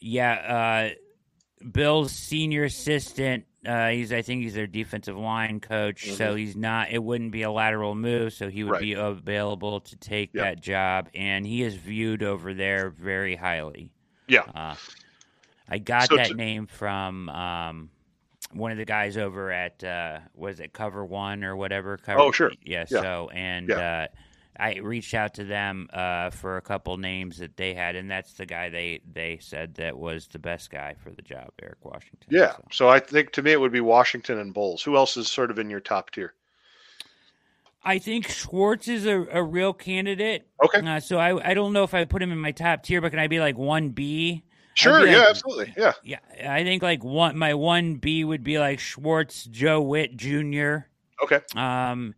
yeah 0.00 0.90
uh 0.92 1.64
bill's 1.72 2.12
senior 2.12 2.62
assistant 2.64 3.44
uh 3.66 3.88
he's 3.88 4.12
i 4.12 4.22
think 4.22 4.42
he's 4.44 4.54
their 4.54 4.66
defensive 4.68 5.16
line 5.16 5.58
coach 5.58 6.10
so 6.12 6.36
he's 6.36 6.54
not 6.54 6.90
it 6.92 7.02
wouldn't 7.02 7.32
be 7.32 7.42
a 7.42 7.50
lateral 7.50 7.96
move 7.96 8.32
so 8.32 8.48
he 8.48 8.62
would 8.62 8.68
Mm-hmm. 8.68 8.72
Right. 8.74 8.80
be 8.80 8.92
available 8.92 9.80
to 9.80 9.96
take 9.96 10.30
Yep. 10.34 10.44
that 10.44 10.60
job 10.62 11.08
and 11.16 11.44
he 11.44 11.62
is 11.64 11.74
viewed 11.74 12.22
over 12.22 12.54
there 12.54 12.90
very 12.90 13.34
highly 13.34 13.90
Yeah. 14.28 14.42
Uh, 14.54 14.76
I 15.68 15.78
got 15.78 16.08
So 16.08 16.16
that 16.16 16.28
to- 16.28 16.34
name 16.34 16.66
from 16.66 17.28
um, 17.28 17.90
one 18.52 18.72
of 18.72 18.78
the 18.78 18.84
guys 18.86 19.16
over 19.16 19.52
at 19.52 19.84
uh, 19.84 20.20
was 20.34 20.60
it 20.60 20.72
Cover 20.72 21.04
One 21.04 21.44
or 21.44 21.56
whatever. 21.56 21.96
Cover, 21.98 22.20
Oh, 22.20 22.32
sure. 22.32 22.50
Yeah. 22.64 22.84
Yeah. 22.90 23.00
So 23.02 23.30
and 23.34 23.68
Yeah. 23.68 23.76
uh, 23.76 24.06
I 24.60 24.78
reached 24.78 25.14
out 25.14 25.34
to 25.34 25.44
them 25.44 25.88
uh, 25.92 26.30
for 26.30 26.56
a 26.56 26.60
couple 26.62 26.96
names 26.96 27.38
that 27.38 27.56
they 27.56 27.74
had, 27.74 27.94
and 27.94 28.10
that's 28.10 28.32
the 28.32 28.44
guy 28.46 28.68
they 28.70 29.00
they 29.12 29.38
said 29.40 29.74
that 29.76 29.96
was 29.96 30.26
the 30.26 30.38
best 30.40 30.70
guy 30.70 30.94
for 31.02 31.10
the 31.10 31.22
job, 31.22 31.50
Eric 31.62 31.84
Washington. 31.84 32.26
Yeah. 32.28 32.52
So, 32.52 32.64
So 32.72 32.88
I 32.88 32.98
think 32.98 33.30
to 33.32 33.42
me 33.42 33.52
it 33.52 33.60
would 33.60 33.70
be 33.70 33.80
Washington 33.80 34.38
and 34.38 34.52
Bowles. 34.52 34.82
Who 34.82 34.96
else 34.96 35.16
is 35.16 35.30
sort 35.30 35.50
of 35.52 35.58
in 35.60 35.70
your 35.70 35.78
top 35.80 36.10
tier? 36.10 36.34
I 37.84 37.98
think 37.98 38.28
Schwartz 38.28 38.88
is 38.88 39.06
a, 39.06 39.26
a 39.30 39.42
real 39.42 39.72
candidate. 39.72 40.48
Okay. 40.64 40.80
Uh, 40.86 40.98
so 41.00 41.18
I 41.18 41.50
I 41.50 41.54
don't 41.54 41.72
know 41.72 41.84
if 41.84 41.94
I 41.94 42.04
put 42.04 42.22
him 42.22 42.32
in 42.32 42.38
my 42.38 42.50
top 42.52 42.82
tier, 42.82 43.00
but 43.00 43.10
can 43.10 43.20
I 43.20 43.28
be 43.28 43.38
like 43.40 43.56
one 43.56 43.90
B? 43.90 44.42
Sure. 44.78 45.04
be 45.04 45.10
Yeah. 45.10 45.26
absolutely. 45.28 45.74
Yeah. 45.76 45.92
Yeah, 46.04 46.18
I 46.48 46.62
think 46.62 46.82
like 46.82 47.02
one 47.02 47.36
my 47.36 47.54
one 47.54 47.96
B 47.96 48.24
would 48.24 48.44
be 48.44 48.58
like 48.58 48.78
Schwartz, 48.78 49.44
Joe 49.44 49.80
Whitt 49.80 50.16
Jr. 50.16 50.76
Okay. 51.22 51.40
Um, 51.56 52.14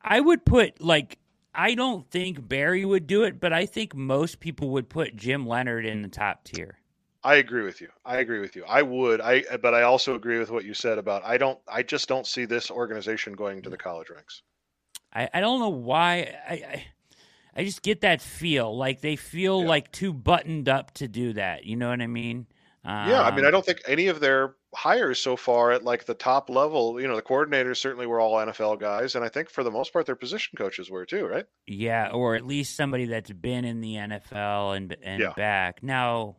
I 0.00 0.20
would 0.20 0.44
put 0.44 0.80
like 0.80 1.18
I 1.52 1.74
don't 1.74 2.08
think 2.08 2.48
Berry 2.48 2.84
would 2.84 3.08
do 3.08 3.24
it, 3.24 3.40
but 3.40 3.52
I 3.52 3.66
think 3.66 3.94
most 3.94 4.38
people 4.38 4.70
would 4.70 4.88
put 4.88 5.16
Jim 5.16 5.46
Leonhard 5.46 5.84
in 5.84 6.02
the 6.02 6.08
top 6.08 6.44
tier. 6.44 6.78
I 7.24 7.34
agree 7.36 7.64
with 7.64 7.80
you. 7.80 7.88
I 8.04 8.18
agree 8.18 8.38
with 8.38 8.54
you. 8.54 8.64
I 8.68 8.82
would. 8.82 9.20
I 9.20 9.42
but 9.60 9.74
I 9.74 9.82
also 9.82 10.14
agree 10.14 10.38
with 10.38 10.50
what 10.50 10.64
you 10.64 10.74
said 10.74 10.96
about 10.96 11.24
I 11.24 11.38
don't 11.38 11.58
I 11.66 11.82
just 11.82 12.08
don't 12.08 12.26
see 12.26 12.44
this 12.44 12.70
organization 12.70 13.32
going 13.32 13.62
to 13.62 13.70
the 13.70 13.76
college 13.76 14.10
ranks. 14.10 14.42
I, 15.12 15.28
I 15.34 15.40
don't 15.40 15.58
know 15.58 15.70
why 15.70 16.36
I, 16.48 16.54
I 16.54 16.84
I 17.56 17.64
just 17.64 17.82
get 17.82 18.00
that 18.02 18.20
feel 18.22 18.76
like 18.76 19.00
they 19.00 19.16
feel 19.16 19.62
Yeah. 19.62 19.68
like 19.68 19.92
too 19.92 20.12
buttoned 20.12 20.68
up 20.68 20.92
to 20.94 21.08
do 21.08 21.32
that. 21.34 21.64
You 21.64 21.76
know 21.76 21.88
what 21.90 22.00
I 22.00 22.06
mean? 22.06 22.46
yeah, 22.84 23.22
I 23.22 23.30
mean, 23.30 23.40
Um, 23.40 23.48
I 23.48 23.50
don't 23.50 23.64
think 23.66 23.82
any 23.86 24.06
of 24.06 24.20
their 24.20 24.54
hires 24.74 25.18
so 25.18 25.36
far 25.36 25.72
at 25.72 25.84
like 25.84 26.04
the 26.04 26.14
top 26.14 26.48
level, 26.48 27.00
you 27.00 27.06
know, 27.08 27.16
the 27.16 27.22
coordinators 27.22 27.76
certainly 27.76 28.06
were 28.06 28.20
all 28.20 28.36
NFL 28.36 28.76
guys, 28.78 29.14
and 29.16 29.24
I 29.24 29.28
think 29.28 29.50
for 29.50 29.62
the 29.64 29.70
most 29.70 29.92
part 29.92 30.06
their 30.06 30.14
position 30.16 30.56
coaches 30.56 30.88
were 30.90 31.04
too, 31.04 31.26
right? 31.26 31.44
Yeah, 31.66 32.08
or 32.12 32.36
at 32.36 32.46
least 32.46 32.76
somebody 32.76 33.04
that's 33.06 33.32
been 33.32 33.64
in 33.64 33.80
the 33.80 33.96
NFL 33.96 34.76
and 34.76 34.96
and 35.02 35.20
Yeah. 35.20 35.32
back. 35.36 35.82
Now, 35.82 36.36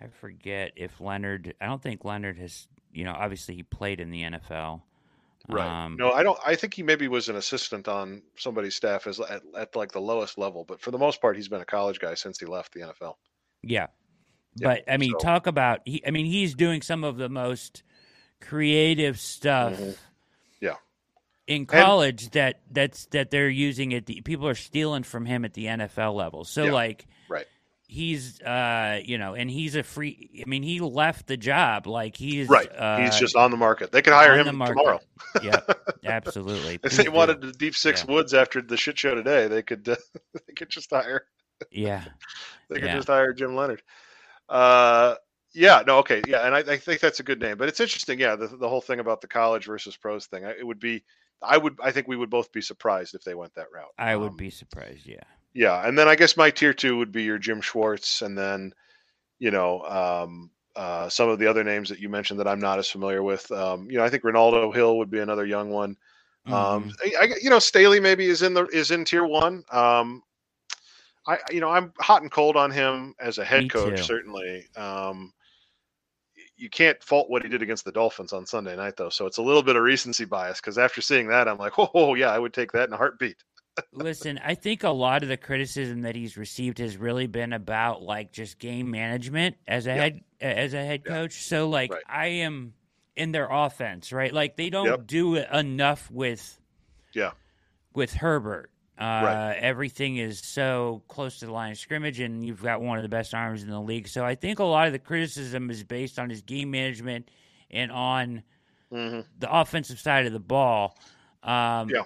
I 0.00 0.06
forget 0.06 0.72
if 0.76 0.98
Leonhard. 1.00 1.54
I 1.60 1.66
don't 1.66 1.82
think 1.82 2.04
Leonhard 2.04 2.38
has. 2.38 2.66
You 2.92 3.04
know, 3.04 3.12
obviously 3.12 3.54
he 3.54 3.62
played 3.62 4.00
in 4.00 4.10
the 4.10 4.22
NFL. 4.22 4.82
Um, 5.58 5.96
no, 5.96 6.12
I 6.12 6.22
don't. 6.22 6.38
I 6.46 6.54
think 6.54 6.74
he 6.74 6.82
maybe 6.82 7.08
was 7.08 7.28
an 7.28 7.36
assistant 7.36 7.88
on 7.88 8.22
somebody's 8.36 8.74
staff 8.74 9.06
as 9.06 9.18
at, 9.20 9.42
at 9.56 9.74
like 9.74 9.92
the 9.92 10.00
lowest 10.00 10.38
level, 10.38 10.64
but 10.64 10.80
for 10.80 10.90
the 10.90 10.98
most 10.98 11.20
part, 11.20 11.36
he's 11.36 11.48
been 11.48 11.60
a 11.60 11.64
college 11.66 11.98
guy 11.98 12.14
since 12.14 12.38
he 12.38 12.46
left 12.46 12.72
the 12.72 12.80
NFL. 12.80 13.14
Yeah. 13.62 13.86
Yeah, 14.56 14.66
But 14.68 14.92
I 14.92 14.96
mean, 14.96 15.12
so- 15.12 15.18
talk 15.18 15.46
about 15.46 15.80
he 15.84 16.02
I 16.06 16.10
mean, 16.10 16.26
he's 16.26 16.54
doing 16.54 16.82
some 16.82 17.04
of 17.04 17.16
the 17.16 17.28
most 17.28 17.82
creative 18.40 19.18
stuff 19.20 19.74
Mhm. 19.78 19.96
Yeah. 20.60 20.76
in 21.46 21.66
college 21.66 22.30
that 22.30 22.60
that's 22.70 23.06
that 23.06 23.30
they're 23.30 23.48
using 23.48 23.92
it. 23.92 24.06
the 24.06 24.20
people 24.22 24.48
are 24.48 24.54
stealing 24.54 25.02
from 25.04 25.26
him 25.26 25.44
at 25.44 25.54
the 25.54 25.66
NFL 25.66 26.14
level. 26.14 26.44
So 26.44 26.64
Yeah, 26.64 26.72
like 26.72 27.06
right. 27.08 27.16
He's 27.92 28.40
uh 28.42 29.00
you 29.04 29.18
know, 29.18 29.34
and 29.34 29.50
he's 29.50 29.74
a 29.74 29.82
free 29.82 30.44
I 30.46 30.48
mean, 30.48 30.62
he 30.62 30.78
left 30.78 31.26
the 31.26 31.36
job 31.36 31.88
like 31.88 32.16
he's 32.16 32.48
Right. 32.48 32.70
uh, 32.72 33.02
he's 33.02 33.18
just 33.18 33.34
on 33.34 33.50
the 33.50 33.56
market. 33.56 33.90
They 33.90 34.00
could 34.00 34.12
hire 34.12 34.36
him 34.38 34.44
tomorrow. 34.46 35.00
yeah, 35.42 35.58
absolutely. 36.04 36.78
If 36.84 36.92
they 36.96 37.08
wanted 37.08 37.42
to 37.42 37.50
deep 37.50 37.74
six 37.74 38.04
Yeah. 38.06 38.14
woods 38.14 38.32
after 38.32 38.62
the 38.62 38.76
shit 38.76 38.96
show 38.96 39.16
today, 39.16 39.48
they 39.48 39.62
could. 39.62 39.88
Uh, 39.88 39.96
they 40.46 40.52
could 40.54 40.70
just 40.70 40.88
hire. 40.90 41.24
Yeah. 41.72 42.04
They 42.68 42.76
could 42.76 42.84
Yeah. 42.84 42.96
just 42.96 43.08
hire 43.08 43.32
Jim 43.32 43.56
Leonhard. 43.56 43.82
Uh, 44.48 45.16
yeah, 45.52 45.82
no, 45.84 45.98
okay, 45.98 46.22
yeah, 46.28 46.46
and 46.46 46.54
I, 46.54 46.58
I 46.60 46.76
think 46.76 47.00
that's 47.00 47.18
a 47.18 47.24
good 47.24 47.40
name. 47.40 47.56
But 47.56 47.68
it's 47.68 47.80
interesting, 47.80 48.20
yeah, 48.20 48.36
the, 48.36 48.46
the 48.46 48.68
whole 48.68 48.80
thing 48.80 49.00
about 49.00 49.20
the 49.20 49.26
college 49.26 49.66
versus 49.66 49.96
pros 49.96 50.26
thing. 50.26 50.44
It 50.44 50.64
would 50.64 50.78
be, 50.78 51.02
I 51.42 51.58
would, 51.58 51.76
I 51.82 51.90
think 51.90 52.06
we 52.06 52.16
would 52.16 52.30
both 52.30 52.52
be 52.52 52.60
surprised 52.60 53.16
if 53.16 53.24
they 53.24 53.34
went 53.34 53.54
that 53.54 53.66
route. 53.74 53.90
I 53.98 54.14
would 54.14 54.30
Um, 54.30 54.36
be 54.36 54.50
surprised, 54.50 55.06
yeah. 55.06 55.24
Yeah, 55.52 55.86
and 55.86 55.98
then 55.98 56.08
I 56.08 56.14
guess 56.14 56.36
my 56.36 56.50
tier 56.50 56.72
two 56.72 56.96
would 56.98 57.12
be 57.12 57.24
your 57.24 57.38
Jim 57.38 57.60
Schwartz, 57.60 58.22
and 58.22 58.38
then, 58.38 58.72
you 59.38 59.50
know, 59.50 59.82
um, 59.84 60.50
uh, 60.76 61.08
some 61.08 61.28
of 61.28 61.38
the 61.38 61.46
other 61.48 61.64
names 61.64 61.88
that 61.90 62.00
you 62.00 62.08
mentioned 62.08 62.40
that 62.40 62.48
I'm 62.48 62.60
not 62.60 62.78
as 62.78 62.88
familiar 62.90 63.22
with. 63.22 63.50
Um, 63.52 63.90
you 63.90 63.98
know, 63.98 64.04
I 64.04 64.10
think 64.10 64.24
Renaldo 64.24 64.72
Hill 64.72 64.98
would 64.98 65.10
be 65.10 65.20
another 65.20 65.46
young 65.46 65.70
one. 65.70 65.96
Um, 66.50 66.90
Mhm. 66.90 66.96
I, 67.04 67.14
I, 67.22 67.34
you 67.42 67.50
know, 67.50 67.58
Staley 67.58 68.00
maybe 68.00 68.26
is 68.26 68.42
in 68.42 68.54
the 68.54 68.66
is 68.68 68.90
in 68.90 69.04
tier 69.04 69.24
one. 69.26 69.64
Um, 69.72 70.22
I, 71.26 71.38
you 71.50 71.60
know, 71.60 71.70
I'm 71.70 71.92
hot 71.98 72.22
and 72.22 72.30
cold 72.30 72.56
on 72.56 72.70
him 72.70 73.14
as 73.20 73.38
a 73.38 73.44
head 73.44 73.62
Me 73.62 73.68
coach. 73.68 73.98
too. 73.98 74.04
Certainly, 74.04 74.68
um, 74.76 75.32
you 76.56 76.68
can't 76.70 77.02
fault 77.02 77.30
what 77.30 77.42
he 77.42 77.48
did 77.48 77.62
against 77.62 77.84
the 77.84 77.92
Dolphins 77.92 78.32
on 78.32 78.46
Sunday 78.46 78.76
night, 78.76 78.96
though. 78.96 79.08
So 79.10 79.26
it's 79.26 79.38
a 79.38 79.42
little 79.42 79.62
bit 79.62 79.76
of 79.76 79.82
recency 79.82 80.24
bias 80.24 80.60
because 80.60 80.78
after 80.78 81.00
seeing 81.00 81.28
that, 81.28 81.48
I'm 81.48 81.58
like, 81.58 81.74
oh, 81.78 82.14
yeah, 82.14 82.30
I 82.30 82.38
would 82.38 82.52
take 82.54 82.72
that 82.72 82.88
in 82.88 82.92
a 82.92 82.96
heartbeat. 82.96 83.42
Listen, 83.92 84.38
I 84.44 84.54
think 84.54 84.82
a 84.84 84.90
lot 84.90 85.22
of 85.22 85.28
the 85.28 85.36
criticism 85.36 86.02
that 86.02 86.14
he's 86.14 86.36
received 86.36 86.78
has 86.78 86.96
really 86.96 87.26
been 87.26 87.52
about 87.52 88.02
like 88.02 88.32
just 88.32 88.58
game 88.58 88.90
management 88.90 89.56
as 89.66 89.86
a 89.86 89.90
Yeah. 89.90 89.94
head 89.96 90.24
as 90.40 90.74
a 90.74 90.84
head 90.84 91.02
Yeah. 91.04 91.12
coach. 91.12 91.32
So 91.44 91.68
like 91.68 91.92
Right. 91.92 92.02
I 92.06 92.26
am 92.26 92.74
in 93.16 93.32
their 93.32 93.48
offense, 93.50 94.12
right? 94.12 94.32
Like 94.32 94.56
they 94.56 94.70
don't 94.70 94.86
Yep. 94.86 95.06
do 95.06 95.36
enough 95.36 96.10
with 96.10 96.60
Yeah. 97.12 97.32
with 97.94 98.12
Herbert. 98.14 98.70
Uh, 98.98 99.02
Right. 99.02 99.54
Everything 99.54 100.18
is 100.18 100.38
so 100.40 101.02
close 101.08 101.38
to 101.38 101.46
the 101.46 101.52
line 101.52 101.72
of 101.72 101.78
scrimmage, 101.78 102.20
and 102.20 102.44
you've 102.44 102.62
got 102.62 102.82
one 102.82 102.98
of 102.98 103.02
the 103.02 103.08
best 103.08 103.32
arms 103.34 103.62
in 103.62 103.70
the 103.70 103.80
league. 103.80 104.06
So 104.08 104.24
I 104.26 104.34
think 104.34 104.58
a 104.58 104.64
lot 104.64 104.86
of 104.86 104.92
the 104.92 104.98
criticism 104.98 105.70
is 105.70 105.82
based 105.84 106.18
on 106.18 106.28
his 106.28 106.42
game 106.42 106.70
management 106.70 107.30
and 107.70 107.90
on 107.90 108.42
hmm 108.90 109.20
the 109.38 109.50
offensive 109.50 109.98
side 109.98 110.26
of 110.26 110.32
the 110.32 110.38
ball. 110.40 110.98
Um, 111.42 111.88
Yeah. 111.88 112.02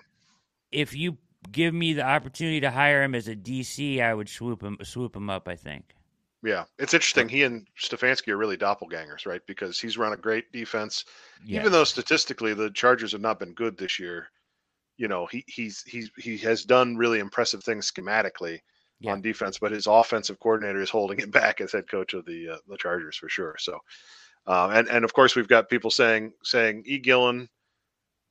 If 0.71 0.95
you 0.95 1.19
give 1.51 1.75
me 1.75 1.93
the 1.93 2.03
opportunity 2.05 2.61
to 2.61 2.71
hire 2.71 3.03
him 3.03 3.15
as 3.15 3.29
a 3.29 3.37
DC, 3.37 4.01
I 4.03 4.15
would 4.15 4.29
swoop 4.29 4.63
him 4.63 4.79
swoop 4.83 5.15
him 5.17 5.31
up. 5.31 5.49
I 5.49 5.57
think. 5.57 5.95
Yeah, 6.43 6.65
it's 6.79 6.93
interesting. 6.93 7.29
He 7.29 7.43
and 7.45 7.67
Stefanski 7.83 8.29
are 8.29 8.37
really 8.37 8.59
doppelgangers, 8.59 9.25
right? 9.27 9.41
Because 9.47 9.81
he's 9.81 9.97
run 9.97 10.13
a 10.13 10.17
great 10.17 10.53
defense, 10.53 11.07
Yeah. 11.43 11.61
even 11.61 11.73
though 11.73 11.85
statistically 11.85 12.53
the 12.53 12.71
Chargers 12.71 13.13
have 13.13 13.23
not 13.23 13.39
been 13.39 13.55
good 13.55 13.79
this 13.79 13.99
year. 13.99 14.29
You 14.99 15.09
know, 15.09 15.25
he 15.27 15.43
he's 15.49 15.83
he's 15.87 16.11
he 16.19 16.37
has 16.39 16.65
done 16.65 16.97
really 16.97 17.19
impressive 17.19 17.65
things 17.65 17.91
schematically 17.91 18.61
Yeah. 19.01 19.13
on 19.13 19.23
defense, 19.23 19.59
but 19.59 19.73
his 19.73 19.87
offensive 19.87 20.39
coordinator 20.39 20.81
is 20.83 20.91
holding 20.91 21.19
him 21.19 21.31
back 21.41 21.61
as 21.63 21.73
head 21.73 21.89
coach 21.91 22.13
of 22.15 22.27
the 22.27 22.51
uh, 22.51 22.57
the 22.69 22.77
Chargers 22.77 23.17
for 23.17 23.29
sure. 23.31 23.57
So, 23.59 23.79
um, 24.47 24.73
and 24.73 24.89
and 24.89 25.05
of 25.05 25.15
course 25.15 25.35
we've 25.35 25.49
got 25.49 25.71
people 25.71 25.91
saying 25.91 26.33
saying 26.43 26.83
E. 26.87 26.99
Gillen 26.99 27.49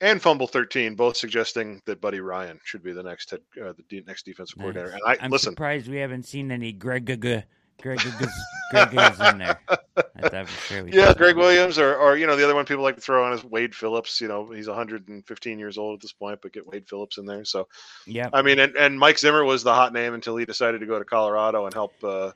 and 0.01 0.21
Fumble 0.21 0.47
thirteen 0.47 0.95
both 0.95 1.17
suggesting 1.17 1.81
that 1.85 2.01
Buddy 2.01 2.19
Ryan 2.19 2.59
should 2.63 2.83
be 2.83 2.91
the 2.93 3.03
next 3.03 3.31
head 3.31 3.41
uh, 3.61 3.73
the 3.73 3.83
de- 3.89 4.05
next 4.05 4.25
defensive 4.25 4.57
coordinator. 4.57 4.91
And 4.91 5.01
I 5.05 5.17
I'm 5.21 5.31
listen, 5.31 5.53
surprised 5.53 5.87
we 5.87 5.97
haven't 5.97 6.23
seen 6.23 6.51
any 6.51 6.71
Greg 6.71 7.05
Greg 7.05 7.45
Greg 7.81 7.99
in 8.05 9.37
there. 9.37 9.59
I 9.67 9.75
thought 10.29 10.47
for 10.47 10.73
sure 10.73 10.87
Yeah. 10.87 11.13
Gregg 11.13 11.35
Williams, 11.35 11.77
or 11.77 11.95
or 11.95 12.17
you 12.17 12.27
know 12.27 12.35
the 12.35 12.43
other 12.43 12.55
one 12.55 12.65
people 12.65 12.83
like 12.83 12.95
to 12.95 13.01
throw 13.01 13.25
on 13.25 13.33
is 13.33 13.43
Wade 13.43 13.75
Phillips. 13.75 14.21
You 14.21 14.27
know 14.27 14.49
he's 14.51 14.67
115 14.67 15.59
years 15.59 15.77
old 15.77 15.95
at 15.95 16.01
this 16.01 16.13
point, 16.13 16.39
but 16.41 16.53
get 16.53 16.65
Wade 16.67 16.87
Phillips 16.87 17.17
in 17.17 17.25
there. 17.25 17.43
So 17.45 17.67
yeah, 18.05 18.29
I 18.33 18.41
mean, 18.41 18.59
and, 18.59 18.75
and 18.75 18.97
Mike 18.97 19.19
Zimmer 19.19 19.43
was 19.43 19.63
the 19.63 19.73
hot 19.73 19.93
name 19.93 20.13
until 20.13 20.37
he 20.37 20.45
decided 20.45 20.79
to 20.79 20.85
go 20.85 20.97
to 20.99 21.05
Colorado 21.05 21.65
and 21.65 21.73
help 21.73 21.93
uh, 22.03 22.31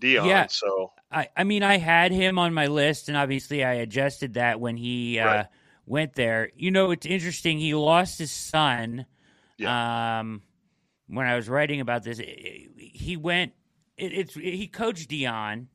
Deion. 0.00 0.26
Yeah. 0.26 0.46
So 0.48 0.92
I, 1.10 1.28
I 1.36 1.44
mean, 1.44 1.62
I 1.62 1.78
had 1.78 2.12
him 2.12 2.38
on 2.38 2.54
my 2.54 2.66
list, 2.66 3.08
and 3.08 3.16
obviously 3.16 3.64
I 3.64 3.74
adjusted 3.74 4.34
that 4.34 4.60
when 4.60 4.76
he 4.76 5.18
uh, 5.18 5.26
Right. 5.26 5.46
Went 5.86 6.14
there. 6.14 6.50
You 6.56 6.70
know, 6.70 6.90
it's 6.90 7.06
interesting. 7.06 7.58
He 7.58 7.74
lost 7.74 8.18
his 8.18 8.32
son. 8.32 9.06
Um, 9.64 10.42
when 11.06 11.26
I 11.26 11.36
was 11.36 11.48
writing 11.48 11.80
about 11.80 12.02
this, 12.02 12.20
he 12.76 13.16
went. 13.16 13.52
It, 13.96 14.12
it's 14.12 14.34
he 14.34 14.66
coached 14.66 15.08
Deion. 15.08 15.66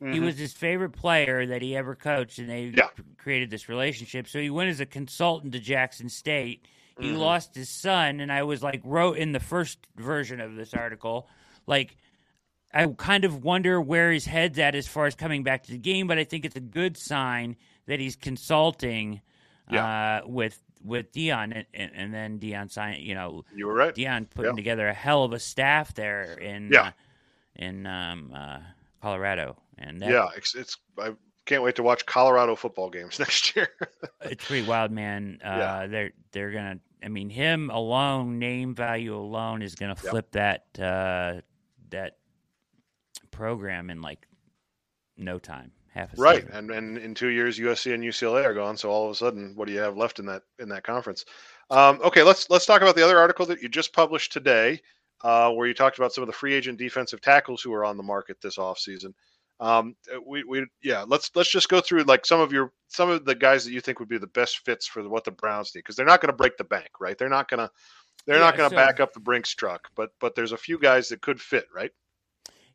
He 0.00 0.06
mhm. 0.06 0.24
was 0.24 0.36
his 0.36 0.52
favorite 0.52 0.90
player 0.90 1.46
that 1.46 1.62
he 1.62 1.76
ever 1.76 1.94
coached, 1.94 2.38
and 2.38 2.48
they 2.50 2.72
Yeah. 2.76 2.88
created 3.16 3.50
this 3.50 3.68
relationship. 3.68 4.26
So 4.28 4.40
he 4.40 4.50
went 4.50 4.70
as 4.70 4.80
a 4.80 4.86
consultant 4.86 5.52
to 5.52 5.60
Jackson 5.60 6.08
State. 6.08 6.66
He 7.00 7.10
Mhm. 7.10 7.18
lost 7.18 7.54
his 7.54 7.68
son, 7.70 8.20
and 8.20 8.30
I 8.32 8.42
was 8.42 8.62
like, 8.62 8.80
wrote 8.84 9.16
in 9.18 9.32
the 9.32 9.40
first 9.40 9.78
version 9.96 10.40
of 10.40 10.56
this 10.56 10.74
article, 10.74 11.28
like, 11.66 11.96
I 12.72 12.86
kind 12.86 13.24
of 13.24 13.44
wonder 13.44 13.80
where 13.80 14.10
his 14.12 14.26
head's 14.26 14.58
at 14.58 14.74
as 14.74 14.88
far 14.88 15.06
as 15.06 15.14
coming 15.14 15.42
back 15.42 15.62
to 15.64 15.70
the 15.72 15.78
game, 15.78 16.06
but 16.06 16.18
I 16.18 16.24
think 16.24 16.44
it's 16.44 16.56
a 16.56 16.60
good 16.60 16.96
sign 16.96 17.56
that 17.86 18.00
he's 18.00 18.16
consulting 18.16 19.20
uh, 19.70 20.20
with 20.26 20.60
with 20.84 21.10
Deion, 21.12 21.64
and, 21.72 21.90
and, 21.94 22.12
then 22.12 22.38
Deion 22.38 22.70
signed. 22.70 23.02
You 23.02 23.14
know, 23.14 23.44
you 23.54 23.66
were 23.66 23.74
right. 23.74 23.94
Deion 23.94 24.28
putting 24.28 24.52
Yeah. 24.52 24.56
together 24.56 24.88
a 24.88 24.92
hell 24.94 25.24
of 25.24 25.32
a 25.32 25.38
staff 25.38 25.94
there 25.94 26.34
in 26.34 26.70
Yeah. 26.72 26.88
uh, 26.88 26.90
in 27.56 27.86
um, 27.86 28.32
uh, 28.34 28.58
Colorado, 29.00 29.56
and 29.78 30.02
that, 30.02 30.10
yeah, 30.10 30.28
it's, 30.36 30.54
it's 30.54 30.76
I 30.98 31.14
can't 31.46 31.62
wait 31.62 31.76
to 31.76 31.82
watch 31.82 32.04
Colorado 32.04 32.54
football 32.54 32.90
games 32.90 33.18
next 33.24 33.54
year. 33.56 33.68
it's 34.22 34.44
pretty 34.44 34.66
wild, 34.66 34.90
man. 34.90 35.38
Uh, 35.42 35.48
Yeah. 35.48 35.86
They're 35.86 36.12
they're 36.32 36.50
gonna. 36.50 36.80
I 37.02 37.08
mean, 37.08 37.28
him 37.30 37.70
alone, 37.70 38.38
name 38.38 38.74
value 38.74 39.14
alone, 39.16 39.62
is 39.62 39.74
gonna 39.74 39.96
Yep. 40.02 40.10
flip 40.10 40.30
that 40.32 40.64
uh, 40.78 41.40
that 41.90 42.18
program 43.30 43.88
in 43.90 44.00
like 44.02 44.26
no 45.16 45.38
time. 45.38 45.70
Half 45.94 46.12
a 46.12 46.20
Right, 46.20 46.42
season. 46.42 46.56
and 46.56 46.70
and 46.70 46.98
in 46.98 47.14
two 47.14 47.28
years, 47.28 47.58
USC 47.58 47.94
and 47.94 48.02
UCLA 48.02 48.44
are 48.44 48.54
gone. 48.54 48.76
So 48.76 48.90
all 48.90 49.04
of 49.06 49.10
a 49.12 49.14
sudden, 49.14 49.54
what 49.54 49.66
do 49.68 49.72
you 49.74 49.80
have 49.80 49.96
left 49.96 50.18
in 50.18 50.26
that 50.26 50.42
in 50.58 50.68
that 50.70 50.82
conference? 50.84 51.24
Um, 51.70 52.00
okay, 52.04 52.22
let's 52.22 52.50
let's 52.50 52.66
talk 52.66 52.82
about 52.82 52.96
the 52.96 53.04
other 53.04 53.18
article 53.18 53.46
that 53.46 53.62
you 53.62 53.68
just 53.68 53.92
published 53.92 54.32
today, 54.32 54.80
uh, 55.22 55.50
where 55.52 55.66
you 55.66 55.74
talked 55.74 55.98
about 55.98 56.12
some 56.12 56.22
of 56.22 56.26
the 56.26 56.32
free 56.34 56.52
agent 56.54 56.78
defensive 56.78 57.20
tackles 57.20 57.62
who 57.62 57.72
are 57.72 57.84
on 57.84 57.96
the 57.96 58.02
market 58.02 58.40
this 58.42 58.58
offseason. 58.58 59.14
Um, 59.60 59.94
we 60.26 60.42
we 60.44 60.66
yeah, 60.82 61.04
let's 61.06 61.30
let's 61.36 61.50
just 61.50 61.68
go 61.68 61.80
through 61.80 62.02
like 62.02 62.26
some 62.26 62.40
of 62.40 62.52
your 62.52 62.72
some 62.88 63.08
of 63.08 63.24
the 63.24 63.34
guys 63.34 63.64
that 63.64 63.72
you 63.72 63.80
think 63.80 64.00
would 64.00 64.08
be 64.08 64.18
the 64.18 64.26
best 64.26 64.58
fits 64.64 64.86
for 64.86 65.08
what 65.08 65.24
the 65.24 65.30
Browns 65.30 65.72
need 65.74 65.80
because 65.80 65.94
they're 65.96 66.04
not 66.04 66.20
going 66.20 66.32
to 66.32 66.36
break 66.36 66.56
the 66.56 66.64
bank, 66.64 66.90
right? 67.00 67.16
They're 67.16 67.28
not 67.28 67.48
going 67.48 67.60
to 67.60 67.70
they're 68.26 68.40
not 68.40 68.56
going 68.56 68.68
to 68.68 68.74
so- 68.74 68.76
back 68.76 68.98
up 69.00 69.12
the 69.12 69.20
Brinks 69.20 69.54
truck, 69.54 69.88
but 69.94 70.10
but 70.20 70.34
there's 70.34 70.52
a 70.52 70.56
few 70.56 70.78
guys 70.78 71.08
that 71.10 71.22
could 71.22 71.40
fit, 71.40 71.66
right? 71.74 71.92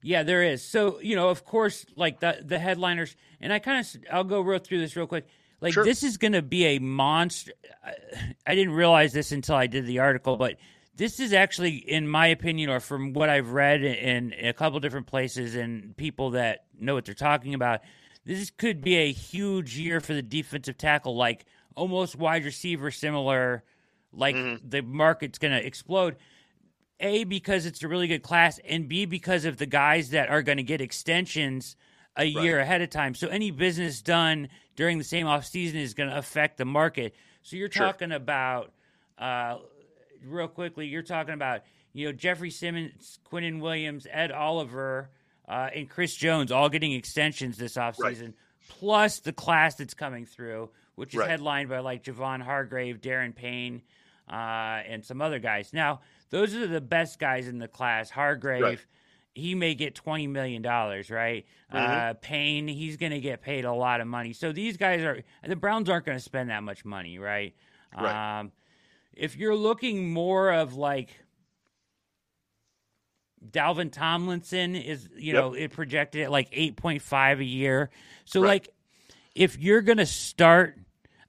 Yeah, 0.02 0.24
there 0.24 0.44
is. 0.44 0.64
So 0.64 1.00
you 1.02 1.16
know, 1.16 1.30
of 1.30 1.46
course, 1.46 1.86
like 1.96 2.20
the 2.20 2.42
the 2.44 2.60
headliners, 2.60 3.16
and 3.42 3.52
I 3.52 3.60
kind 3.60 3.80
of 3.80 4.04
I'll 4.12 4.24
go 4.24 4.42
real 4.42 4.60
through 4.60 4.80
this 4.80 4.96
real 4.96 5.08
quick. 5.08 5.28
Like 5.62 5.74
Sure. 5.74 5.84
this 5.84 6.04
is 6.04 6.18
going 6.18 6.32
to 6.32 6.42
be 6.42 6.66
a 6.66 6.80
monster. 6.80 7.52
I, 8.48 8.56
didn't 8.56 8.74
realize 8.74 9.12
this 9.12 9.34
until 9.34 9.56
I 9.56 9.68
did 9.68 9.86
the 9.86 10.00
article, 10.00 10.38
but 10.38 10.56
this 10.96 11.20
is 11.20 11.34
actually, 11.34 11.76
in 11.76 12.08
my 12.08 12.28
opinion, 12.28 12.70
or 12.70 12.80
from 12.80 13.12
what 13.12 13.30
I've 13.30 13.52
read 13.52 13.84
in, 13.84 14.32
in 14.32 14.48
a 14.48 14.54
couple 14.54 14.80
different 14.80 15.08
places 15.08 15.56
and 15.56 15.96
people 15.98 16.32
that 16.32 16.66
know 16.80 16.94
what 16.94 17.04
they're 17.04 17.14
talking 17.14 17.54
about, 17.54 17.82
this 18.26 18.52
could 18.52 18.82
be 18.82 18.96
a 18.96 19.12
huge 19.12 19.78
year 19.78 20.00
for 20.00 20.14
the 20.14 20.22
defensive 20.22 20.78
tackle, 20.78 21.16
like 21.16 21.46
almost 21.76 22.16
wide 22.16 22.46
receiver 22.46 22.92
similar. 22.92 23.64
Like 24.14 24.36
mm-hmm. 24.36 24.68
the 24.68 24.82
market's 24.82 25.40
going 25.40 25.54
to 25.54 25.66
explode. 25.66 26.16
A 27.00 27.24
because 27.24 27.66
it's 27.66 27.82
a 27.84 27.88
really 27.88 28.08
good 28.08 28.24
class, 28.24 28.60
and 28.66 28.88
B 28.88 29.06
because 29.06 29.46
of 29.46 29.58
the 29.58 29.66
guys 29.66 30.10
that 30.12 30.30
are 30.30 30.42
going 30.42 30.58
to 30.58 30.64
get 30.64 30.82
extensions 30.82 31.76
a 32.16 32.26
year 32.26 32.60
ahead 32.60 32.82
of 32.82 32.90
time. 32.90 33.14
So 33.16 33.28
any 33.30 33.52
business 33.52 34.02
done 34.02 34.50
during 34.76 34.98
the 34.98 35.04
same 35.04 35.26
off 35.28 35.46
season 35.46 35.80
is 35.80 35.94
going 35.94 36.10
to 36.10 36.18
affect 36.18 36.58
the 36.58 36.66
market. 36.66 37.16
So 37.44 37.56
you're 37.56 37.72
Sure. 37.72 37.86
talking 37.88 38.12
about, 38.12 38.74
uh, 39.18 39.60
real 40.26 40.48
quickly, 40.50 40.88
you're 40.88 41.04
talking 41.04 41.34
about 41.34 41.62
you 41.94 42.06
know 42.08 42.12
Jeffery 42.12 42.52
Simmons, 42.52 43.20
Quinnen 43.32 43.62
Williams, 43.62 44.06
Ed 44.12 44.32
Oliver, 44.32 45.10
uh, 45.48 45.70
and 45.74 45.90
Chris 45.90 46.14
Jones 46.16 46.52
all 46.52 46.70
getting 46.70 46.92
extensions 46.92 47.58
this 47.58 47.76
offseason, 47.76 48.34
plus 48.68 49.20
the 49.20 49.34
class 49.34 49.76
that's 49.76 49.94
coming 49.94 50.26
through, 50.26 50.70
which 50.96 51.14
is 51.14 51.20
Right. 51.20 51.30
headlined 51.30 51.70
by 51.70 51.80
like 51.80 52.04
Javon 52.04 52.42
Hargrave, 52.42 53.00
Daron 53.02 53.34
Payne, 53.34 53.82
uh, 54.30 54.34
and 54.86 55.04
some 55.06 55.22
other 55.22 55.40
guys. 55.40 55.72
Now, 55.74 56.02
those 56.30 56.56
are 56.56 56.68
the 56.68 56.82
best 56.82 57.20
guys 57.20 57.48
in 57.48 57.58
the 57.60 57.68
class. 57.68 58.10
Hargrave, 58.10 58.64
Right. 58.64 58.80
he 59.34 59.56
may 59.56 59.76
get 59.76 59.96
twenty 59.96 60.28
million 60.28 60.62
dollars, 60.62 61.10
right? 61.10 61.46
Uh, 61.72 62.14
Payne, 62.22 62.68
he's 62.68 62.98
going 62.98 63.12
to 63.12 63.20
get 63.20 63.42
paid 63.42 63.64
a 63.66 63.74
lot 63.74 64.02
of 64.02 64.08
money. 64.08 64.34
So 64.34 64.52
these 64.52 64.78
guys 64.78 65.02
are 65.02 65.22
the 65.48 65.56
Browns 65.56 65.90
aren't 65.90 66.06
going 66.06 66.18
to 66.18 66.24
spend 66.24 66.50
that 66.50 66.64
much 66.64 66.84
money, 66.86 67.20
right? 67.20 67.54
Right. 67.98 68.40
Um, 68.40 68.52
if 69.14 69.36
you're 69.38 69.56
looking 69.56 70.12
more 70.12 70.52
of 70.52 70.76
like 70.76 71.10
Dalvin 73.52 73.92
Tomlinson 73.92 74.76
is, 74.76 75.10
you 75.16 75.34
Yep. 75.34 75.42
know, 75.44 75.54
it 75.54 75.72
projected 75.72 76.24
at 76.24 76.32
like 76.32 76.52
8.5 76.52 77.40
a 77.40 77.44
year. 77.44 77.90
So 78.26 78.42
Right. 78.42 78.48
like 78.48 78.70
if 79.36 79.58
you're 79.58 79.82
going 79.82 79.98
to 79.98 80.06
start, 80.06 80.78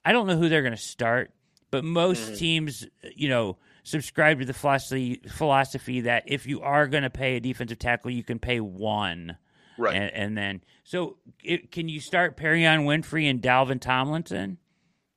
I 0.05 0.13
don't 0.13 0.27
know 0.27 0.37
who 0.37 0.49
they're 0.49 0.63
going 0.63 0.75
to 0.75 0.77
start, 0.81 1.33
but 1.71 1.85
most 1.85 2.23
Mm-hmm. 2.31 2.35
teams, 2.35 2.87
you 3.15 3.29
know, 3.29 3.59
subscribe 3.91 4.39
to 4.41 4.45
the 4.47 4.55
philosophy 4.55 5.21
philosophy 5.29 6.03
that 6.03 6.25
if 6.27 6.47
you 6.47 6.61
are 6.63 6.87
going 6.87 7.03
to 7.03 7.11
pay 7.11 7.37
a 7.37 7.41
defensive 7.41 7.79
tackle, 7.79 8.11
you 8.11 8.23
can 8.23 8.39
pay 8.39 8.61
one. 8.61 9.37
Right. 9.79 9.97
And, 9.97 10.13
and 10.13 10.39
then, 10.39 10.63
so 10.85 11.17
it, 11.43 11.73
can 11.73 11.89
you 11.89 12.01
start 12.01 12.37
Perrion 12.37 12.85
Winfrey 12.85 13.31
and 13.31 13.41
Dalvin 13.41 13.81
Tomlinson? 13.81 14.59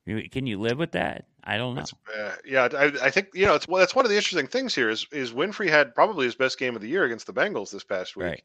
Can 0.05 0.47
you 0.47 0.59
live 0.59 0.78
with 0.78 0.93
that? 0.93 1.28
I 1.43 1.57
don't 1.57 1.76
know. 1.76 1.84
Uh, 2.17 2.36
yeah, 2.45 2.69
I, 2.74 2.86
I 3.01 3.09
think 3.09 3.28
you 3.34 3.45
know 3.45 3.55
it's 3.55 3.67
well, 3.67 3.80
that's 3.80 3.95
one 3.95 4.05
of 4.05 4.09
the 4.09 4.15
interesting 4.15 4.47
things 4.47 4.74
here 4.74 4.89
is 4.89 5.05
is 5.11 5.34
Winfrey 5.34 5.69
had 5.69 5.93
probably 5.93 6.26
his 6.26 6.36
best 6.36 6.57
game 6.57 6.76
of 6.76 6.82
the 6.82 6.88
year 6.88 7.03
against 7.03 7.28
the 7.28 7.34
Bengals 7.34 7.71
this 7.71 7.84
past 7.84 8.15
week. 8.15 8.26
Right. 8.26 8.43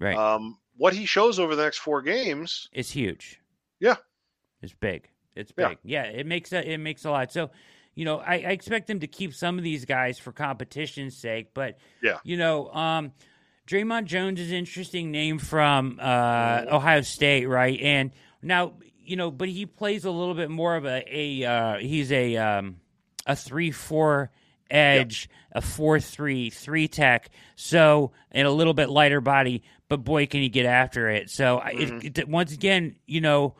Right. 0.00 0.16
Um, 0.16 0.58
what 0.76 0.94
he 0.94 1.06
shows 1.06 1.38
over 1.38 1.56
the 1.56 1.62
next 1.64 1.78
four 1.78 2.02
games, 2.02 2.68
is 2.72 2.90
huge. 2.90 3.40
Yeah. 3.80 3.96
It's 4.62 4.72
big. 4.72 5.08
It's 5.34 5.52
Yeah. 5.56 5.68
big. 5.70 5.78
Yeah, 5.82 6.04
it 6.04 6.26
makes 6.26 6.52
a, 6.52 6.66
it 6.66 6.78
makes 6.78 7.04
a 7.04 7.10
lot. 7.10 7.32
So, 7.32 7.50
you 7.98 8.04
know, 8.04 8.18
I, 8.20 8.34
I 8.34 8.50
expect 8.52 8.86
them 8.86 9.00
to 9.00 9.08
keep 9.08 9.34
some 9.34 9.58
of 9.58 9.64
these 9.64 9.84
guys 9.84 10.20
for 10.20 10.30
competition's 10.30 11.16
sake, 11.16 11.48
but 11.52 11.78
Yeah. 12.00 12.18
you 12.22 12.36
know, 12.36 12.70
um, 12.72 13.10
Dre'Mont 13.66 14.04
Jones 14.04 14.38
is 14.38 14.50
an 14.52 14.56
interesting 14.56 15.10
name 15.10 15.40
from 15.40 15.98
uh, 16.00 16.60
Mm-hmm. 16.62 16.74
Ohio 16.76 17.00
State, 17.00 17.46
right? 17.46 17.76
And 17.80 18.12
now, 18.40 18.74
you 19.04 19.16
know, 19.16 19.32
but 19.32 19.48
he 19.48 19.66
plays 19.66 20.04
a 20.04 20.12
little 20.12 20.34
bit 20.34 20.48
more 20.48 20.76
of 20.76 20.84
a 20.86 21.02
a 21.10 21.44
uh, 21.44 21.78
he's 21.78 22.12
a 22.12 22.36
um, 22.36 22.76
a 23.26 23.34
three 23.34 23.72
four 23.72 24.30
edge, 24.70 25.28
a 25.50 25.60
four 25.60 25.98
three 25.98 26.50
three 26.50 26.86
tech, 26.86 27.30
so 27.56 28.12
and 28.30 28.46
a 28.46 28.52
little 28.52 28.74
bit 28.74 28.90
lighter 28.90 29.20
body. 29.20 29.64
But 29.88 30.04
boy, 30.04 30.26
can 30.26 30.40
he 30.40 30.48
get 30.50 30.66
after 30.66 31.08
it! 31.08 31.30
So 31.30 31.60
Mm-hmm. 31.66 32.06
it, 32.06 32.18
it, 32.18 32.28
once 32.28 32.52
again, 32.52 32.94
you 33.06 33.20
know, 33.20 33.56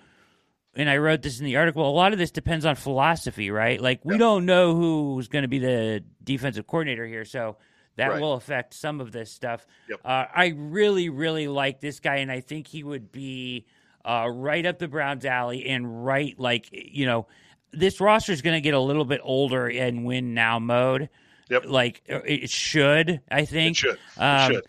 and 0.77 0.89
I 0.89 0.97
wrote 0.99 1.23
this 1.23 1.39
in 1.41 1.45
the 1.47 1.57
article. 1.57 1.89
A 1.89 1.91
lot 1.91 2.13
of 2.13 2.19
this 2.19 2.31
depends 2.31 2.65
on 2.65 2.75
philosophy, 2.77 3.51
right? 3.51 3.81
Like 3.81 4.01
we 4.05 4.19
don't 4.19 4.47
know 4.47 4.75
who's 4.75 5.29
going 5.29 5.43
to 5.43 5.49
be 5.49 5.59
the 5.59 6.05
defensive 6.23 6.67
coordinator 6.67 7.07
here, 7.07 7.25
so 7.25 7.57
that 7.97 8.11
Right. 8.11 8.21
will 8.21 8.35
affect 8.35 8.75
some 8.75 9.01
of 9.01 9.11
this 9.11 9.31
stuff. 9.33 9.67
Yep. 9.89 10.01
Uh, 10.05 10.27
I 10.35 10.55
really, 10.57 11.09
really 11.09 11.49
like 11.49 11.81
this 11.81 11.99
guy, 12.01 12.17
and 12.17 12.31
I 12.31 12.41
think 12.41 12.67
he 12.69 12.85
would 12.85 13.11
be 13.11 13.67
uh, 14.05 14.29
right 14.33 14.65
up 14.65 14.79
the 14.79 14.87
Browns' 14.89 15.25
alley 15.25 15.67
and 15.67 16.05
right, 16.07 16.39
like 16.39 16.69
you 16.73 17.07
know, 17.07 17.27
this 17.73 18.01
roster 18.01 18.33
is 18.33 18.41
going 18.41 18.55
to 18.57 18.61
get 18.61 18.75
a 18.75 18.81
little 18.81 19.05
bit 19.05 19.21
older 19.25 19.69
in 19.69 20.05
win 20.05 20.33
now 20.35 20.59
mode. 20.59 21.09
Yep. 21.51 21.65
Like 21.67 22.03
uh, 22.11 22.21
it 22.25 22.51
should, 22.51 23.21
I 23.31 23.45
think. 23.47 23.73
it 23.73 23.77
should. 23.77 23.99
It 24.17 24.21
Um, 24.23 24.53
should. 24.53 24.65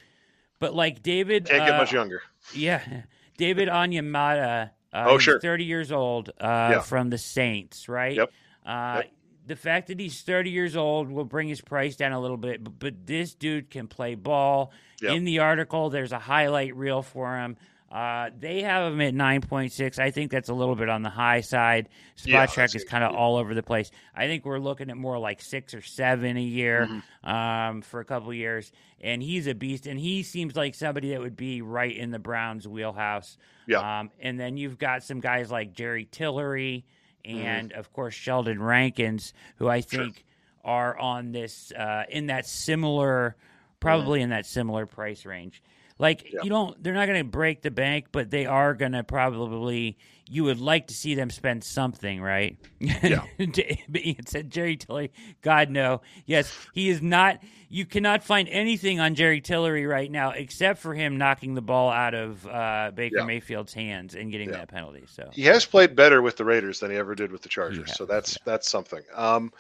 But 0.60 0.74
like 0.74 1.04
David, 1.04 1.46
Can't 1.46 1.66
get 1.66 1.76
uh, 1.76 1.78
much 1.78 1.94
younger. 1.94 2.22
yeah, 2.54 2.82
David 3.38 3.70
Onyemata. 3.70 4.72
Uh, 4.94 5.06
Oh, 5.08 5.14
he's 5.14 5.24
sure. 5.24 5.40
thirty 5.40 5.66
years 5.66 5.92
old 5.92 6.30
uh, 6.40 6.70
Yeah. 6.74 6.80
from 6.82 7.10
the 7.10 7.18
Saints, 7.18 7.88
right? 7.90 8.16
Yep. 8.16 8.32
Uh, 8.66 9.02
Yep. 9.04 9.12
The 9.48 9.56
fact 9.56 9.88
that 9.88 10.00
he's 10.00 10.22
thirty 10.22 10.52
years 10.52 10.76
old 10.76 11.10
will 11.12 11.26
bring 11.26 11.48
his 11.48 11.60
price 11.60 11.96
down 11.96 12.12
a 12.12 12.20
little 12.20 12.38
bit, 12.38 12.64
but, 12.64 12.78
but 12.78 13.08
this 13.08 13.34
dude 13.34 13.72
can 13.72 13.88
play 13.88 14.14
ball. 14.14 14.72
Yep. 15.02 15.12
In 15.16 15.24
the 15.24 15.40
article, 15.40 15.90
there's 15.90 16.12
a 16.12 16.20
highlight 16.20 16.76
reel 16.76 17.02
for 17.02 17.36
him. 17.36 17.58
Uh, 17.92 18.30
they 18.40 18.62
have 18.62 18.94
him 18.94 19.02
at 19.02 19.16
nine 19.16 19.42
point 19.42 19.72
six. 19.72 19.98
I 19.98 20.12
think 20.12 20.30
that's 20.32 20.50
a 20.50 20.54
little 20.54 20.76
bit 20.76 20.90
on 20.90 21.02
the 21.02 21.10
high 21.10 21.42
side. 21.42 21.90
Spot 22.16 22.30
Yeah, 22.30 22.46
track 22.46 22.76
is 22.76 22.84
kind 22.84 23.04
of 23.04 23.16
all 23.16 23.38
over 23.38 23.56
the 23.56 23.64
place. 23.64 23.90
I 24.16 24.28
think 24.28 24.46
we're 24.46 24.60
looking 24.60 24.92
at 24.92 24.98
more 24.98 25.18
like 25.18 25.42
six 25.42 25.74
or 25.74 25.82
seven 25.82 26.38
a 26.38 26.42
year 26.42 26.88
Mm-hmm. 26.88 27.30
um, 27.30 27.82
for 27.82 28.00
a 28.00 28.06
couple 28.06 28.32
years, 28.34 28.72
and 29.02 29.24
he's 29.24 29.48
a 29.48 29.56
beast. 29.56 29.88
And 29.88 30.00
he 30.00 30.22
seems 30.22 30.56
like 30.56 30.76
somebody 30.76 31.10
that 31.12 31.20
would 31.20 31.36
be 31.36 31.64
right 31.64 31.96
in 31.96 32.12
the 32.12 32.20
Browns' 32.20 32.68
wheelhouse. 32.68 33.38
Yeah. 33.66 34.00
Um, 34.02 34.12
and 34.20 34.40
then 34.40 34.56
you've 34.58 34.78
got 34.78 35.02
some 35.04 35.20
guys 35.20 35.50
like 35.50 35.74
Jerry 35.74 36.06
Tillery 36.06 36.86
Mm-hmm. 37.26 37.38
and 37.46 37.74
of 37.74 37.92
course 37.92 38.14
Sheldon 38.14 38.62
Rankins, 38.64 39.34
who 39.58 39.68
I 39.68 39.82
think 39.82 40.24
are 40.64 40.98
on 40.98 41.34
this 41.34 41.72
uh, 41.74 42.04
in 42.10 42.28
that 42.28 42.46
similar, 42.48 43.36
probably 43.82 44.22
in 44.22 44.30
that 44.30 44.46
similar 44.46 44.86
price 44.86 45.26
range. 45.26 45.62
Like. 46.00 46.32
Yeah. 46.32 46.40
you 46.44 46.50
don't, 46.50 46.82
they're 46.84 46.94
not 46.94 47.06
going 47.08 47.20
to 47.20 47.30
break 47.30 47.62
the 47.62 47.70
bank, 47.72 48.08
but 48.12 48.32
they 48.32 48.46
are 48.48 48.74
going 48.74 48.94
to 48.94 49.04
probably. 49.04 49.98
You 50.32 50.44
would 50.44 50.60
like 50.60 50.86
to 50.88 50.94
see 50.94 51.16
them 51.16 51.32
spend 51.32 51.64
something, 51.64 52.22
right? 52.22 52.56
Yeah. 52.80 53.24
Ian 53.40 54.28
said 54.28 54.52
Jerry 54.52 54.78
Tillery. 54.78 55.12
God 55.42 55.72
no, 55.72 56.02
yes, 56.28 56.56
he 56.72 56.90
is 56.90 57.02
not. 57.02 57.40
You 57.68 57.84
cannot 57.86 58.24
find 58.24 58.48
anything 58.48 59.00
on 59.00 59.16
Jerry 59.16 59.42
Tillery 59.42 59.88
right 59.88 60.12
now 60.12 60.30
except 60.32 60.80
for 60.82 60.94
him 60.94 61.18
knocking 61.18 61.56
the 61.56 61.64
ball 61.64 61.90
out 61.90 62.14
of 62.14 62.46
uh, 62.46 62.92
Baker 62.94 63.18
Yeah. 63.20 63.26
Mayfield's 63.26 63.74
hands 63.74 64.14
and 64.14 64.32
getting 64.32 64.50
Yeah. 64.50 64.58
that 64.58 64.68
penalty. 64.70 65.04
So 65.08 65.30
He 65.34 65.42
has 65.46 65.66
played 65.66 65.96
better 65.96 66.22
with 66.22 66.38
the 66.38 66.46
Raiders 66.46 66.80
than 66.80 66.92
he 66.92 66.98
ever 66.98 67.16
did 67.16 67.32
with 67.32 67.42
the 67.42 67.50
Chargers. 67.50 67.96
so 67.96 68.06
that's 68.06 68.38
that's 68.46 68.70
something. 68.70 69.02
Um, 69.16 69.52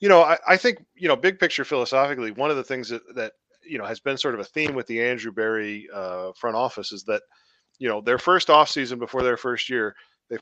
you 0.00 0.08
know, 0.08 0.22
I, 0.22 0.38
I 0.48 0.56
think 0.56 0.78
you 0.96 1.08
know, 1.08 1.16
big 1.16 1.38
picture 1.38 1.66
philosophically, 1.66 2.30
one 2.30 2.50
of 2.50 2.56
the 2.56 2.64
things 2.64 2.88
that, 2.88 3.02
that 3.14 3.32
you 3.68 3.78
know 3.78 3.84
has 3.84 4.00
been 4.00 4.16
sort 4.16 4.34
of 4.34 4.40
a 4.40 4.44
theme 4.44 4.74
with 4.74 4.86
the 4.86 5.02
Andrew 5.02 5.32
Berry 5.32 5.88
uh, 5.92 6.32
front 6.32 6.56
office 6.56 6.92
is 6.92 7.04
that 7.04 7.22
you 7.78 7.88
know 7.88 8.00
their 8.00 8.18
first 8.18 8.48
offseason 8.48 8.98
before 8.98 9.22
their 9.22 9.36
first 9.36 9.68
year, 9.68 9.94
they 10.30 10.38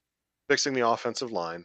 fixing 0.48 0.74
the 0.74 0.88
offensive 0.88 1.32
line. 1.32 1.64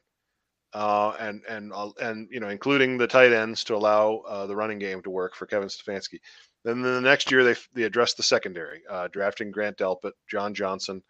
Uh, 0.74 1.14
and 1.20 1.42
and 1.50 1.74
uh, 1.74 1.90
and 2.02 2.30
you 2.32 2.40
know, 2.40 2.48
including 2.48 2.98
the 2.98 3.08
tight 3.08 3.34
ends 3.34 3.64
to 3.66 3.76
allow 3.76 4.24
uh, 4.28 4.46
the 4.46 4.56
running 4.56 4.80
game 4.80 5.02
to 5.02 5.10
work 5.10 5.36
for 5.36 5.46
Kevin 5.46 5.68
Stefanski. 5.68 6.20
Then 6.64 6.82
the 6.82 7.02
next 7.02 7.30
year 7.30 7.44
they 7.44 7.56
they 7.74 7.84
addressed 7.84 8.16
the 8.16 8.24
secondary, 8.24 8.82
uh, 8.90 9.10
drafting 9.10 9.52
Grant 9.52 9.78
Delpit, 9.78 10.14
John 10.30 10.54
Johnson, 10.54 11.04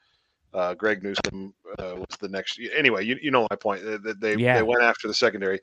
uh, 0.54 0.74
Greg 0.74 1.04
Newsome 1.04 1.54
uh, 1.80 1.96
was 1.98 2.18
the 2.20 2.28
next. 2.28 2.60
Anyway, 2.76 3.06
you, 3.06 3.18
you 3.22 3.32
know 3.32 3.48
my 3.50 3.56
point. 3.56 3.84
They, 4.04 4.14
they, 4.14 4.36
Yeah. 4.36 4.56
they 4.56 4.64
went 4.64 4.82
after 4.84 5.08
the 5.08 5.14
secondary. 5.14 5.60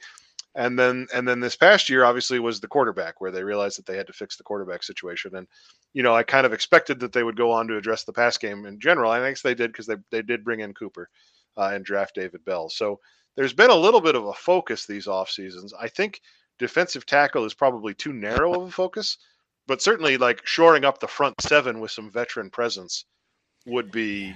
And 0.55 0.79
then 0.79 1.07
and 1.15 1.29
then 1.29 1.41
this 1.41 1.57
past 1.57 1.89
year 1.89 2.05
obviously 2.05 2.41
was 2.41 2.59
the 2.59 2.69
quarterback 2.69 3.21
where 3.21 3.31
they 3.31 3.45
realized 3.45 3.79
that 3.79 3.87
they 3.87 3.97
had 3.97 4.07
to 4.09 4.13
fix 4.13 4.37
the 4.37 4.43
quarterback 4.43 4.83
situation. 4.83 5.37
And 5.37 5.47
you 5.93 6.03
know, 6.03 6.15
I 6.15 6.23
kind 6.23 6.47
of 6.47 6.53
expected 6.53 6.99
that 7.01 7.13
they 7.13 7.23
would 7.23 7.37
go 7.37 7.51
on 7.53 7.69
to 7.69 7.77
address 7.77 8.05
the 8.05 8.13
pass 8.13 8.39
game 8.39 8.67
in 8.67 8.81
general. 8.81 9.11
I 9.11 9.21
think 9.21 9.41
they 9.41 9.55
did 9.55 9.73
because 9.73 9.87
they 9.87 9.97
they 10.11 10.23
did 10.23 10.45
bring 10.45 10.61
in 10.61 10.75
Cooper 10.75 11.09
uh, 11.57 11.71
and 11.73 11.85
draft 11.85 12.15
David 12.15 12.45
Bell. 12.45 12.69
So 12.69 12.99
there's 13.37 13.53
been 13.53 13.71
a 13.71 13.75
little 13.75 14.01
bit 14.01 14.17
of 14.17 14.27
a 14.27 14.33
focus 14.33 14.87
these 14.87 15.07
off 15.07 15.31
seasons. 15.31 15.73
I 15.79 15.89
think 15.89 16.21
defensive 16.59 17.07
tackle 17.07 17.45
is 17.45 17.55
probably 17.55 17.95
too 17.95 18.13
narrow 18.13 18.55
of 18.55 18.69
a 18.69 18.71
focus, 18.71 19.19
but 19.67 19.83
certainly 19.83 20.17
like 20.17 20.45
shoring 20.45 20.85
up 20.85 20.99
the 20.99 21.07
front 21.07 21.41
seven 21.41 21.79
with 21.79 21.91
some 21.91 22.11
veteran 22.11 22.51
presence 22.51 23.05
would 23.67 23.93
be 23.93 24.35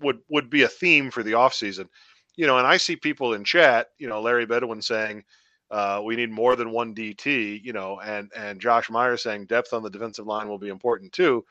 would 0.00 0.18
would 0.28 0.50
be 0.50 0.62
a 0.62 0.68
theme 0.68 1.10
for 1.10 1.22
the 1.22 1.32
offseason. 1.32 1.88
You 2.36 2.46
know, 2.46 2.58
and 2.58 2.66
I 2.66 2.76
see 2.76 2.96
people 2.96 3.34
in 3.34 3.44
chat, 3.44 3.88
you 3.98 4.08
know, 4.08 4.20
Larry 4.20 4.44
Bedouin 4.44 4.82
saying 4.82 5.24
uh, 5.70 6.00
we 6.04 6.16
need 6.16 6.30
more 6.30 6.56
than 6.56 6.70
one 6.70 6.94
DT, 6.94 7.62
you 7.64 7.72
know, 7.72 8.00
and 8.00 8.30
and 8.36 8.60
Josh 8.60 8.90
Meyer 8.90 9.16
saying 9.16 9.46
depth 9.46 9.72
on 9.72 9.82
the 9.82 9.90
defensive 9.90 10.26
line 10.26 10.48
will 10.48 10.58
be 10.58 10.68
important 10.68 11.12
too. 11.12 11.44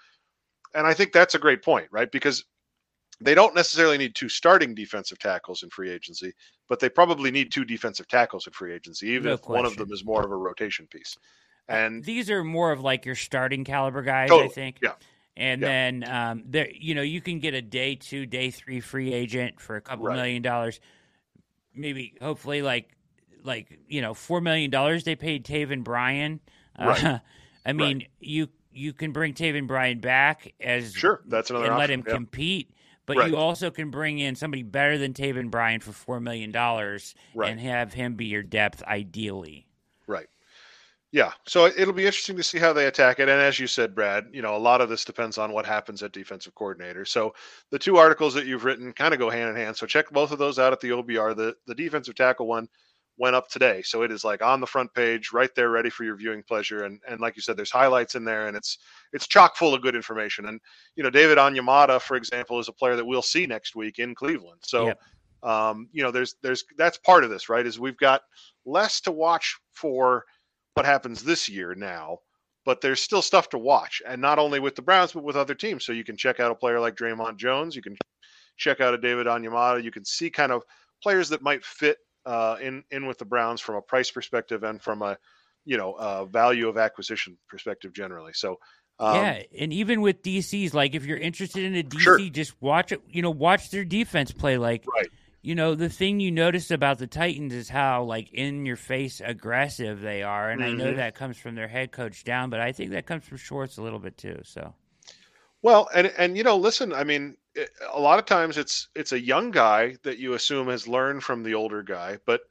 And 0.75 0.87
I 0.87 0.93
think 0.93 1.11
that's 1.11 1.35
a 1.35 1.39
great 1.39 1.63
point, 1.63 1.87
right? 1.91 2.11
Because 2.11 2.43
they 3.21 3.35
don't 3.35 3.55
necessarily 3.55 3.97
need 3.97 4.15
two 4.15 4.29
starting 4.29 4.73
defensive 4.75 5.19
tackles 5.19 5.63
in 5.63 5.69
free 5.69 5.91
agency, 5.91 6.33
but 6.67 6.79
they 6.79 6.89
probably 6.89 7.31
need 7.31 7.51
two 7.51 7.63
defensive 7.63 8.07
tackles 8.07 8.47
in 8.47 8.53
free 8.53 8.73
agency, 8.73 9.07
even 9.09 9.27
No 9.27 9.33
if 9.35 9.47
one 9.47 9.65
of 9.65 9.77
them 9.77 9.91
is 9.91 10.03
more 10.03 10.23
of 10.23 10.31
a 10.31 10.35
rotation 10.35 10.87
piece. 10.87 11.15
And 11.67 12.03
These 12.03 12.29
are 12.29 12.43
more 12.43 12.71
of 12.71 12.81
like 12.81 13.05
your 13.05 13.15
starting 13.15 13.63
caliber 13.63 14.01
guys, 14.01 14.31
I 14.31 14.47
think. 14.47 14.79
yeah. 14.81 14.93
And 15.37 15.61
Yeah. 15.61 15.67
then 15.67 16.03
um, 16.03 16.43
there, 16.45 16.69
you 16.71 16.95
know, 16.95 17.01
you 17.01 17.21
can 17.21 17.39
get 17.39 17.53
a 17.53 17.61
day 17.61 17.95
two, 17.95 18.25
day 18.25 18.51
three 18.51 18.79
free 18.79 19.13
agent 19.13 19.59
for 19.59 19.75
a 19.75 19.81
couple 19.81 20.05
Right. 20.05 20.15
million 20.17 20.41
dollars. 20.41 20.79
Maybe, 21.75 22.15
hopefully, 22.21 22.61
like, 22.61 22.89
like 23.43 23.79
you 23.87 24.01
know, 24.01 24.13
four 24.13 24.41
million 24.41 24.71
dollars 24.71 25.03
they 25.03 25.15
paid 25.15 25.45
Taven 25.45 25.83
Bryan. 25.83 26.39
Right. 26.79 27.03
Uh, 27.03 27.19
I 27.65 27.73
mean, 27.73 28.07
you 28.19 28.49
you 28.71 28.93
can 28.93 29.11
bring 29.11 29.33
Taven 29.33 29.67
Bryan 29.67 29.99
back 29.99 30.53
as 30.59 30.93
Sure, 30.93 31.21
that's 31.27 31.49
another 31.49 31.67
and 31.67 31.77
let 31.77 31.89
him 31.89 32.03
yeah. 32.05 32.13
compete. 32.13 32.71
But 33.05 33.17
Right. 33.17 33.29
you 33.29 33.37
also 33.37 33.69
can 33.69 33.91
bring 33.91 34.19
in 34.19 34.35
somebody 34.35 34.63
better 34.63 34.97
than 34.97 35.13
Taven 35.13 35.51
Bryan 35.51 35.81
for 35.81 35.91
four 35.91 36.19
million 36.19 36.51
dollars 36.51 37.15
Right. 37.33 37.51
and 37.51 37.59
have 37.59 37.93
him 37.93 38.15
be 38.15 38.25
your 38.25 38.43
depth, 38.43 38.81
ideally. 38.83 39.67
Right. 40.07 40.27
Yeah. 41.11 41.33
So 41.45 41.67
it'll 41.67 41.93
be 41.93 42.05
interesting 42.05 42.37
to 42.37 42.43
see 42.43 42.57
how 42.57 42.73
they 42.73 42.87
attack 42.87 43.19
it. 43.19 43.29
And 43.29 43.39
as 43.39 43.59
you 43.59 43.67
said, 43.67 43.93
Brad, 43.93 44.25
you 44.33 44.41
know, 44.41 44.55
a 44.55 44.57
lot 44.57 44.81
of 44.81 44.89
this 44.89 45.05
depends 45.05 45.37
on 45.37 45.51
what 45.51 45.65
happens 45.65 46.01
at 46.01 46.11
defensive 46.11 46.55
coordinator. 46.55 47.05
So 47.05 47.35
the 47.69 47.77
two 47.77 47.97
articles 47.97 48.33
that 48.33 48.47
you've 48.47 48.65
written 48.65 48.91
kind 48.93 49.13
of 49.13 49.19
go 49.19 49.29
hand 49.29 49.49
in 49.51 49.55
hand. 49.55 49.77
So 49.77 49.85
check 49.85 50.09
both 50.09 50.31
of 50.31 50.39
those 50.39 50.57
out 50.57 50.73
at 50.73 50.79
the 50.79 50.89
OBR. 50.89 51.35
The 51.35 51.55
the 51.67 51.75
defensive 51.75 52.15
tackle 52.15 52.47
one 52.47 52.67
went 53.17 53.35
up 53.35 53.47
today. 53.49 53.81
So 53.83 54.01
it 54.01 54.11
is 54.11 54.23
like 54.23 54.41
on 54.41 54.59
the 54.59 54.67
front 54.67 54.93
page, 54.93 55.31
right 55.33 55.53
there, 55.55 55.69
ready 55.69 55.89
for 55.89 56.03
your 56.03 56.15
viewing 56.15 56.43
pleasure. 56.43 56.83
And 56.83 56.99
and 57.07 57.19
like 57.19 57.35
you 57.35 57.41
said, 57.41 57.57
there's 57.57 57.71
highlights 57.71 58.15
in 58.15 58.25
there 58.25 58.47
and 58.47 58.57
it's 58.57 58.79
it's 59.11 59.27
chock 59.27 59.55
full 59.55 59.73
of 59.73 59.81
good 59.81 59.95
information. 59.95 60.47
And 60.47 60.59
you 60.95 61.03
know, 61.03 61.09
David 61.09 61.37
Onyemata, 61.37 62.01
for 62.01 62.17
example, 62.17 62.59
is 62.59 62.67
a 62.69 62.73
player 62.73 62.95
that 62.95 63.05
we'll 63.05 63.21
see 63.21 63.45
next 63.45 63.75
week 63.75 63.99
in 63.99 64.15
Cleveland. 64.15 64.61
So 64.63 64.87
Yep. 64.87 64.99
um, 65.43 65.89
you 65.91 66.03
know, 66.03 66.11
there's 66.11 66.35
there's 66.41 66.63
that's 66.77 66.97
part 66.97 67.23
of 67.23 67.29
this, 67.29 67.49
right? 67.49 67.65
Is 67.65 67.79
we've 67.79 67.97
got 67.97 68.21
less 68.65 69.01
to 69.01 69.11
watch 69.11 69.59
for 69.73 70.23
what 70.73 70.85
happens 70.85 71.23
this 71.23 71.47
year 71.49 71.75
now, 71.75 72.17
but 72.65 72.81
there's 72.81 73.01
still 73.01 73.21
stuff 73.21 73.49
to 73.49 73.57
watch, 73.59 74.01
and 74.07 74.21
not 74.21 74.39
only 74.39 74.59
with 74.59 74.75
the 74.75 74.81
Browns, 74.81 75.11
but 75.11 75.23
with 75.23 75.35
other 75.35 75.53
teams. 75.55 75.85
So 75.85 75.91
you 75.91 76.03
can 76.03 76.17
check 76.17 76.39
out 76.39 76.51
a 76.51 76.55
player 76.55 76.79
like 76.79 76.95
Dre'Mont 76.95 77.37
Jones. 77.37 77.75
You 77.75 77.81
can 77.81 77.95
check 78.57 78.81
out 78.81 78.93
a 78.93 78.97
David 78.97 79.27
Onyemata. 79.27 79.83
You 79.83 79.91
can 79.91 80.05
see 80.05 80.29
kind 80.29 80.51
of 80.51 80.63
players 81.01 81.29
that 81.29 81.41
might 81.41 81.63
fit 81.65 81.97
uh, 82.25 82.57
in 82.61 82.83
in 82.91 83.05
with 83.05 83.17
the 83.17 83.25
Browns 83.25 83.61
from 83.61 83.75
a 83.75 83.81
price 83.81 84.11
perspective 84.11 84.63
and 84.63 84.81
from 84.81 85.01
a 85.01 85.17
you 85.65 85.77
know 85.77 85.93
uh, 85.93 86.25
value 86.25 86.67
of 86.69 86.77
acquisition 86.77 87.37
perspective 87.49 87.93
generally. 87.93 88.33
So 88.33 88.59
um, 88.99 89.13
yeah, 89.13 89.43
and 89.57 89.73
even 89.73 90.01
with 90.01 90.21
DCs, 90.21 90.73
like 90.73 90.95
if 90.95 91.05
you're 91.05 91.17
interested 91.17 91.63
in 91.65 91.75
a 91.75 91.83
DC, 91.83 92.01
Sure. 92.03 92.19
just 92.29 92.59
watch 92.61 92.91
it. 92.91 93.01
You 93.09 93.21
know, 93.21 93.31
watch 93.31 93.69
their 93.69 93.83
defense 93.83 94.31
play. 94.31 94.57
Like, 94.57 94.89
Right. 94.95 95.09
you 95.41 95.55
know, 95.55 95.75
the 95.75 95.89
thing 95.89 96.19
you 96.19 96.31
notice 96.31 96.71
about 96.71 96.99
the 96.99 97.07
Titans 97.07 97.53
is 97.53 97.69
how 97.69 98.03
like 98.03 98.31
in 98.31 98.65
your 98.65 98.77
face 98.77 99.21
aggressive 99.23 100.01
they 100.01 100.23
are, 100.23 100.49
and 100.49 100.63
I 100.63 100.71
know 100.71 100.93
Mhm. 100.93 100.95
that 100.95 101.15
comes 101.15 101.37
from 101.37 101.55
their 101.55 101.67
head 101.67 101.91
coach 101.91 102.23
down, 102.23 102.49
but 102.49 102.61
I 102.61 102.71
think 102.71 102.91
that 102.91 103.05
comes 103.05 103.25
from 103.25 103.37
Schwartz 103.37 103.77
a 103.77 103.81
little 103.83 103.99
bit 103.99 104.17
too. 104.17 104.39
So 104.43 104.73
Well, 105.61 105.87
and 105.93 106.07
and 106.17 106.37
you 106.37 106.43
know, 106.43 106.57
listen, 106.57 106.93
I 106.93 107.03
mean, 107.03 107.37
a 107.93 107.99
lot 107.99 108.19
of 108.19 108.25
times 108.25 108.57
it's 108.57 108.87
it's 108.95 109.11
a 109.11 109.19
young 109.19 109.51
guy 109.51 109.95
that 110.03 110.17
you 110.17 110.33
assume 110.33 110.67
has 110.67 110.87
learned 110.87 111.23
from 111.23 111.43
the 111.43 111.53
older 111.53 111.83
guy, 111.83 112.17
but 112.25 112.41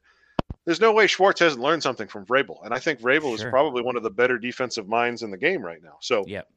there's 0.65 0.79
no 0.79 0.93
way 0.93 1.07
Schwartz 1.07 1.39
hasn't 1.39 1.61
learned 1.61 1.83
something 1.83 2.07
from 2.07 2.25
Vrabel, 2.25 2.63
and 2.63 2.73
I 2.73 2.79
think 2.79 3.01
Vrabel 3.01 3.35
is 3.35 3.43
probably 3.43 3.81
one 3.83 3.97
of 3.97 4.03
the 4.03 4.09
better 4.09 4.37
defensive 4.37 4.87
minds 4.87 5.21
in 5.23 5.31
the 5.31 5.37
game 5.37 5.61
right 5.61 5.83
now. 5.83 5.97
So, 5.99 6.23
yep, 6.25 6.47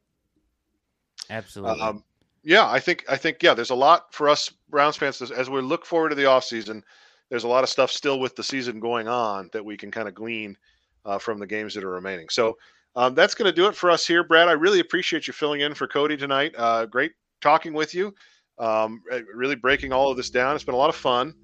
absolutely. 1.28 1.80
um, 1.80 2.05
yeah, 2.44 2.68
I 2.68 2.78
think 2.78 3.05
I 3.09 3.16
think 3.16 3.42
yeah, 3.42 3.55
there's 3.55 3.70
a 3.70 3.74
lot 3.74 4.14
for 4.14 4.28
us 4.28 4.53
Browns 4.68 4.97
fans 4.97 5.20
as, 5.20 5.32
as 5.32 5.51
we 5.51 5.61
look 5.61 5.84
forward 5.84 6.11
to 6.11 6.14
the 6.14 6.24
offseason, 6.24 6.82
There's 7.28 7.44
a 7.44 7.49
lot 7.49 7.64
of 7.64 7.70
stuff 7.70 7.90
still 7.90 8.20
with 8.20 8.36
the 8.36 8.44
season 8.44 8.78
going 8.78 9.09
on 9.09 9.51
that 9.53 9.64
we 9.64 9.76
can 9.76 9.90
kind 9.90 10.07
of 10.07 10.14
glean 10.14 10.57
uh, 11.05 11.18
from 11.18 11.40
the 11.40 11.47
games 11.47 11.74
that 11.74 11.82
are 11.82 11.90
remaining. 11.90 12.28
So 12.28 12.57
um, 12.94 13.14
that's 13.14 13.34
going 13.34 13.51
to 13.51 13.55
do 13.55 13.66
it 13.66 13.74
for 13.74 13.90
us 13.90 14.07
here, 14.07 14.22
Brad. 14.22 14.49
I 14.49 14.53
really 14.53 14.80
appreciate 14.80 15.26
you 15.26 15.32
filling 15.32 15.61
in 15.61 15.74
for 15.74 15.86
Cody 15.88 16.16
tonight. 16.16 16.55
Uh, 16.57 16.86
great 16.86 17.12
talking 17.40 17.72
with 17.72 17.94
you. 17.94 18.14
Um, 18.59 19.03
really 19.35 19.55
breaking 19.57 19.93
all 19.93 20.11
of 20.11 20.17
this 20.17 20.31
down. 20.31 20.55
It's 20.55 20.65
been 20.65 20.75
a 20.75 20.79
lot 20.79 20.89
of 20.89 20.97
fun. 20.97 21.35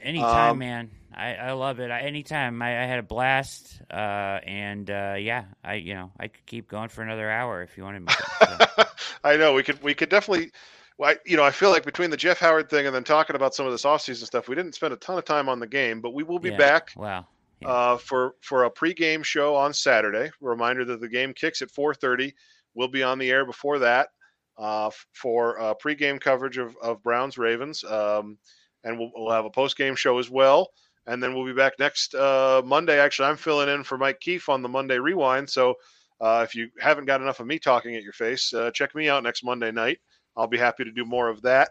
Anytime, 0.00 0.52
Um, 0.52 0.58
man. 0.58 0.90
I, 1.14 1.34
I 1.34 1.52
love 1.52 1.80
it. 1.80 1.90
I, 1.90 2.00
anytime. 2.02 2.62
I, 2.62 2.82
I 2.82 2.86
had 2.86 2.98
a 3.00 3.02
blast. 3.02 3.82
Uh, 3.90 4.38
and 4.44 4.88
uh, 4.90 5.16
yeah, 5.18 5.44
I 5.64 5.74
you 5.74 5.94
know 5.94 6.12
I 6.18 6.28
could 6.28 6.46
keep 6.46 6.68
going 6.68 6.88
for 6.88 7.02
another 7.02 7.30
hour 7.30 7.62
if 7.62 7.76
you 7.76 7.82
wanted 7.82 8.00
me. 8.00 8.06
To, 8.06 8.66
so. 8.78 8.84
I 9.24 9.36
know 9.36 9.52
we 9.52 9.62
could 9.62 9.82
we 9.82 9.94
could 9.94 10.08
definitely. 10.08 10.52
Well, 10.98 11.10
I, 11.10 11.16
you 11.24 11.36
know, 11.36 11.44
I 11.44 11.50
feel 11.50 11.70
like 11.70 11.84
between 11.84 12.10
the 12.10 12.16
Jeff 12.16 12.38
Howard 12.38 12.68
thing 12.68 12.86
and 12.86 12.94
then 12.94 13.04
talking 13.04 13.34
about 13.34 13.54
some 13.54 13.64
of 13.66 13.72
this 13.72 13.84
offseason 13.84 14.26
stuff, 14.26 14.48
we 14.48 14.54
didn't 14.54 14.74
spend 14.74 14.92
a 14.92 14.96
ton 14.98 15.16
of 15.16 15.24
time 15.24 15.48
on 15.48 15.58
the 15.58 15.66
game, 15.66 16.00
but 16.02 16.12
we 16.12 16.22
will 16.22 16.38
be 16.38 16.50
Yeah, 16.50 16.58
back 16.58 16.92
Wow. 16.94 17.26
Yeah. 17.60 17.68
uh, 17.68 17.96
for 17.96 18.34
for 18.42 18.64
a 18.64 18.70
pregame 18.70 19.24
show 19.24 19.56
on 19.56 19.72
Saturday. 19.74 20.30
Reminder 20.40 20.84
that 20.84 21.00
the 21.00 21.08
game 21.08 21.32
kicks 21.34 21.62
at 21.62 21.70
4:30. 21.70 22.32
We'll 22.74 22.88
be 22.88 23.02
on 23.02 23.18
the 23.18 23.30
air 23.30 23.44
before 23.44 23.80
that 23.80 24.10
uh, 24.58 24.90
for 25.12 25.60
uh, 25.60 25.74
pregame 25.82 26.20
coverage 26.20 26.58
of, 26.58 26.76
of 26.82 27.02
Browns 27.02 27.38
Ravens, 27.38 27.84
um, 27.84 28.38
and 28.84 28.98
we'll, 28.98 29.10
we'll 29.14 29.30
have 29.30 29.44
a 29.44 29.50
postgame 29.50 29.96
show 29.96 30.18
as 30.18 30.30
well. 30.30 30.68
And 31.06 31.22
then 31.22 31.34
we'll 31.34 31.46
be 31.46 31.52
back 31.52 31.72
next 31.78 32.14
uh, 32.14 32.62
Monday. 32.64 33.00
Actually, 33.00 33.28
I'm 33.28 33.36
filling 33.36 33.68
in 33.68 33.82
for 33.82 33.96
Mike 33.98 34.20
Keefe 34.20 34.48
on 34.48 34.62
the 34.62 34.68
Monday 34.68 34.98
Rewind. 34.98 35.48
So 35.48 35.74
uh, 36.20 36.44
if 36.46 36.54
you 36.54 36.68
haven't 36.78 37.06
got 37.06 37.20
enough 37.20 37.40
of 37.40 37.46
me 37.46 37.58
talking 37.58 37.96
at 37.96 38.02
your 38.02 38.12
face, 38.12 38.52
uh, 38.52 38.70
check 38.70 38.94
me 38.94 39.08
out 39.08 39.22
next 39.22 39.42
Monday 39.42 39.72
night. 39.72 39.98
I'll 40.36 40.46
be 40.46 40.58
happy 40.58 40.84
to 40.84 40.92
do 40.92 41.04
more 41.04 41.28
of 41.28 41.40
that. 41.42 41.70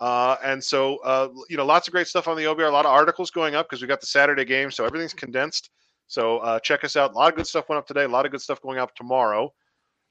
Uh, 0.00 0.36
and 0.44 0.62
so, 0.62 0.98
uh, 0.98 1.28
you 1.50 1.56
know, 1.56 1.66
lots 1.66 1.88
of 1.88 1.92
great 1.92 2.06
stuff 2.06 2.28
on 2.28 2.36
the 2.36 2.44
OBR, 2.44 2.68
a 2.68 2.72
lot 2.72 2.86
of 2.86 2.92
articles 2.92 3.30
going 3.30 3.56
up 3.56 3.68
because 3.68 3.82
we 3.82 3.88
got 3.88 4.00
the 4.00 4.06
Saturday 4.06 4.44
game. 4.44 4.70
So 4.70 4.84
everything's 4.84 5.12
condensed. 5.12 5.70
So 6.06 6.38
uh, 6.38 6.60
check 6.60 6.84
us 6.84 6.96
out. 6.96 7.12
A 7.12 7.14
lot 7.14 7.30
of 7.30 7.36
good 7.36 7.46
stuff 7.46 7.68
went 7.68 7.78
up 7.78 7.86
today. 7.86 8.04
A 8.04 8.08
lot 8.08 8.24
of 8.24 8.32
good 8.32 8.40
stuff 8.40 8.62
going 8.62 8.78
up 8.78 8.94
tomorrow. 8.94 9.52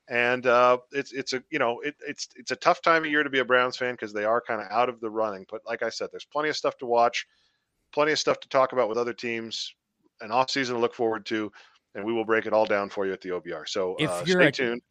And 0.09 0.45
uh, 0.45 0.77
it's 0.91 1.11
it's 1.11 1.33
a 1.33 1.43
you 1.49 1.59
know 1.59 1.81
it, 1.81 1.95
it's 2.07 2.29
it's 2.35 2.51
a 2.51 2.55
tough 2.55 2.81
time 2.81 3.03
of 3.03 3.11
year 3.11 3.23
to 3.23 3.29
be 3.29 3.39
a 3.39 3.45
Browns 3.45 3.75
fan 3.75 3.93
because 3.93 4.13
they 4.13 4.23
are 4.23 4.39
kind 4.39 4.61
of 4.61 4.67
out 4.71 4.87
of 4.87 5.01
the 5.01 5.09
running. 5.09 5.45
But 5.51 5.61
like 5.65 5.83
I 5.83 5.89
said, 5.89 6.09
there's 6.11 6.25
plenty 6.25 6.47
of 6.49 6.55
stuff 6.55 6.77
to 6.77 6.85
watch, 6.85 7.27
plenty 7.91 8.13
of 8.13 8.19
stuff 8.19 8.39
to 8.39 8.49
talk 8.49 8.71
about 8.71 8.87
with 8.87 8.97
other 8.97 9.13
teams, 9.13 9.73
an 10.21 10.31
off 10.31 10.49
season 10.49 10.75
to 10.75 10.81
look 10.81 10.95
forward 10.95 11.25
to, 11.25 11.51
and 11.93 12.05
we 12.05 12.13
will 12.13 12.23
break 12.23 12.45
it 12.45 12.53
all 12.53 12.65
down 12.65 12.89
for 12.89 13.05
you 13.05 13.11
at 13.11 13.19
the 13.19 13.29
OBR. 13.29 13.67
So 13.67 13.95
If 13.99 14.09
uh, 14.09 14.23
you're 14.25 14.41
stay 14.41 14.47
a- 14.47 14.51
tuned. 14.51 14.81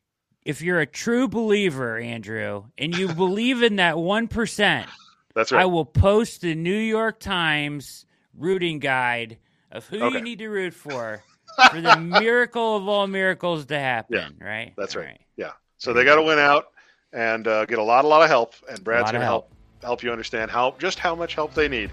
if 0.45 0.61
you're 0.61 0.81
a 0.81 0.87
true 0.87 1.29
believer, 1.29 1.97
Andrew, 1.99 2.65
and 2.77 2.93
you 2.95 3.09
believe 3.09 3.63
in 3.63 3.77
that 3.77 3.97
one 3.99 4.29
percent, 4.29 4.87
That's 5.35 5.51
right. 5.51 5.63
I 5.63 5.65
will 5.65 5.87
post 5.87 6.43
the 6.43 6.55
New 6.55 6.77
York 6.77 7.21
Times 7.21 8.05
rooting 8.35 8.81
guide 8.81 9.39
of 9.73 9.87
who 9.87 9.97
Okay. 9.97 10.17
you 10.19 10.23
need 10.23 10.39
to 10.41 10.49
root 10.49 10.75
for 10.75 11.25
for 11.71 11.81
the 11.81 11.97
miracle 11.97 12.77
of 12.77 12.89
all 12.89 13.07
miracles 13.07 13.67
to 13.67 13.79
happen. 13.79 14.17
Yeah, 14.39 14.47
Right. 14.47 14.73
That's 14.77 14.97
right. 14.97 15.19
Yeah. 15.37 15.53
So 15.79 15.93
they 15.93 16.05
got 16.05 16.17
to 16.17 16.23
win 16.23 16.39
out 16.39 16.69
and 17.13 17.47
uh, 17.47 17.65
get 17.67 17.79
a 17.79 17.83
lot, 17.83 18.05
a 18.05 18.09
lot 18.09 18.23
of 18.23 18.29
help. 18.29 18.55
And 18.69 18.83
Brad's 18.83 19.11
going 19.11 19.21
to 19.21 19.27
help 19.27 19.53
help 19.83 20.03
you 20.03 20.11
understand 20.11 20.51
how 20.51 20.75
just 20.79 20.99
how 20.99 21.15
much 21.15 21.35
help 21.35 21.55
they 21.55 21.69
need. 21.69 21.91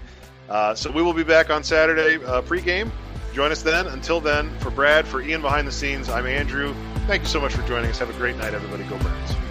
Uh, 0.48 0.74
so 0.74 0.90
we 0.90 1.02
will 1.02 1.12
be 1.12 1.24
back 1.24 1.50
on 1.50 1.62
Saturday 1.62 2.22
uh, 2.24 2.42
pregame. 2.42 2.90
Join 3.32 3.50
us 3.50 3.62
then. 3.62 3.86
Until 3.88 4.20
then, 4.20 4.56
for 4.60 4.70
Brad, 4.70 5.06
for 5.06 5.20
Ian 5.20 5.42
behind 5.42 5.66
the 5.66 5.72
scenes, 5.72 6.08
I'm 6.08 6.26
Andrew. 6.26 6.74
Thank 7.06 7.22
you 7.22 7.28
so 7.28 7.40
much 7.40 7.52
for 7.52 7.66
joining 7.66 7.90
us. 7.90 7.98
Have 7.98 8.10
a 8.10 8.14
great 8.14 8.36
night, 8.36 8.54
everybody. 8.54 8.84
Go 8.84 8.98
Browns. 8.98 9.43